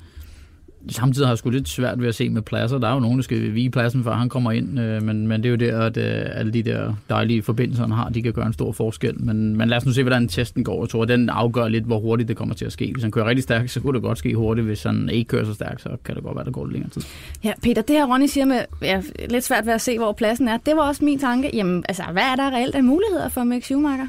samtidig 0.89 1.27
har 1.27 1.33
jeg 1.33 1.39
sgu 1.39 1.51
lidt 1.51 1.69
svært 1.69 2.01
ved 2.01 2.09
at 2.09 2.15
se 2.15 2.29
med 2.29 2.43
pladser. 2.43 2.79
Der 2.79 2.89
er 2.89 2.95
jo 2.95 3.01
nogen, 3.01 3.17
der 3.19 3.23
skal 3.23 3.55
vige 3.55 3.71
pladsen, 3.71 4.05
før 4.05 4.13
han 4.13 4.29
kommer 4.29 4.53
ind, 4.53 4.81
øh, 4.81 5.03
men, 5.03 5.27
men 5.29 5.43
det 5.43 5.47
er 5.47 5.51
jo 5.51 5.57
der, 5.57 5.81
at 5.81 5.97
øh, 5.97 6.39
alle 6.39 6.53
de 6.53 6.63
der 6.63 6.95
dejlige 7.09 7.43
forbindelser, 7.43 7.83
han 7.83 7.93
har, 7.93 8.09
de 8.09 8.23
kan 8.23 8.33
gøre 8.33 8.47
en 8.47 8.53
stor 8.53 8.73
forskel. 8.73 9.25
Men, 9.25 9.57
men 9.57 9.69
lad 9.69 9.77
os 9.77 9.87
nu 9.87 9.93
se, 9.93 10.03
hvordan 10.03 10.29
testen 10.29 10.65
går. 10.65 10.83
Jeg 10.83 10.89
tror, 10.89 11.05
den 11.05 11.29
afgør 11.29 11.69
lidt, 11.69 11.85
hvor 11.85 11.99
hurtigt 11.99 12.29
det 12.29 12.37
kommer 12.37 12.55
til 12.55 12.65
at 12.65 12.73
ske. 12.73 12.93
Hvis 12.93 13.03
han 13.03 13.13
kører 13.13 13.27
rigtig 13.27 13.43
stærkt, 13.43 13.71
så 13.71 13.81
kunne 13.81 13.95
det 13.95 14.03
godt 14.03 14.19
ske 14.19 14.35
hurtigt. 14.35 14.67
Hvis 14.67 14.83
han 14.83 15.09
ikke 15.09 15.29
kører 15.29 15.45
så 15.45 15.55
stærkt, 15.55 15.83
så 15.83 15.89
kan 16.05 16.15
det 16.15 16.25
godt 16.25 16.37
være, 16.37 16.45
der 16.45 16.51
går 16.51 16.65
lidt 16.65 16.73
længere 16.73 16.91
tid. 16.91 17.03
Ja, 17.45 17.53
Peter, 17.63 17.83
det 17.83 17.97
her 17.97 18.07
Ronny 18.07 18.27
siger 18.27 18.45
med, 18.45 18.61
ja, 18.83 19.03
lidt 19.31 19.45
svært 19.45 19.67
ved 19.67 19.73
at 19.73 19.81
se, 19.81 19.99
hvor 19.99 20.13
pladsen 20.13 20.49
er, 20.49 20.57
det 20.57 20.77
var 20.77 20.83
også 20.83 21.05
min 21.05 21.19
tanke. 21.19 21.51
Jamen, 21.55 21.85
altså, 21.89 22.03
hvad 22.13 22.23
er 22.23 22.37
der 22.37 22.51
reelt 22.51 22.75
af 22.75 22.85
muligheder 22.85 23.29
for 23.29 23.45
Mick 23.45 23.65
Schumacher? 23.65 24.07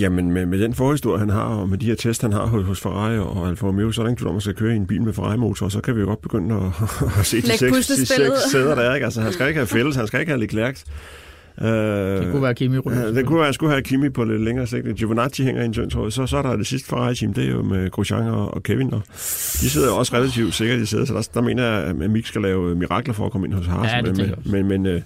Jamen, 0.00 0.32
med, 0.32 0.46
med 0.46 0.58
den 0.58 0.74
forhistorie, 0.74 1.18
han 1.18 1.30
har, 1.30 1.42
og 1.42 1.68
med 1.68 1.78
de 1.78 1.86
her 1.86 1.94
test, 1.94 2.22
han 2.22 2.32
har 2.32 2.46
hos, 2.46 2.66
hos 2.66 2.80
Ferrari 2.80 3.18
og 3.18 3.48
Alfa 3.48 3.66
Romeo, 3.66 3.92
så 3.92 4.00
er 4.00 4.04
der 4.04 4.08
ingen 4.08 4.18
tvivl 4.18 4.28
om, 4.28 4.32
at 4.32 4.34
man 4.34 4.40
skal 4.40 4.54
køre 4.54 4.72
i 4.72 4.76
en 4.76 4.86
bil 4.86 5.02
med 5.02 5.12
Ferrari-motor, 5.12 5.66
og 5.66 5.72
så 5.72 5.80
kan 5.80 5.96
vi 5.96 6.00
jo 6.00 6.06
godt 6.06 6.22
begynde 6.22 6.54
at, 6.54 6.62
at 7.20 7.26
se 7.26 7.40
de 7.40 7.58
seks, 7.58 7.86
de 7.86 8.06
seks 8.06 8.40
sæder, 8.52 8.74
der 8.74 8.82
er. 8.82 8.94
Ikke? 8.94 9.04
Altså, 9.04 9.20
han 9.20 9.32
skal 9.32 9.48
ikke 9.48 9.58
have 9.58 9.66
fælles, 9.66 9.96
han 9.96 10.06
skal 10.06 10.20
ikke 10.20 10.32
have 10.32 10.40
Leclerc. 10.40 10.82
Uh, 11.60 11.66
det 11.66 12.30
kunne 12.30 12.42
være 12.42 12.54
Kimi. 12.54 12.76
Ja, 12.76 13.12
det 13.12 13.26
kunne 13.26 13.36
være, 13.36 13.44
at 13.44 13.46
han 13.46 13.54
skulle 13.54 13.72
have 13.72 13.82
Kimi 13.82 14.08
på 14.08 14.24
lidt 14.24 14.42
længere 14.42 14.66
sigt. 14.66 14.96
Giovinazzi 14.96 15.42
hænger 15.42 15.62
i 15.62 15.64
en 15.64 15.72
tynd 15.72 16.10
Så, 16.10 16.26
så 16.26 16.36
er 16.36 16.42
der 16.42 16.56
det 16.56 16.66
sidste 16.66 16.88
Ferrari-team, 16.88 17.34
det 17.34 17.44
er 17.44 17.50
jo 17.50 17.62
med 17.62 17.90
Grosjean 17.90 18.28
og, 18.28 18.54
og 18.54 18.62
Kevin. 18.62 18.94
Og 18.94 19.02
de 19.60 19.70
sidder 19.70 19.88
jo 19.88 19.96
også 19.96 20.16
relativt 20.16 20.54
sikkert 20.54 20.78
i 20.78 20.86
sædet, 20.86 21.08
så 21.08 21.14
der, 21.14 21.28
der 21.34 21.40
mener 21.40 21.64
jeg, 21.64 21.84
at 21.84 22.10
Mick 22.10 22.26
skal 22.26 22.42
lave 22.42 22.74
mirakler 22.74 23.14
for 23.14 23.26
at 23.26 23.32
komme 23.32 23.46
ind 23.46 23.54
hos 23.54 23.66
Haas. 23.66 23.92
Ja, 23.92 24.00
det 24.02 24.16
men, 24.16 24.52
men, 24.52 24.68
men, 24.68 24.82
men 24.82 25.02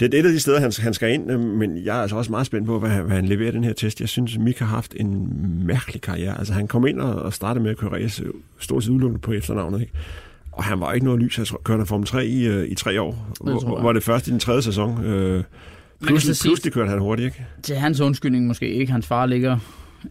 det 0.00 0.14
er 0.14 0.18
et 0.18 0.26
af 0.26 0.32
de 0.32 0.40
steder, 0.40 0.60
han, 0.60 0.72
han 0.78 0.94
skal 0.94 1.12
ind, 1.12 1.30
øh, 1.30 1.40
men 1.40 1.84
jeg 1.84 1.98
er 1.98 2.02
altså 2.02 2.16
også 2.16 2.30
meget 2.30 2.46
spændt 2.46 2.66
på, 2.66 2.78
hvad, 2.78 2.90
hvad 2.90 3.16
han 3.16 3.26
leverer 3.26 3.50
den 3.50 3.64
her 3.64 3.72
test. 3.72 4.00
Jeg 4.00 4.08
synes, 4.08 4.38
Mik 4.38 4.58
har 4.58 4.66
haft 4.66 4.94
en 4.96 5.32
mærkelig 5.66 6.02
karriere. 6.02 6.38
Altså, 6.38 6.52
han 6.52 6.68
kom 6.68 6.86
ind 6.86 7.00
og 7.00 7.32
startede 7.32 7.62
med 7.62 7.70
at 7.70 7.76
køre 7.76 7.92
race 7.92 8.24
stort 8.58 8.84
set 8.84 8.90
udelukkende 8.90 9.20
på 9.20 9.32
efternavnet, 9.32 9.80
ikke? 9.80 9.92
Og 10.52 10.64
han 10.64 10.80
var 10.80 10.92
ikke 10.92 11.04
noget 11.06 11.20
lys. 11.20 11.36
Han 11.36 11.46
kørte 11.64 11.86
Formel 11.86 12.06
3 12.06 12.26
i, 12.26 12.46
øh, 12.46 12.68
i 12.68 12.74
tre 12.74 13.00
år, 13.00 13.28
hvor, 13.40 13.82
var 13.82 13.92
det 13.92 14.02
først 14.02 14.28
i 14.28 14.30
den 14.30 14.40
tredje 14.40 14.62
sæson. 14.62 15.04
Øh, 15.04 15.44
pludselig, 16.02 16.36
pludselig 16.42 16.72
kørte 16.72 16.90
han 16.90 16.98
hurtigt, 16.98 17.26
ikke? 17.26 17.46
Til 17.62 17.76
hans 17.76 18.00
undskyldning 18.00 18.46
måske 18.46 18.68
ikke. 18.74 18.92
Hans 18.92 19.06
far 19.06 19.26
ligger 19.26 19.58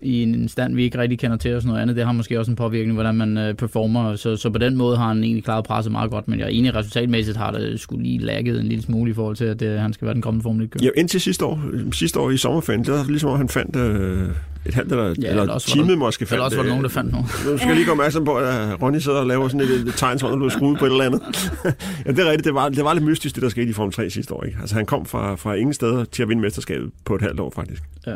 i 0.02 0.24
en 0.24 0.48
stand, 0.50 0.76
vi 0.76 0.84
ikke 0.84 0.98
rigtig 0.98 1.20
kender 1.20 1.38
til 1.38 1.56
og 1.56 1.62
sådan 1.62 1.70
noget 1.70 1.82
andet. 1.82 1.96
Det 1.96 2.06
har 2.06 2.12
måske 2.12 2.40
også 2.40 2.52
en 2.52 2.56
påvirkning, 2.56 2.94
hvordan 2.94 3.16
man 3.16 3.38
øh, 3.38 3.54
performer. 3.54 4.16
Så, 4.16 4.36
så 4.36 4.50
på 4.50 4.58
den 4.58 4.78
måde 4.78 4.98
har 4.98 5.08
han 5.08 5.24
egentlig 5.24 5.44
klaret 5.44 5.66
presset 5.66 5.92
meget 5.92 6.12
godt, 6.12 6.28
men 6.28 6.40
jeg 6.40 6.46
er 6.46 6.50
enig 6.50 6.76
resultatmæssigt 6.76 7.38
har 7.38 7.52
det 7.52 7.80
skulle 7.80 8.04
lige 8.04 8.20
lagget 8.20 8.60
en 8.60 8.68
lille 8.68 8.84
smule 8.84 9.12
i 9.12 9.14
forhold 9.14 9.36
til, 9.36 9.46
at 9.46 9.60
det, 9.60 9.68
øh, 9.68 9.80
han 9.80 9.94
skal 9.94 10.06
være 10.06 10.14
den 10.14 10.22
kommende 10.22 10.44
Formel 10.44 10.70
1 10.76 10.82
Ja, 10.82 10.90
indtil 10.98 11.22
sidste 11.22 11.46
år, 11.46 11.62
sidste 11.92 12.20
år 12.20 12.30
i 12.30 12.38
sommerferien, 12.38 12.84
det 12.84 12.94
var 12.94 13.06
ligesom, 13.08 13.30
at 13.30 13.38
han 13.38 13.50
fandt 13.50 13.76
øh, 13.76 14.30
et 14.66 14.74
halvt 14.74 14.92
eller, 14.92 15.16
ja, 15.22 15.30
eller, 15.30 15.60
teamet 15.60 15.90
der, 15.90 15.96
måske 15.96 16.26
fandt. 16.26 16.34
Eller 16.34 16.46
også 16.46 16.58
var 16.58 16.64
der 16.64 16.70
nogen, 16.70 16.84
der 16.84 16.90
fandt 16.90 17.12
noget. 17.12 17.26
Nu 17.46 17.58
skal 17.58 17.68
jeg 17.68 17.76
lige 17.76 17.86
gå 17.86 17.92
opmærksom 17.92 18.26
på, 18.26 18.36
at 18.36 18.82
Ronny 18.82 18.98
sidder 18.98 19.20
og 19.20 19.28
laver 19.28 19.48
sådan 19.48 19.62
et, 19.62 19.88
et 19.88 19.94
tegn, 19.96 20.20
som 20.20 20.40
blev 20.40 20.50
skruet 20.50 20.80
på 20.80 20.86
et 20.86 20.92
eller 20.92 21.06
andet. 21.06 21.22
ja, 22.06 22.12
det 22.12 22.20
er 22.20 22.26
rigtigt. 22.26 22.46
Det 22.46 22.54
var, 22.54 22.70
det 22.70 22.84
var 22.84 22.94
lidt 22.94 23.06
mystisk, 23.06 23.36
det 23.36 23.44
der 23.44 23.50
skete 23.50 23.70
i 23.70 23.74
Formel 23.74 23.94
3 23.94 24.10
sidste 24.10 24.34
år. 24.34 24.44
Ikke? 24.44 24.58
Altså, 24.62 24.76
han 24.76 24.86
kom 24.86 25.06
fra, 25.06 25.36
fra 25.36 25.54
ingen 25.54 25.74
steder 25.74 26.06
til 26.06 26.24
at 26.24 26.30
vinde 26.30 26.42
mesterskabet 26.42 26.92
på 27.06 27.16
et 27.16 27.22
halvt 27.22 27.40
år, 27.40 27.52
faktisk. 27.56 27.84
Ja. 28.08 28.16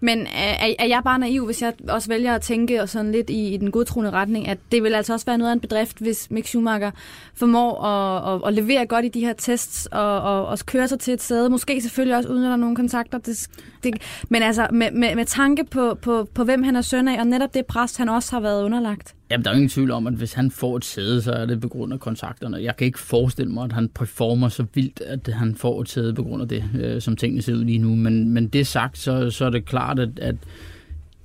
Men 0.00 0.26
er, 0.26 0.74
er 0.78 0.86
jeg 0.86 1.00
bare 1.04 1.18
naiv, 1.18 1.44
hvis 1.44 1.62
jeg 1.62 1.72
også 1.88 2.08
vælger 2.08 2.34
at 2.34 2.42
tænke 2.42 2.82
og 2.82 2.88
sådan 2.88 3.12
lidt 3.12 3.30
i, 3.30 3.54
i 3.54 3.56
den 3.56 3.70
godtroende 3.70 4.10
retning, 4.10 4.48
at 4.48 4.58
det 4.72 4.82
vil 4.82 4.94
altså 4.94 5.12
også 5.12 5.26
være 5.26 5.38
noget 5.38 5.50
af 5.50 5.54
en 5.54 5.60
bedrift, 5.60 5.98
hvis 5.98 6.30
Mick 6.30 6.46
Schumacher 6.46 6.90
formår 7.34 7.84
at, 7.84 8.34
at, 8.34 8.48
at 8.48 8.54
levere 8.54 8.86
godt 8.86 9.04
i 9.04 9.08
de 9.08 9.20
her 9.20 9.32
tests 9.32 9.86
og, 9.86 10.20
og, 10.20 10.46
og 10.46 10.58
køre 10.66 10.88
sig 10.88 11.00
til 11.00 11.14
et 11.14 11.22
sæde. 11.22 11.50
Måske 11.50 11.80
selvfølgelig 11.80 12.16
også 12.16 12.28
uden 12.28 12.42
at 12.42 12.46
der 12.46 12.52
er 12.52 12.56
nogen 12.56 12.76
kontakter. 12.76 13.18
Det, 13.18 13.48
det, 13.84 13.94
men 14.28 14.42
altså 14.42 14.68
med, 14.72 14.90
med, 14.90 15.14
med 15.14 15.24
tanke 15.24 15.64
på, 15.64 15.94
på, 15.94 16.28
på, 16.34 16.44
hvem 16.44 16.62
han 16.62 16.76
er 16.76 16.82
søn 16.82 17.08
af, 17.08 17.20
og 17.20 17.26
netop 17.26 17.54
det 17.54 17.66
pres, 17.66 17.96
han 17.96 18.08
også 18.08 18.32
har 18.32 18.40
været 18.40 18.64
underlagt. 18.64 19.14
Jamen, 19.30 19.44
der 19.44 19.50
er 19.50 19.54
ingen 19.54 19.68
tvivl 19.68 19.90
om, 19.90 20.06
at 20.06 20.14
hvis 20.14 20.32
han 20.32 20.50
får 20.50 20.76
et 20.76 20.84
sæde, 20.84 21.22
så 21.22 21.32
er 21.32 21.46
det 21.46 21.60
på 21.60 21.68
grund 21.68 21.92
af 21.92 22.00
kontakterne. 22.00 22.62
Jeg 22.62 22.76
kan 22.76 22.86
ikke 22.86 22.98
forestille 22.98 23.52
mig, 23.52 23.64
at 23.64 23.72
han 23.72 23.88
performer 23.88 24.48
så 24.48 24.64
vildt, 24.74 25.00
at 25.00 25.28
han 25.34 25.54
får 25.54 25.80
et 25.80 25.88
sæde 25.88 26.14
på 26.14 26.22
grund 26.22 26.42
af 26.42 26.48
det, 26.48 26.64
øh, 26.74 27.00
som 27.00 27.16
tingene 27.16 27.42
ser 27.42 27.54
ud 27.54 27.64
lige 27.64 27.78
nu. 27.78 27.94
Men, 27.96 28.28
men 28.28 28.48
det 28.48 28.66
sagt, 28.66 28.98
så, 28.98 29.30
så 29.30 29.44
er 29.44 29.50
det 29.50 29.64
klart, 29.64 29.98
at, 29.98 30.18
at 30.18 30.36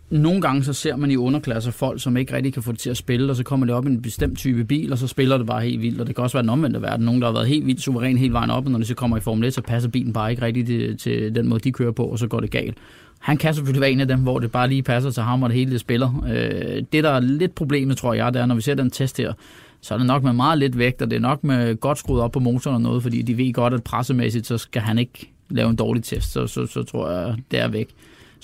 nogle 0.10 0.42
gange 0.42 0.64
så 0.64 0.74
ser 0.74 0.96
man 0.96 1.12
i 1.12 1.16
underklasser 1.16 1.72
folk, 1.72 2.02
som 2.02 2.18
ikke 2.18 2.36
rigtig 2.36 2.54
kan 2.54 2.64
få 2.64 2.72
det 2.72 2.80
til 2.80 2.90
at 2.90 2.98
spille, 2.98 3.32
og 3.32 3.36
så 3.36 3.44
kommer 3.44 3.66
det 3.66 3.76
op 3.76 3.86
i 3.86 3.90
en 3.90 4.02
bestemt 4.02 4.38
type 4.38 4.64
bil, 4.64 4.92
og 4.92 4.98
så 4.98 5.08
spiller 5.08 5.38
det 5.38 5.48
bare 5.48 5.62
helt 5.62 5.82
vildt. 5.82 6.02
Og 6.02 6.08
det 6.08 6.16
kan 6.16 6.24
også 6.24 6.38
være 6.38 6.42
den 6.42 6.50
omvendte 6.50 6.82
verden. 6.82 7.06
Nogen, 7.06 7.22
der 7.22 7.28
har 7.28 7.34
været 7.34 7.48
helt 7.48 7.68
vildt 7.68 7.82
suveræn 7.82 8.18
hele 8.18 8.34
vejen 8.34 8.50
op, 8.50 8.66
og 8.66 8.72
når 8.72 8.80
de 8.80 8.86
så 8.86 8.96
kommer 8.96 9.18
i 9.18 9.20
Formel 9.20 9.48
1, 9.48 9.54
så 9.54 9.62
passer 9.62 9.90
bilen 9.90 10.14
bare 10.14 10.32
ikke 10.32 10.42
rigtig 10.42 10.66
til, 10.66 10.98
til 10.98 11.36
den 11.36 11.48
måde, 11.48 11.60
de 11.60 11.72
kører 11.72 11.92
på, 11.92 12.04
og 12.06 12.20
så 12.20 12.28
går 12.28 12.40
det 12.40 12.52
galt. 12.52 12.78
Han 13.20 13.38
kan 13.38 13.54
selvfølgelig 13.54 13.82
være 13.82 13.92
en 13.92 14.00
af 14.00 14.08
dem, 14.08 14.20
hvor 14.20 14.40
det 14.40 14.52
bare 14.52 14.70
lige 14.70 14.84
passer 14.84 15.10
til 15.10 15.24
ham, 15.24 15.44
og 15.44 15.50
det 15.50 15.58
hele 15.58 15.72
det 15.72 15.80
spiller. 15.80 16.24
Øh, 16.28 16.84
det, 16.94 17.04
der 17.04 17.10
er 17.10 17.20
lidt 17.20 17.56
problemet, 17.56 17.98
tror 17.98 18.14
jeg, 18.14 18.34
det 18.34 18.42
er, 18.42 18.46
når 18.46 18.56
vi 18.56 18.62
ser 18.62 18.76
den 18.76 18.92
test 18.92 19.18
her, 19.18 19.34
så 19.82 19.94
er 19.94 19.98
det 19.98 20.08
nok 20.08 20.24
med 20.24 20.34
meget 20.34 20.58
lidt 20.58 20.78
vægt, 20.78 21.02
og 21.02 21.10
det 21.12 21.16
er 21.16 21.22
nok 21.22 21.44
med 21.44 21.76
godt 21.76 21.98
skruet 21.98 22.22
op 22.22 22.32
på 22.32 22.40
motoren 22.40 22.76
og 22.76 22.82
noget, 22.82 23.04
fordi 23.04 23.22
de 23.22 23.38
ved 23.38 23.54
godt, 23.54 23.74
at 23.74 23.84
pressemæssigt, 23.84 24.48
så 24.48 24.58
skal 24.58 24.82
han 24.82 24.98
ikke 24.98 25.32
lave 25.50 25.70
en 25.70 25.76
dårlig 25.76 26.04
test, 26.04 26.32
så, 26.32 26.48
så, 26.48 26.66
så 26.66 26.84
tror 26.84 27.12
jeg, 27.12 27.36
det 27.52 27.60
er 27.60 27.68
væk. 27.68 27.90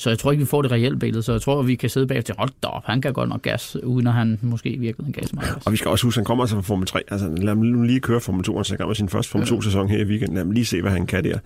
Så 0.02 0.10
jeg 0.10 0.20
tror 0.20 0.32
ikke, 0.32 0.42
vi 0.42 0.48
får 0.48 0.62
det 0.62 0.72
reelle 0.72 1.00
billede. 1.00 1.24
Så 1.24 1.32
jeg 1.32 1.42
tror, 1.42 1.60
at 1.60 1.68
vi 1.68 1.76
kan 1.76 1.90
sidde 1.90 2.08
bag 2.08 2.26
til, 2.26 2.36
hold 2.38 2.50
op, 2.64 2.84
han 2.86 3.02
kan 3.02 3.14
godt 3.14 3.30
nok 3.30 3.42
gas, 3.42 3.78
uden 3.84 4.08
at 4.08 4.14
han 4.14 4.40
måske 4.42 4.78
virkelig 4.80 5.08
en 5.08 5.14
gas 5.14 5.34
meget. 5.34 5.58
Og 5.66 5.72
vi 5.72 5.78
skal 5.78 5.92
også 5.92 6.06
huske, 6.06 6.18
at 6.18 6.22
han 6.22 6.26
kommer 6.26 6.44
altså 6.44 6.56
fra 6.56 6.62
Formel 6.62 6.88
3. 6.88 7.02
Altså, 7.12 7.30
lad 7.38 7.48
ham 7.48 7.84
lige 7.84 8.00
køre 8.00 8.20
Formel 8.20 8.44
2, 8.44 8.64
så 8.64 8.76
han 8.80 8.88
med 8.88 8.96
sin 8.96 9.10
første 9.10 9.32
Formel 9.32 9.48
2-sæson 9.48 9.90
her 9.90 9.98
i 9.98 10.04
weekenden. 10.04 10.36
Lad 10.36 10.44
ham 10.44 10.52
lige 10.52 10.66
se, 10.66 10.82
hvad 10.82 10.92
han 10.92 11.06
kan 11.06 11.24
der. 11.24 11.38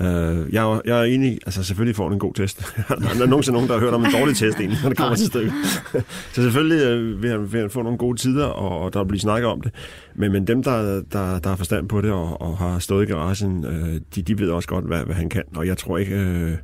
Uh, 0.00 0.06
jeg, 0.54 0.72
er, 0.72 0.80
jeg 0.84 1.00
er 1.00 1.04
enig, 1.04 1.38
altså 1.46 1.62
selvfølgelig 1.62 1.96
får 1.96 2.04
han 2.04 2.12
en 2.12 2.18
god 2.18 2.34
test. 2.34 2.58
der 2.88 3.22
er 3.22 3.26
nogensinde 3.26 3.56
nogen, 3.56 3.68
der 3.68 3.74
har 3.74 3.80
hørt 3.80 3.94
om 3.94 4.04
en 4.04 4.12
dårlig 4.12 4.36
test 4.36 4.58
egentlig, 4.58 4.78
når 4.82 4.88
det 4.88 4.98
kommer 4.98 5.16
til 5.16 5.26
stykket. 5.26 5.52
så 6.34 6.42
selvfølgelig 6.42 6.98
uh, 6.98 7.22
vil, 7.22 7.30
han, 7.30 7.52
vil 7.52 7.60
han 7.60 7.70
få 7.70 7.82
nogle 7.82 7.98
gode 7.98 8.18
tider, 8.18 8.46
og, 8.46 8.94
der 8.94 9.04
bliver 9.04 9.20
snakket 9.20 9.50
om 9.50 9.60
det. 9.60 9.72
Men, 10.14 10.32
men 10.32 10.46
dem, 10.46 10.62
der, 10.62 11.02
der, 11.12 11.38
der 11.38 11.48
har 11.48 11.56
forstand 11.56 11.88
på 11.88 12.00
det 12.00 12.10
og, 12.10 12.40
og 12.42 12.58
har 12.58 12.78
stået 12.78 13.08
i 13.08 13.12
garagen, 13.12 13.64
uh, 13.66 14.00
de, 14.14 14.22
de 14.22 14.38
ved 14.38 14.50
også 14.50 14.68
godt, 14.68 14.84
hvad, 14.84 15.04
hvad 15.04 15.14
han 15.14 15.28
kan. 15.28 15.42
Og 15.56 15.66
jeg 15.66 15.78
tror 15.78 15.98
ikke 15.98 16.58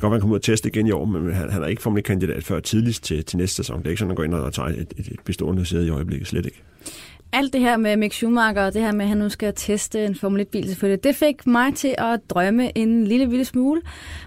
kan 0.00 0.08
godt, 0.08 0.12
man 0.12 0.20
kommer 0.20 0.34
ud 0.34 0.38
og 0.38 0.42
teste 0.42 0.68
igen 0.68 0.86
i 0.86 0.90
år, 0.90 1.04
men 1.04 1.32
han, 1.32 1.50
han 1.50 1.62
er 1.62 1.66
ikke 1.66 1.82
formentlig 1.82 2.04
kandidat 2.04 2.44
før 2.44 2.60
tidligst 2.60 3.04
til, 3.04 3.24
til 3.24 3.38
næste 3.38 3.56
sæson. 3.56 3.78
Det 3.78 3.86
er 3.86 3.90
ikke 3.90 3.98
sådan, 3.98 4.10
at 4.10 4.18
han 4.18 4.30
går 4.30 4.38
ind 4.38 4.44
og 4.44 4.52
tager 4.52 4.68
et, 4.68 4.94
et, 4.96 5.06
et 5.06 5.20
bestående 5.24 5.66
sæde 5.66 5.86
i 5.86 5.90
øjeblikket. 5.90 6.28
Slet 6.28 6.46
ikke. 6.46 6.62
alt 7.32 7.52
det 7.52 7.60
her 7.60 7.76
med 7.76 7.96
Mick 7.96 8.12
Schumacher 8.12 8.66
og 8.66 8.74
det 8.74 8.82
her 8.82 8.92
med, 8.92 9.04
at 9.04 9.08
han 9.08 9.18
nu 9.18 9.28
skal 9.28 9.52
teste 9.56 10.04
en 10.04 10.14
Formel 10.14 10.42
1-bil 10.42 10.68
selvfølgelig, 10.68 11.04
det 11.04 11.16
fik 11.16 11.46
mig 11.46 11.74
til 11.74 11.94
at 11.98 12.20
drømme 12.30 12.78
en 12.78 13.04
lille 13.04 13.26
lille 13.26 13.44
smule. 13.44 13.80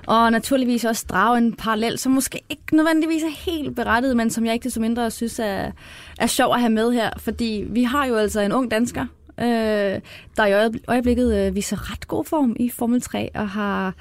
Og 0.07 0.31
naturligvis 0.31 0.85
også 0.85 1.05
drage 1.09 1.37
en 1.37 1.53
parallel, 1.53 1.97
som 1.97 2.11
måske 2.11 2.41
ikke 2.49 2.75
nødvendigvis 2.75 3.23
er 3.23 3.51
helt 3.51 3.75
berettiget, 3.75 4.17
men 4.17 4.29
som 4.29 4.45
jeg 4.45 4.53
ikke 4.53 4.63
desto 4.63 4.81
mindre 4.81 5.11
synes 5.11 5.39
er, 5.39 5.71
er 6.19 6.27
sjov 6.27 6.53
at 6.53 6.59
have 6.59 6.73
med 6.73 6.91
her. 6.91 7.09
Fordi 7.17 7.65
vi 7.69 7.83
har 7.83 8.05
jo 8.05 8.15
altså 8.15 8.41
en 8.41 8.51
ung 8.51 8.71
dansker, 8.71 9.05
øh, 9.39 9.99
der 10.37 10.45
i 10.45 10.79
øjeblikket 10.87 11.47
øh, 11.47 11.55
viser 11.55 11.91
ret 11.91 12.07
god 12.07 12.25
form 12.25 12.55
i 12.59 12.69
Formel 12.69 13.01
3 13.01 13.29
og 13.35 13.49
har 13.49 13.93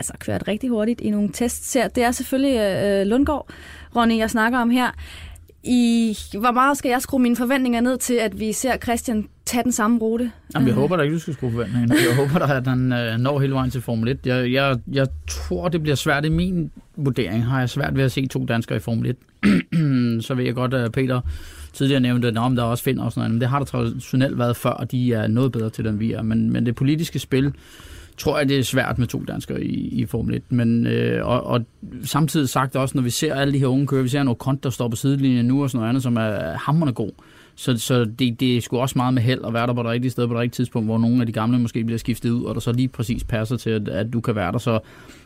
altså 0.00 0.12
kørt 0.18 0.48
rigtig 0.48 0.70
hurtigt 0.70 1.00
i 1.00 1.10
nogle 1.10 1.28
tests 1.32 1.74
her. 1.74 1.88
Det 1.88 2.02
er 2.02 2.10
selvfølgelig 2.10 2.56
øh, 2.58 3.06
Lundgaard, 3.06 3.50
Ronny, 3.96 4.18
jeg 4.18 4.30
snakker 4.30 4.58
om 4.58 4.70
her. 4.70 4.90
I, 5.62 6.16
hvor 6.38 6.50
meget 6.52 6.78
skal 6.78 6.88
jeg 6.88 7.02
skrue 7.02 7.20
mine 7.20 7.36
forventninger 7.36 7.80
ned 7.80 7.98
til, 7.98 8.14
at 8.14 8.40
vi 8.40 8.52
ser 8.52 8.76
Christian 8.76 9.28
tage 9.46 9.64
den 9.64 9.72
samme 9.72 9.98
rute? 9.98 10.30
Jamen, 10.54 10.68
jeg 10.68 10.74
håber 10.74 10.96
da 10.96 11.02
ikke, 11.02 11.14
du 11.14 11.20
skal 11.20 11.34
skrue 11.34 11.50
forventningerne. 11.50 11.94
Jeg 12.08 12.16
håber 12.16 12.46
da, 12.46 12.54
at 12.54 12.66
han 12.66 12.92
øh, 12.92 13.18
når 13.18 13.40
hele 13.40 13.54
vejen 13.54 13.70
til 13.70 13.80
Formel 13.80 14.08
1. 14.08 14.18
Jeg, 14.26 14.52
jeg, 14.52 14.78
jeg 14.92 15.06
tror, 15.28 15.68
det 15.68 15.82
bliver 15.82 15.96
svært. 15.96 16.24
I 16.24 16.28
min 16.28 16.70
vurdering 16.96 17.44
har 17.44 17.58
jeg 17.58 17.70
svært 17.70 17.96
ved 17.96 18.04
at 18.04 18.12
se 18.12 18.26
to 18.26 18.44
danskere 18.44 18.76
i 18.76 18.80
Formel 18.80 19.16
1. 19.42 20.24
Så 20.24 20.34
ved 20.34 20.44
jeg 20.44 20.54
godt, 20.54 20.74
at 20.74 20.92
Peter 20.92 21.20
tidligere 21.72 22.00
nævnte, 22.00 22.28
at 22.28 22.34
der 22.34 22.62
også 22.62 22.84
finder 22.84 23.04
og 23.04 23.12
sådan 23.12 23.20
noget. 23.20 23.30
Men 23.30 23.40
det 23.40 23.48
har 23.48 23.58
der 23.58 23.66
traditionelt 23.66 24.38
været 24.38 24.56
før, 24.56 24.70
og 24.70 24.90
de 24.90 25.12
er 25.12 25.26
noget 25.26 25.52
bedre 25.52 25.70
til, 25.70 25.84
den 25.84 26.00
vi 26.00 26.12
er. 26.12 26.22
Men, 26.22 26.50
men 26.52 26.66
det 26.66 26.74
politiske 26.74 27.18
spil 27.18 27.52
tror 28.20 28.38
jeg, 28.38 28.48
det 28.48 28.58
er 28.58 28.62
svært 28.62 28.98
med 28.98 29.06
to 29.06 29.24
danskere 29.28 29.64
i, 29.64 29.88
i 29.88 30.06
Formel 30.06 30.34
1. 30.34 30.42
Men, 30.48 30.86
øh, 30.86 31.26
og, 31.26 31.46
og 31.46 31.64
samtidig 32.02 32.48
sagt 32.48 32.76
også, 32.76 32.96
når 32.96 33.02
vi 33.02 33.10
ser 33.10 33.34
alle 33.34 33.52
de 33.52 33.58
her 33.58 33.66
unge 33.66 33.86
kører, 33.86 34.02
vi 34.02 34.08
ser 34.08 34.22
noget 34.22 34.38
kont, 34.38 34.64
der 34.64 34.70
står 34.70 34.88
på 34.88 34.96
sidelinjen 34.96 35.46
nu 35.46 35.62
og 35.62 35.70
sådan 35.70 35.78
noget 35.78 35.88
andet, 35.88 36.02
som 36.02 36.16
er 36.16 36.56
hammerende 36.58 36.92
god. 36.92 37.10
Så, 37.54 37.76
så 37.76 38.04
det, 38.04 38.40
det 38.40 38.56
er 38.56 38.60
sgu 38.60 38.78
også 38.78 38.98
meget 38.98 39.14
med 39.14 39.22
held 39.22 39.40
at 39.46 39.52
være 39.52 39.66
der 39.66 39.72
på 39.72 39.82
det 39.82 39.90
rigtige 39.90 40.10
sted 40.10 40.26
på 40.26 40.34
det 40.34 40.40
rigtige 40.40 40.62
tidspunkt, 40.62 40.88
hvor 40.88 40.98
nogle 40.98 41.20
af 41.20 41.26
de 41.26 41.32
gamle 41.32 41.58
måske 41.58 41.84
bliver 41.84 41.98
skiftet 41.98 42.30
ud, 42.30 42.44
og 42.44 42.54
der 42.54 42.60
så 42.60 42.72
lige 42.72 42.88
præcis 42.88 43.24
passer 43.24 43.56
til, 43.56 43.70
at, 43.70 43.88
at 43.88 44.12
du 44.12 44.20
kan 44.20 44.34
være 44.34 44.52
der. 44.52 44.58
Så 44.58 44.78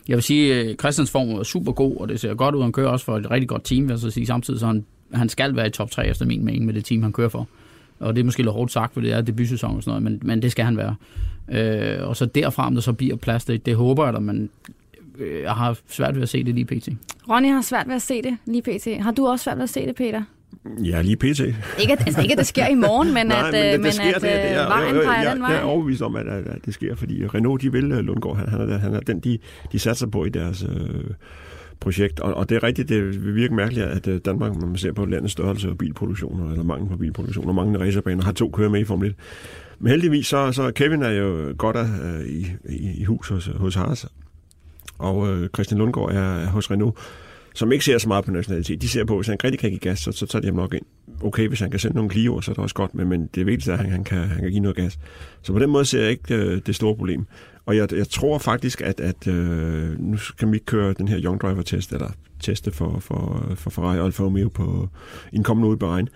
jeg 0.07 0.15
vil 0.15 0.23
sige, 0.23 0.55
at 0.55 0.79
Christians 0.79 1.11
form 1.11 1.29
er 1.29 1.43
super 1.43 1.71
god, 1.71 1.97
og 1.97 2.09
det 2.09 2.19
ser 2.19 2.33
godt 2.33 2.55
ud. 2.55 2.61
Han 2.61 2.71
kører 2.71 2.87
også 2.87 3.05
for 3.05 3.17
et 3.17 3.31
rigtig 3.31 3.49
godt 3.49 3.63
team, 3.63 3.87
vil 3.87 3.99
jeg 4.03 4.11
sige. 4.11 4.25
Samtidig 4.25 4.59
så 4.59 4.65
han, 4.65 4.85
han 5.13 5.29
skal 5.29 5.55
være 5.55 5.67
i 5.67 5.71
top 5.71 5.91
3 5.91 6.07
efter 6.07 6.25
min 6.25 6.45
mening 6.45 6.65
med 6.65 6.73
det 6.73 6.85
team, 6.85 7.03
han 7.03 7.13
kører 7.13 7.29
for. 7.29 7.47
Og 7.99 8.15
det 8.15 8.19
er 8.21 8.25
måske 8.25 8.41
lidt 8.43 8.53
hårdt 8.53 8.71
sagt, 8.71 8.93
for 8.93 9.01
det 9.01 9.13
er 9.13 9.21
debutsæson 9.21 9.75
og 9.75 9.83
sådan 9.83 10.01
noget, 10.01 10.03
men, 10.03 10.27
men 10.27 10.41
det 10.41 10.51
skal 10.51 10.65
han 10.65 10.77
være. 10.77 10.95
Øh, 11.51 12.07
og 12.09 12.15
så 12.15 12.25
derfra, 12.25 12.67
om 12.67 12.73
der 12.73 12.81
så 12.81 12.93
bliver 12.93 13.15
plads, 13.15 13.45
det, 13.45 13.65
det 13.65 13.75
håber 13.75 14.05
jeg 14.05 14.13
da, 14.13 14.19
men 14.19 14.49
øh, 15.19 15.41
jeg 15.41 15.51
har 15.51 15.77
svært 15.89 16.15
ved 16.15 16.23
at 16.23 16.29
se 16.29 16.43
det 16.43 16.55
lige 16.55 16.65
pt. 16.65 16.89
Ronny 17.29 17.47
har 17.47 17.61
svært 17.61 17.87
ved 17.87 17.95
at 17.95 18.01
se 18.01 18.21
det 18.21 18.37
lige 18.45 18.61
pt. 18.61 19.03
Har 19.03 19.11
du 19.11 19.27
også 19.27 19.43
svært 19.43 19.57
ved 19.57 19.63
at 19.63 19.69
se 19.69 19.85
det, 19.85 19.95
Peter? 19.95 20.23
Ja, 20.83 21.01
lige 21.01 21.15
pt. 21.15 21.39
Ikke, 21.39 21.91
altså 21.99 22.21
ikke, 22.21 22.31
at 22.31 22.37
det 22.37 22.47
sker 22.47 22.67
i 22.67 22.75
morgen, 22.75 23.13
men 23.13 23.27
Nej, 23.35 23.37
at, 23.37 23.53
men 23.53 23.61
det, 23.61 23.73
øh, 23.73 23.81
men 23.81 23.91
sker, 23.91 24.03
at 24.03 24.13
det, 24.13 24.21
det 24.21 24.51
er, 24.51 24.67
vejen 24.67 24.95
peger 25.05 25.21
jeg, 25.23 25.31
den 25.33 25.41
vej. 25.41 25.51
Jeg 25.51 25.59
er 25.59 25.63
overbevist 25.63 26.01
om, 26.01 26.15
at, 26.15 26.27
at, 26.27 26.47
at 26.47 26.65
det 26.65 26.73
sker, 26.73 26.95
fordi 26.95 27.27
Renault, 27.27 27.61
de 27.61 27.71
vil 27.71 27.91
øh, 27.91 27.97
Lundgaard. 27.99 28.37
Han, 28.37 28.49
han, 28.49 28.69
er, 28.69 28.77
han 28.77 28.93
er 28.93 28.99
den, 28.99 29.19
de, 29.19 29.37
de 29.71 29.79
satser 29.79 30.07
på 30.07 30.25
i 30.25 30.29
deres 30.29 30.63
øh, 30.63 31.03
projekt. 31.79 32.19
Og, 32.19 32.33
og 32.33 32.49
det 32.49 32.55
er 32.55 32.63
rigtigt, 32.63 32.89
det 32.89 33.25
vil 33.25 33.35
virke 33.35 33.55
mærkeligt, 33.55 33.85
at 33.85 34.07
øh, 34.07 34.21
Danmark, 34.25 34.55
når 34.55 34.67
man 34.67 34.77
ser 34.77 34.91
på 34.91 35.05
landets 35.05 35.31
størrelse 35.31 35.69
og 35.69 35.77
bilproduktion, 35.77 36.51
eller 36.51 36.63
mangel 36.63 36.89
på 36.89 36.97
bilproduktion, 36.97 37.47
og 37.47 37.55
mange 37.55 37.79
racerbaner, 37.79 38.23
har 38.23 38.31
to 38.31 38.49
kører 38.49 38.69
med 38.69 38.79
i 38.79 38.83
Formel 38.85 39.09
1. 39.09 39.15
Men 39.79 39.89
heldigvis, 39.89 40.27
så, 40.27 40.51
så 40.51 40.71
Kevin 40.71 41.01
er 41.01 41.09
jo 41.09 41.55
godt 41.57 41.75
af, 41.75 41.87
øh, 42.03 42.25
i, 42.25 42.47
i, 42.69 43.01
i 43.01 43.03
hus 43.03 43.27
hos, 43.27 43.49
hos 43.55 43.75
Haas, 43.75 44.07
og 44.97 45.27
øh, 45.29 45.49
Christian 45.49 45.77
Lundgaard 45.77 46.11
er, 46.11 46.35
er 46.35 46.47
hos 46.47 46.71
Renault 46.71 46.97
som 47.55 47.71
ikke 47.71 47.85
ser 47.85 47.97
så 47.97 48.07
meget 48.07 48.25
på 48.25 48.31
nationalitet. 48.31 48.81
De 48.81 48.89
ser 48.89 49.05
på, 49.05 49.13
at 49.13 49.17
hvis 49.17 49.27
han 49.27 49.37
rigtig 49.43 49.59
kan 49.59 49.69
give 49.69 49.79
gas, 49.79 49.99
så, 49.99 50.11
så 50.11 50.25
tager 50.25 50.41
de 50.41 50.47
ham 50.47 50.55
nok 50.55 50.73
ind. 50.73 50.85
Okay, 51.23 51.47
hvis 51.47 51.59
han 51.59 51.71
kan 51.71 51.79
sende 51.79 51.95
nogle 51.95 52.11
Clio'er, 52.11 52.41
så 52.41 52.51
er 52.51 52.53
det 52.53 52.63
også 52.63 52.75
godt, 52.75 52.95
men, 52.95 53.07
men 53.07 53.29
det 53.35 53.45
vigtigste 53.45 53.71
er, 53.71 53.77
at 53.77 53.81
han, 53.81 53.91
han, 53.91 54.03
kan, 54.03 54.17
han 54.17 54.41
kan 54.41 54.51
give 54.51 54.59
noget 54.59 54.75
gas. 54.75 54.99
Så 55.41 55.53
på 55.53 55.59
den 55.59 55.69
måde 55.69 55.85
ser 55.85 56.01
jeg 56.01 56.09
ikke 56.09 56.35
øh, 56.35 56.61
det 56.65 56.75
store 56.75 56.95
problem. 56.95 57.25
Og 57.65 57.77
jeg, 57.77 57.93
jeg 57.93 58.09
tror 58.09 58.37
faktisk, 58.37 58.81
at, 58.81 58.99
at 58.99 59.27
øh, 59.27 59.99
nu 59.99 60.17
kan 60.39 60.51
vi 60.51 60.55
ikke 60.55 60.65
køre 60.65 60.93
den 60.93 61.07
her 61.07 61.19
Young 61.23 61.41
Driver-test, 61.41 61.93
eller 61.93 62.09
teste 62.39 62.71
for, 62.71 62.99
for, 62.99 63.51
for 63.55 63.69
Ferrari 63.69 63.99
og 63.99 64.05
Alfa 64.05 64.23
Romeo 64.23 64.49
på 64.49 64.89
en 65.33 65.43
kommende 65.43 65.67
uge. 65.67 66.07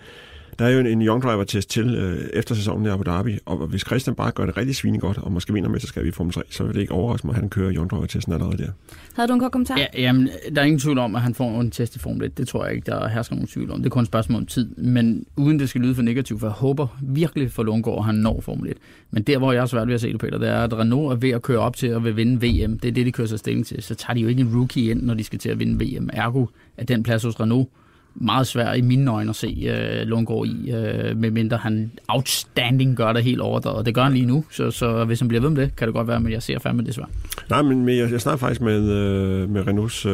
Der 0.60 0.66
er 0.66 0.70
jo 0.70 0.80
en, 0.80 0.86
en 0.86 1.02
Young 1.02 1.22
Driver-test 1.22 1.70
til 1.70 1.94
øh, 1.94 2.28
efter 2.32 2.54
sæsonen 2.54 2.86
i 2.86 2.88
Abu 2.88 3.02
Dhabi, 3.02 3.38
og 3.46 3.66
hvis 3.66 3.80
Christian 3.86 4.16
bare 4.16 4.30
gør 4.30 4.46
det 4.46 4.56
rigtig 4.56 4.76
svinegodt, 4.76 5.18
og 5.18 5.32
måske 5.32 5.52
vinder 5.52 5.68
mesterskabet 5.70 6.08
i 6.08 6.12
Formel 6.12 6.32
3, 6.32 6.42
så 6.50 6.64
vil 6.64 6.74
det 6.74 6.80
ikke 6.80 6.92
overraske 6.92 7.26
mig, 7.26 7.34
at 7.34 7.40
han 7.40 7.50
kører 7.50 7.74
Young 7.74 7.90
Driver-testen 7.90 8.32
allerede 8.32 8.58
der. 8.58 8.70
Havde 9.16 9.28
du 9.28 9.34
en 9.34 9.40
kort 9.40 9.52
kommentar? 9.52 9.78
Ja, 9.78 9.86
jamen, 9.94 10.28
der 10.54 10.60
er 10.60 10.64
ingen 10.64 10.78
tvivl 10.78 10.98
om, 10.98 11.14
at 11.14 11.22
han 11.22 11.34
får 11.34 11.60
en 11.60 11.70
test 11.70 11.96
i 11.96 11.98
Formel 11.98 12.26
1. 12.26 12.38
Det 12.38 12.48
tror 12.48 12.64
jeg 12.64 12.74
ikke, 12.74 12.86
der 12.86 13.08
hersker 13.08 13.34
nogen 13.34 13.48
tvivl 13.48 13.70
om. 13.70 13.78
Det 13.78 13.86
er 13.86 13.90
kun 13.90 14.02
et 14.02 14.06
spørgsmål 14.06 14.40
om 14.40 14.46
tid. 14.46 14.76
Men 14.76 15.26
uden 15.36 15.58
det 15.58 15.68
skal 15.68 15.80
lyde 15.80 15.94
for 15.94 16.02
negativt, 16.02 16.40
for 16.40 16.46
jeg 16.46 16.54
håber 16.54 16.98
virkelig 17.02 17.52
for 17.52 17.62
Lundgaard, 17.62 17.98
at 17.98 18.04
han 18.04 18.14
når 18.14 18.40
Formel 18.40 18.70
1. 18.70 18.76
Men 19.10 19.22
der, 19.22 19.38
hvor 19.38 19.52
jeg 19.52 19.62
er 19.62 19.66
svært 19.66 19.88
ved 19.88 19.94
at 19.94 20.00
se 20.00 20.12
det, 20.12 20.20
Peter, 20.20 20.38
det 20.38 20.48
er, 20.48 20.58
at 20.58 20.78
Renault 20.78 21.12
er 21.12 21.16
ved 21.16 21.30
at 21.30 21.42
køre 21.42 21.58
op 21.58 21.76
til 21.76 21.86
at 21.86 22.04
vil 22.04 22.16
vinde 22.16 22.34
VM. 22.34 22.78
Det 22.78 22.88
er 22.88 22.92
det, 22.92 23.06
de 23.06 23.12
kører 23.12 23.28
sig 23.28 23.38
stilling 23.38 23.66
til. 23.66 23.82
Så 23.82 23.94
tager 23.94 24.14
de 24.14 24.20
jo 24.20 24.28
ikke 24.28 24.40
en 24.40 24.56
rookie 24.56 24.90
ind, 24.90 25.02
når 25.02 25.14
de 25.14 25.24
skal 25.24 25.38
til 25.38 25.48
at 25.48 25.58
vinde 25.58 25.84
VM. 25.84 26.10
Ergo 26.12 26.46
er 26.76 26.84
den 26.84 27.02
plads 27.02 27.22
hos 27.22 27.40
Renault 27.40 27.68
meget 28.14 28.46
svært 28.46 28.78
i 28.78 28.80
mine 28.80 29.10
øjne 29.10 29.30
at 29.30 29.36
se 29.36 29.70
uh, 30.02 30.08
Lundgaard 30.08 30.46
i, 30.46 30.72
uh, 30.72 31.16
medmindre 31.16 31.56
han 31.56 31.90
outstanding 32.08 32.96
gør 32.96 33.12
det 33.12 33.24
helt 33.24 33.40
overdrevet. 33.40 33.86
Det 33.86 33.94
gør 33.94 34.02
han 34.02 34.12
lige 34.12 34.26
nu, 34.26 34.44
så, 34.50 34.70
så 34.70 35.04
hvis 35.04 35.18
han 35.20 35.28
bliver 35.28 35.40
ved 35.40 35.50
med 35.50 35.62
det, 35.62 35.76
kan 35.76 35.88
det 35.88 35.94
godt 35.94 36.08
være, 36.08 36.20
men 36.20 36.32
jeg 36.32 36.42
ser 36.42 36.58
fandme 36.58 36.84
det 36.84 36.94
svært. 36.94 37.08
Nej, 37.50 37.62
men 37.62 37.88
jeg, 37.88 38.12
jeg 38.12 38.20
snakker 38.20 38.38
faktisk 38.38 38.60
med, 38.60 38.80
uh, 38.80 39.50
med 39.50 39.66
Renaults 39.66 40.06
uh, 40.06 40.12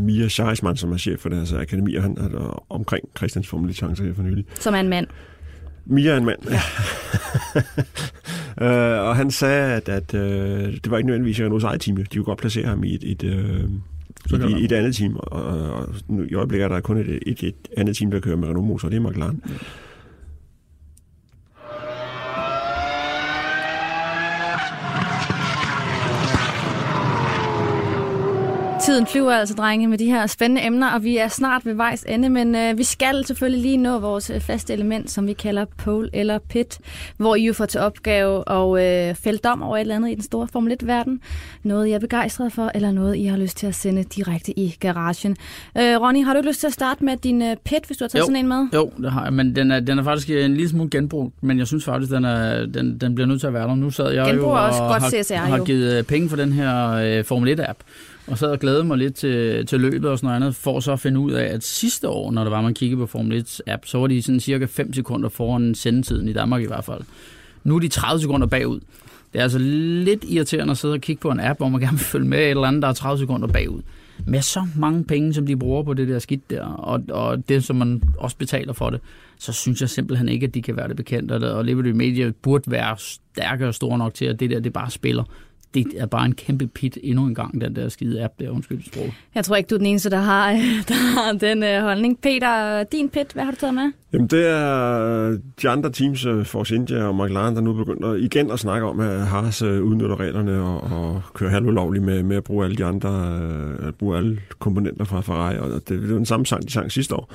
Mia 0.00 0.28
Scheismann, 0.28 0.76
som 0.76 0.92
er 0.92 0.96
chef 0.96 1.20
for 1.20 1.28
deres 1.28 1.52
akademi, 1.52 1.94
og 1.94 2.02
han 2.02 2.16
er 2.18 2.64
omkring 2.70 3.08
Christians 3.16 3.48
Formel 3.48 3.74
chance 3.74 4.04
her 4.04 4.14
for 4.14 4.22
nylig. 4.22 4.44
Som 4.60 4.74
er 4.74 4.80
en 4.80 4.88
mand. 4.88 5.06
Mia 5.86 6.10
er 6.10 6.16
en 6.16 6.24
mand. 6.24 6.38
Ja. 6.50 6.60
uh, 9.00 9.06
og 9.08 9.16
han 9.16 9.30
sagde, 9.30 9.72
at, 9.72 9.88
at 9.88 10.14
uh, 10.14 10.20
det 10.72 10.90
var 10.90 10.96
ikke 10.96 11.06
nødvendigvis 11.06 11.40
Renaults 11.40 11.64
eget 11.64 11.80
team. 11.80 11.96
De 11.96 12.04
kunne 12.04 12.24
godt 12.24 12.38
placere 12.38 12.66
ham 12.66 12.84
i 12.84 12.94
et, 12.94 13.04
et, 13.04 13.24
uh, 14.34 14.50
i, 14.50 14.60
i 14.60 14.64
et 14.64 14.72
andet 14.72 14.96
team. 14.96 15.16
Og, 15.16 15.42
og 15.72 15.88
nu, 16.08 16.22
i 16.22 16.34
øjeblikket 16.34 16.64
er 16.64 16.68
der 16.68 16.80
kun 16.80 16.96
et, 16.96 17.18
et, 17.26 17.42
et 17.42 17.68
andet 17.76 17.96
team, 17.96 18.10
der 18.10 18.20
kører 18.20 18.36
med 18.36 18.48
Renault 18.48 18.66
motor, 18.66 18.88
og 18.88 18.92
det 18.92 18.96
er 19.04 19.10
McLaren. 19.10 19.42
Ja. 19.48 19.54
Tiden 28.88 29.06
flyver 29.06 29.32
altså, 29.32 29.54
drenge, 29.54 29.88
med 29.88 29.98
de 29.98 30.06
her 30.06 30.26
spændende 30.26 30.66
emner, 30.66 30.90
og 30.90 31.04
vi 31.04 31.16
er 31.16 31.28
snart 31.28 31.66
ved 31.66 31.74
vejs 31.74 32.04
ende, 32.08 32.28
men 32.28 32.54
øh, 32.54 32.78
vi 32.78 32.84
skal 32.84 33.24
selvfølgelig 33.24 33.62
lige 33.62 33.76
nå 33.76 33.98
vores 33.98 34.30
øh, 34.30 34.40
faste 34.40 34.72
element, 34.72 35.10
som 35.10 35.26
vi 35.26 35.32
kalder 35.32 35.64
pole 35.64 36.10
eller 36.12 36.38
pit, 36.38 36.78
hvor 37.16 37.34
I 37.34 37.46
jo 37.46 37.52
får 37.52 37.66
til 37.66 37.80
opgave 37.80 38.44
at 38.50 39.08
øh, 39.10 39.14
fælde 39.14 39.38
dom 39.38 39.62
over 39.62 39.76
et 39.76 39.80
eller 39.80 39.96
andet 39.96 40.10
i 40.10 40.14
den 40.14 40.22
store 40.22 40.48
Formel 40.52 40.76
1-verden. 40.82 41.20
Noget, 41.62 41.86
I 41.86 41.90
er 41.90 41.98
begejstret 41.98 42.52
for, 42.52 42.70
eller 42.74 42.92
noget, 42.92 43.16
I 43.16 43.24
har 43.24 43.36
lyst 43.36 43.56
til 43.56 43.66
at 43.66 43.74
sende 43.74 44.04
direkte 44.04 44.58
i 44.58 44.76
garagen. 44.80 45.36
Øh, 45.78 46.00
Ronny, 46.00 46.24
har 46.24 46.34
du 46.34 46.40
lyst 46.40 46.60
til 46.60 46.66
at 46.66 46.72
starte 46.72 47.04
med 47.04 47.16
din 47.16 47.42
øh, 47.42 47.56
pit, 47.64 47.84
hvis 47.86 47.96
du 47.96 48.04
har 48.04 48.08
taget 48.08 48.20
jo. 48.20 48.26
sådan 48.26 48.36
en 48.36 48.48
med? 48.48 48.66
Jo, 48.74 48.90
det 49.02 49.12
har 49.12 49.24
jeg, 49.24 49.32
men 49.32 49.56
den 49.56 49.70
er, 49.70 49.80
den 49.80 49.98
er 49.98 50.02
faktisk 50.02 50.30
en 50.30 50.54
lille 50.54 50.68
smule 50.68 50.90
genbrugt, 50.90 51.42
men 51.42 51.58
jeg 51.58 51.66
synes 51.66 51.84
faktisk, 51.84 52.12
den, 52.12 52.24
er, 52.24 52.66
den, 52.66 52.98
den 52.98 53.14
bliver 53.14 53.28
nødt 53.28 53.40
til 53.40 53.46
at 53.46 53.54
være 53.54 53.68
der. 53.68 53.74
Nu 53.74 53.90
sad 53.90 54.10
jeg 54.10 54.26
Genbrug 54.26 54.48
jo 54.48 54.54
er 54.54 54.58
også 54.58 54.82
og 54.82 54.88
godt 54.88 55.02
har, 55.02 55.10
CSR, 55.10 55.34
har 55.34 55.56
jo. 55.56 55.64
givet 55.64 55.98
øh, 55.98 56.04
penge 56.04 56.28
for 56.28 56.36
den 56.36 56.52
her 56.52 56.90
øh, 56.90 57.24
Formel 57.24 57.60
1-app, 57.60 57.78
og 58.30 58.38
så 58.38 58.56
glædet 58.56 58.86
mig 58.86 58.98
lidt 58.98 59.14
til, 59.14 59.66
til 59.66 59.80
løbet 59.80 60.10
og 60.10 60.18
sådan 60.18 60.26
noget 60.26 60.36
andet, 60.36 60.56
for 60.56 60.80
så 60.80 60.92
at 60.92 61.00
finde 61.00 61.20
ud 61.20 61.32
af, 61.32 61.44
at 61.44 61.64
sidste 61.64 62.08
år, 62.08 62.30
når 62.30 62.44
der 62.44 62.50
var, 62.50 62.60
man 62.60 62.74
kiggede 62.74 63.00
på 63.00 63.06
Formel 63.06 63.42
1's 63.42 63.58
app, 63.66 63.86
så 63.86 63.98
var 63.98 64.06
de 64.06 64.22
sådan 64.22 64.40
cirka 64.40 64.64
5 64.64 64.92
sekunder 64.92 65.28
foran 65.28 65.74
sendetiden 65.74 66.28
i 66.28 66.32
Danmark 66.32 66.62
i 66.62 66.66
hvert 66.66 66.84
fald. 66.84 67.00
Nu 67.64 67.76
er 67.76 67.80
de 67.80 67.88
30 67.88 68.20
sekunder 68.20 68.46
bagud. 68.46 68.80
Det 69.32 69.38
er 69.38 69.42
altså 69.42 69.58
lidt 69.58 70.24
irriterende 70.28 70.70
at 70.70 70.78
sidde 70.78 70.94
og 70.94 71.00
kigge 71.00 71.20
på 71.20 71.30
en 71.30 71.40
app, 71.40 71.58
hvor 71.58 71.68
man 71.68 71.80
gerne 71.84 71.98
vil 71.98 72.04
følge 72.04 72.28
med 72.28 72.38
et 72.38 72.50
eller 72.50 72.64
andet, 72.64 72.82
der 72.82 72.88
er 72.88 72.92
30 72.92 73.18
sekunder 73.18 73.48
bagud. 73.48 73.82
Med 74.26 74.42
så 74.42 74.66
mange 74.76 75.04
penge, 75.04 75.34
som 75.34 75.46
de 75.46 75.56
bruger 75.56 75.82
på 75.82 75.94
det 75.94 76.08
der 76.08 76.18
skidt 76.18 76.50
der, 76.50 76.62
og, 76.64 77.02
og 77.10 77.48
det, 77.48 77.64
som 77.64 77.76
man 77.76 78.02
også 78.18 78.36
betaler 78.36 78.72
for 78.72 78.90
det, 78.90 79.00
så 79.38 79.52
synes 79.52 79.80
jeg 79.80 79.88
simpelthen 79.88 80.28
ikke, 80.28 80.46
at 80.46 80.54
de 80.54 80.62
kan 80.62 80.76
være 80.76 80.88
det 80.88 80.96
bekendt. 80.96 81.32
Og 81.32 81.64
Liberty 81.64 81.88
Media 81.88 82.32
burde 82.42 82.70
være 82.70 82.96
stærkere 82.98 83.68
og 83.68 83.74
store 83.74 83.98
nok 83.98 84.14
til, 84.14 84.24
at 84.24 84.40
det 84.40 84.50
der, 84.50 84.60
det 84.60 84.72
bare 84.72 84.90
spiller 84.90 85.24
det 85.74 85.86
er 85.96 86.06
bare 86.06 86.26
en 86.26 86.34
kæmpe 86.34 86.66
pit 86.66 86.98
endnu 87.02 87.26
en 87.26 87.34
gang, 87.34 87.60
den 87.60 87.76
der 87.76 87.88
skide 87.88 88.24
app 88.24 88.32
der, 88.38 88.50
undskyld 88.50 88.82
sprog. 88.82 89.06
Jeg 89.34 89.44
tror 89.44 89.56
ikke, 89.56 89.68
du 89.68 89.74
er 89.74 89.78
den 89.78 89.86
eneste, 89.86 90.10
der 90.10 90.16
har, 90.16 90.50
der 90.88 90.94
har 90.94 91.32
den 91.32 91.62
uh, 91.62 91.82
holdning. 91.82 92.20
Peter, 92.20 92.82
din 92.82 93.08
pit, 93.08 93.32
hvad 93.32 93.44
har 93.44 93.50
du 93.50 93.56
taget 93.56 93.74
med? 93.74 93.92
Jamen, 94.12 94.26
det 94.26 94.46
er 94.46 95.38
de 95.62 95.68
andre 95.68 95.90
teams, 95.92 96.26
Force 96.44 96.74
India 96.74 97.04
og 97.04 97.14
McLaren, 97.14 97.54
der 97.54 97.60
nu 97.60 97.72
begynder 97.72 98.14
igen 98.14 98.50
at 98.50 98.58
snakke 98.58 98.86
om, 98.86 99.00
at 99.00 99.26
Haas 99.26 99.62
udnytter 99.62 100.20
reglerne 100.20 100.62
og, 100.62 100.80
og 100.80 101.22
kører 101.34 101.50
halvulovligt 101.50 102.04
med, 102.04 102.22
med 102.22 102.36
at 102.36 102.44
bruge 102.44 102.64
alle 102.64 102.76
de 102.76 102.84
andre, 102.84 103.40
at 103.88 103.94
bruge 103.94 104.16
alle 104.16 104.40
komponenter 104.58 105.04
fra 105.04 105.20
Ferrari, 105.20 105.58
og 105.58 105.70
det, 105.70 105.88
det 105.88 106.08
var 106.08 106.16
den 106.16 106.26
samme 106.26 106.46
sang, 106.46 106.62
de 106.62 106.72
sang 106.72 106.92
sidste 106.92 107.14
år. 107.14 107.32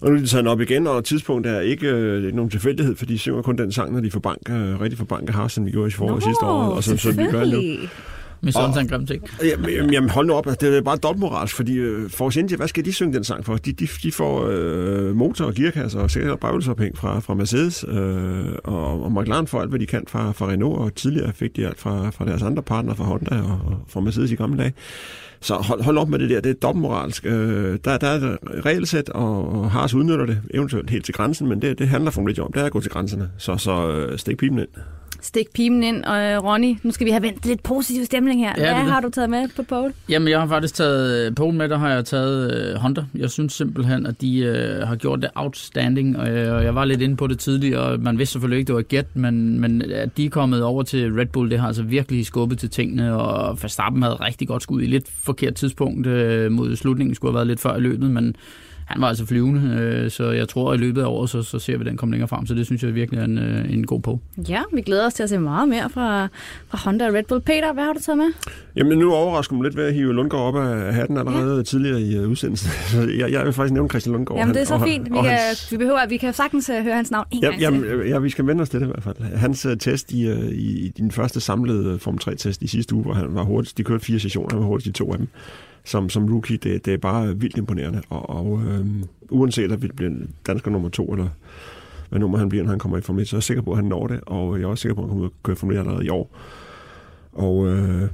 Og 0.00 0.10
nu 0.10 0.16
er 0.16 0.20
de 0.20 0.26
taget 0.26 0.44
den 0.44 0.50
op 0.52 0.60
igen, 0.60 0.86
og 0.86 1.04
tidspunktet 1.04 1.56
er 1.56 1.60
ikke, 1.60 1.88
øh, 1.88 2.24
ikke 2.24 2.36
nogen 2.36 2.50
tilfældighed, 2.50 2.96
for 2.96 3.06
de 3.06 3.18
synger 3.18 3.42
kun 3.42 3.58
den 3.58 3.72
sang, 3.72 3.92
når 3.92 4.00
de 4.00 4.10
får 4.10 4.20
bank, 4.20 4.50
øh, 4.50 4.80
rigtig 4.80 4.98
får 4.98 5.04
bank 5.04 5.28
af 5.28 5.34
Haas, 5.34 5.52
som 5.52 5.66
vi 5.66 5.70
gjorde 5.70 5.88
i 5.88 5.90
foråret 5.90 6.22
sidste 6.22 6.44
år, 6.44 6.62
og 6.62 6.84
så, 6.84 6.96
så 6.96 7.12
vi 7.12 7.24
gør 7.30 7.44
nu. 7.44 7.62
Med 8.40 8.52
sådan 8.52 8.78
en 8.78 8.88
grim 8.88 9.06
ting. 9.06 9.22
Jamen, 9.44 9.90
jamen 9.92 10.10
hold 10.10 10.26
nu 10.26 10.32
op, 10.32 10.46
altså, 10.46 10.66
det 10.66 10.76
er 10.76 10.82
bare 10.82 10.96
dobbeltmoralsk, 10.96 11.56
fordi 11.56 11.80
uh, 11.80 12.10
Force 12.10 12.40
India, 12.40 12.56
hvad 12.56 12.68
skal 12.68 12.84
de 12.84 12.92
synge 12.92 13.14
den 13.14 13.24
sang 13.24 13.44
for? 13.44 13.56
De, 13.56 13.72
de, 13.72 13.88
de 14.02 14.12
får 14.12 14.48
uh, 14.48 15.16
motor 15.16 15.44
og 15.44 15.54
gearkasser 15.54 16.00
og 16.00 16.10
sikkert 16.10 16.40
bagvelsesophæng 16.40 16.98
fra, 16.98 17.20
fra 17.20 17.34
Mercedes 17.34 17.84
uh, 17.88 17.94
og, 18.64 19.02
og 19.04 19.12
McLaren 19.12 19.46
får 19.46 19.60
alt, 19.60 19.70
hvad 19.70 19.78
de 19.78 19.86
kan 19.86 20.04
fra, 20.08 20.32
fra 20.32 20.48
Renault, 20.48 20.78
og 20.78 20.94
tidligere 20.94 21.32
fik 21.32 21.56
de 21.56 21.66
alt 21.66 21.80
fra, 21.80 22.10
fra 22.10 22.24
deres 22.24 22.42
andre 22.42 22.62
partnere, 22.62 22.96
fra 22.96 23.04
Honda 23.04 23.34
og, 23.34 23.60
og 23.66 23.78
fra 23.88 24.00
Mercedes 24.00 24.30
i 24.30 24.34
gamle 24.34 24.58
dage. 24.58 24.72
Så 25.46 25.54
hold, 25.54 25.82
hold 25.82 25.98
op 25.98 26.08
med 26.08 26.18
det 26.18 26.30
der, 26.30 26.40
det 26.40 26.50
er 26.50 26.54
dobbeltmoralsk. 26.54 27.26
Øh, 27.26 27.78
der, 27.84 27.98
der 27.98 28.06
er 28.06 28.16
et 28.16 28.38
regelsæt, 28.66 29.08
og, 29.08 29.52
og 29.52 29.70
Haas 29.70 29.94
udnytter 29.94 30.26
det, 30.26 30.42
eventuelt 30.54 30.90
helt 30.90 31.04
til 31.04 31.14
grænsen, 31.14 31.48
men 31.48 31.62
det, 31.62 31.78
det 31.78 31.88
handler 31.88 32.10
for 32.10 32.26
lidt 32.26 32.38
om, 32.38 32.52
det 32.52 32.62
er 32.62 32.66
at 32.66 32.72
gå 32.72 32.80
til 32.80 32.90
grænserne. 32.90 33.30
Så, 33.38 33.56
så 33.56 33.88
øh, 33.90 34.18
stik 34.18 34.36
pipen 34.36 34.58
ind. 34.58 34.68
Stik 35.20 35.46
pipen 35.54 35.82
ind, 35.82 36.04
og 36.04 36.18
øh, 36.18 36.44
Ronny, 36.44 36.76
nu 36.82 36.90
skal 36.90 37.06
vi 37.06 37.10
have 37.10 37.22
vendt 37.22 37.46
lidt 37.46 37.62
positiv 37.62 38.04
stemning 38.04 38.40
her. 38.40 38.52
Ja, 38.56 38.62
Hvad 38.62 38.68
det 38.74 38.84
det. 38.84 38.92
har 38.92 39.00
du 39.00 39.10
taget 39.10 39.30
med 39.30 39.48
på 39.56 39.62
pole? 39.62 39.92
Jamen, 40.08 40.28
jeg 40.28 40.40
har 40.40 40.46
faktisk 40.46 40.74
taget 40.74 41.34
pole 41.34 41.56
med, 41.56 41.68
der 41.68 41.78
har 41.78 41.90
jeg 41.90 42.04
taget 42.04 42.54
øh, 42.54 42.74
Honda. 42.80 43.04
Jeg 43.14 43.30
synes 43.30 43.52
simpelthen, 43.52 44.06
at 44.06 44.20
de 44.20 44.38
øh, 44.38 44.88
har 44.88 44.96
gjort 44.96 45.22
det 45.22 45.30
outstanding, 45.34 46.18
og 46.18 46.28
øh, 46.28 46.64
jeg 46.64 46.74
var 46.74 46.84
lidt 46.84 47.02
inde 47.02 47.16
på 47.16 47.26
det 47.26 47.38
tidligere, 47.38 47.80
og 47.80 48.00
man 48.00 48.18
vidste 48.18 48.32
selvfølgelig 48.32 48.58
ikke, 48.58 48.66
det 48.66 48.74
var 48.74 48.82
gæt, 48.82 49.06
men, 49.14 49.60
men 49.60 49.82
at 49.82 50.16
de 50.16 50.26
er 50.26 50.30
kommet 50.30 50.62
over 50.62 50.82
til 50.82 51.12
Red 51.12 51.26
Bull, 51.26 51.50
det 51.50 51.58
har 51.60 51.66
altså 51.66 51.82
virkelig 51.82 52.26
skubbet 52.26 52.58
til 52.58 52.70
tingene, 52.70 53.16
og 53.16 53.58
Verstappen 53.62 54.02
havde 54.02 54.14
rigtig 54.14 54.48
godt 54.48 54.62
skud 54.62 54.82
i 54.82 54.86
lidt 54.86 55.08
forkert 55.24 55.54
tidspunkt 55.54 56.06
øh, 56.06 56.52
mod 56.52 56.76
slutningen, 56.76 57.14
skulle 57.14 57.32
have 57.32 57.36
været 57.36 57.46
lidt 57.46 57.60
før 57.60 57.76
i 57.76 57.80
løbet, 57.80 58.10
men 58.10 58.36
han 58.86 59.00
var 59.00 59.08
altså 59.08 59.26
flyvende, 59.26 59.78
øh, 59.80 60.10
så 60.10 60.30
jeg 60.30 60.48
tror, 60.48 60.72
at 60.72 60.78
i 60.78 60.80
løbet 60.80 61.02
af 61.02 61.06
året, 61.06 61.30
så, 61.30 61.42
så 61.42 61.58
ser 61.58 61.78
vi 61.78 61.84
den 61.84 61.96
komme 61.96 62.12
længere 62.12 62.28
frem, 62.28 62.46
så 62.46 62.54
det 62.54 62.66
synes 62.66 62.82
jeg 62.82 62.94
virkelig 62.94 63.20
er 63.20 63.24
en, 63.24 63.38
øh, 63.38 63.72
en 63.72 63.86
god 63.86 64.00
på. 64.00 64.20
Ja, 64.48 64.62
vi 64.72 64.80
glæder 64.80 65.06
os 65.06 65.14
til 65.14 65.22
at 65.22 65.28
se 65.28 65.38
meget 65.38 65.68
mere 65.68 65.90
fra, 65.90 66.28
fra 66.68 66.78
Honda 66.84 67.08
og 67.08 67.14
Red 67.14 67.22
Bull. 67.28 67.40
Peter, 67.40 67.72
hvad 67.72 67.84
har 67.84 67.92
du 67.92 68.00
taget 68.00 68.18
med? 68.18 68.26
Jamen, 68.76 68.98
nu 68.98 69.14
overrasker 69.14 69.56
mig 69.56 69.64
lidt 69.64 69.76
ved 69.76 69.84
at 69.84 69.94
hive 69.94 70.14
Lundgaard 70.14 70.42
op 70.42 70.56
af 70.56 70.94
hatten 70.94 71.16
allerede 71.16 71.56
ja. 71.56 71.62
tidligere 71.62 72.00
i 72.00 72.18
uh, 72.18 72.30
udsendelsen. 72.30 72.70
Så 72.92 73.00
jeg, 73.18 73.32
jeg 73.32 73.44
vil 73.44 73.52
faktisk 73.52 73.72
nævne 73.72 73.88
Christian 73.88 74.12
Lundgaard. 74.12 74.40
Jamen, 74.40 74.54
det 74.54 74.60
er 74.60 74.66
så 74.66 74.74
og, 74.74 74.82
fint. 74.82 75.04
Vi, 75.04 75.16
kan, 75.16 75.24
hans, 75.24 75.72
vi, 75.72 75.76
behøver, 75.76 76.06
vi 76.08 76.16
kan 76.16 76.32
sagtens 76.32 76.70
uh, 76.70 76.84
høre 76.84 76.94
hans 76.94 77.10
navn 77.10 77.26
en 77.30 77.42
ja, 77.42 77.48
gang 77.48 77.60
jamen, 77.60 77.80
til. 77.80 77.90
øh, 77.90 78.10
ja, 78.10 78.18
vi 78.18 78.30
skal 78.30 78.46
vende 78.46 78.62
os 78.62 78.68
til 78.68 78.80
det 78.80 78.86
i 78.86 78.90
hvert 78.90 79.02
fald. 79.02 79.16
Hans 79.36 79.66
uh, 79.66 79.72
test 79.80 80.12
i, 80.12 80.32
uh, 80.32 80.38
i, 80.38 80.86
i 80.86 80.88
din 80.88 81.10
første 81.10 81.40
samlede 81.40 81.98
Form 81.98 82.18
3-test 82.24 82.62
i 82.62 82.66
sidste 82.66 82.94
uge, 82.94 83.04
hvor 83.04 83.14
han 83.14 83.34
var 83.34 83.42
hurtigst, 83.42 83.78
de 83.78 83.84
kørte 83.84 84.04
fire 84.04 84.18
sessioner, 84.18 84.48
han 84.50 84.58
var 84.58 84.66
hurtigst 84.66 84.86
i 84.86 84.92
to 84.92 85.12
af 85.12 85.18
dem. 85.18 85.28
Som, 85.86 86.08
som 86.08 86.32
rookie, 86.32 86.56
det, 86.56 86.84
det 86.84 86.94
er 86.94 86.98
bare 86.98 87.36
vildt 87.36 87.56
imponerende. 87.56 88.02
Og, 88.08 88.30
og 88.30 88.62
øh, 88.66 88.86
uanset 89.30 89.72
at 89.72 89.82
vi 89.82 89.88
bliver 89.88 90.12
dansker 90.46 90.70
nummer 90.70 90.88
to, 90.88 91.12
eller 91.12 91.28
hvad 92.08 92.20
nummer 92.20 92.38
han 92.38 92.48
bliver, 92.48 92.64
når 92.64 92.70
han 92.70 92.78
kommer 92.78 92.98
i 92.98 93.00
Formel 93.00 93.22
1, 93.22 93.28
så 93.28 93.36
er 93.36 93.38
jeg 93.38 93.42
sikker 93.42 93.62
på, 93.62 93.70
at 93.70 93.76
han 93.76 93.84
når 93.84 94.06
det. 94.06 94.20
Og 94.26 94.58
jeg 94.58 94.64
er 94.64 94.68
også 94.68 94.82
sikker 94.82 94.94
på, 94.94 95.00
at 95.00 95.04
han 95.04 95.08
kommer 95.08 95.24
ud 95.24 95.30
og 95.30 95.34
køre 95.42 95.56
Formel 95.56 95.76
1 95.76 95.80
allerede 95.80 96.06
i 96.06 96.08
år. 96.08 96.36
Og 97.32 97.68
øh, 97.68 98.08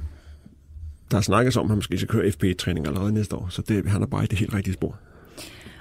der 1.11 1.21
snakkes 1.21 1.57
om, 1.57 1.65
at 1.65 1.69
han 1.69 1.77
måske 1.77 1.97
skal 1.97 2.09
køre 2.09 2.31
FP-træning 2.31 2.87
allerede 2.87 3.13
næste 3.13 3.35
år, 3.35 3.47
så 3.49 3.61
det, 3.61 3.85
han 3.85 4.01
er 4.01 4.05
bare 4.05 4.23
i 4.23 4.27
det 4.27 4.39
helt 4.39 4.53
rigtige 4.53 4.73
spor. 4.73 4.95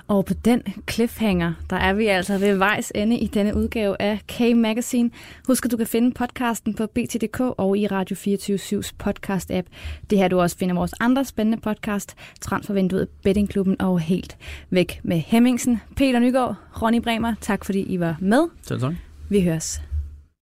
Og 0.08 0.24
på 0.24 0.34
den 0.34 0.62
cliffhanger, 0.90 1.52
der 1.70 1.76
er 1.76 1.92
vi 1.92 2.06
altså 2.06 2.38
ved 2.38 2.56
vejs 2.56 2.92
ende 2.94 3.18
i 3.18 3.26
denne 3.26 3.56
udgave 3.56 4.02
af 4.02 4.20
K-Magazine. 4.32 5.10
Husk, 5.46 5.64
at 5.64 5.70
du 5.70 5.76
kan 5.76 5.86
finde 5.86 6.12
podcasten 6.12 6.74
på 6.74 6.86
bt.dk 6.86 7.40
og 7.40 7.78
i 7.78 7.86
Radio 7.86 8.16
24-7's 8.16 8.92
podcast-app. 9.04 9.66
Det 10.10 10.18
her 10.18 10.28
du 10.28 10.40
også 10.40 10.58
finder 10.58 10.74
vores 10.74 10.94
andre 11.00 11.24
spændende 11.24 11.58
podcast, 11.60 12.14
Transfervinduet, 12.40 13.08
Bettingklubben 13.22 13.80
og 13.80 14.00
Helt 14.00 14.36
Væk 14.70 15.00
med 15.02 15.18
Hemmingsen. 15.18 15.80
Peter 15.96 16.18
Nygaard, 16.18 16.54
Ronny 16.82 17.00
Bremer, 17.00 17.34
tak 17.40 17.64
fordi 17.64 17.80
I 17.80 18.00
var 18.00 18.16
med. 18.20 18.48
Selv 18.62 18.80
tak. 18.80 18.94
Vi 19.28 19.40
høres 19.40 19.91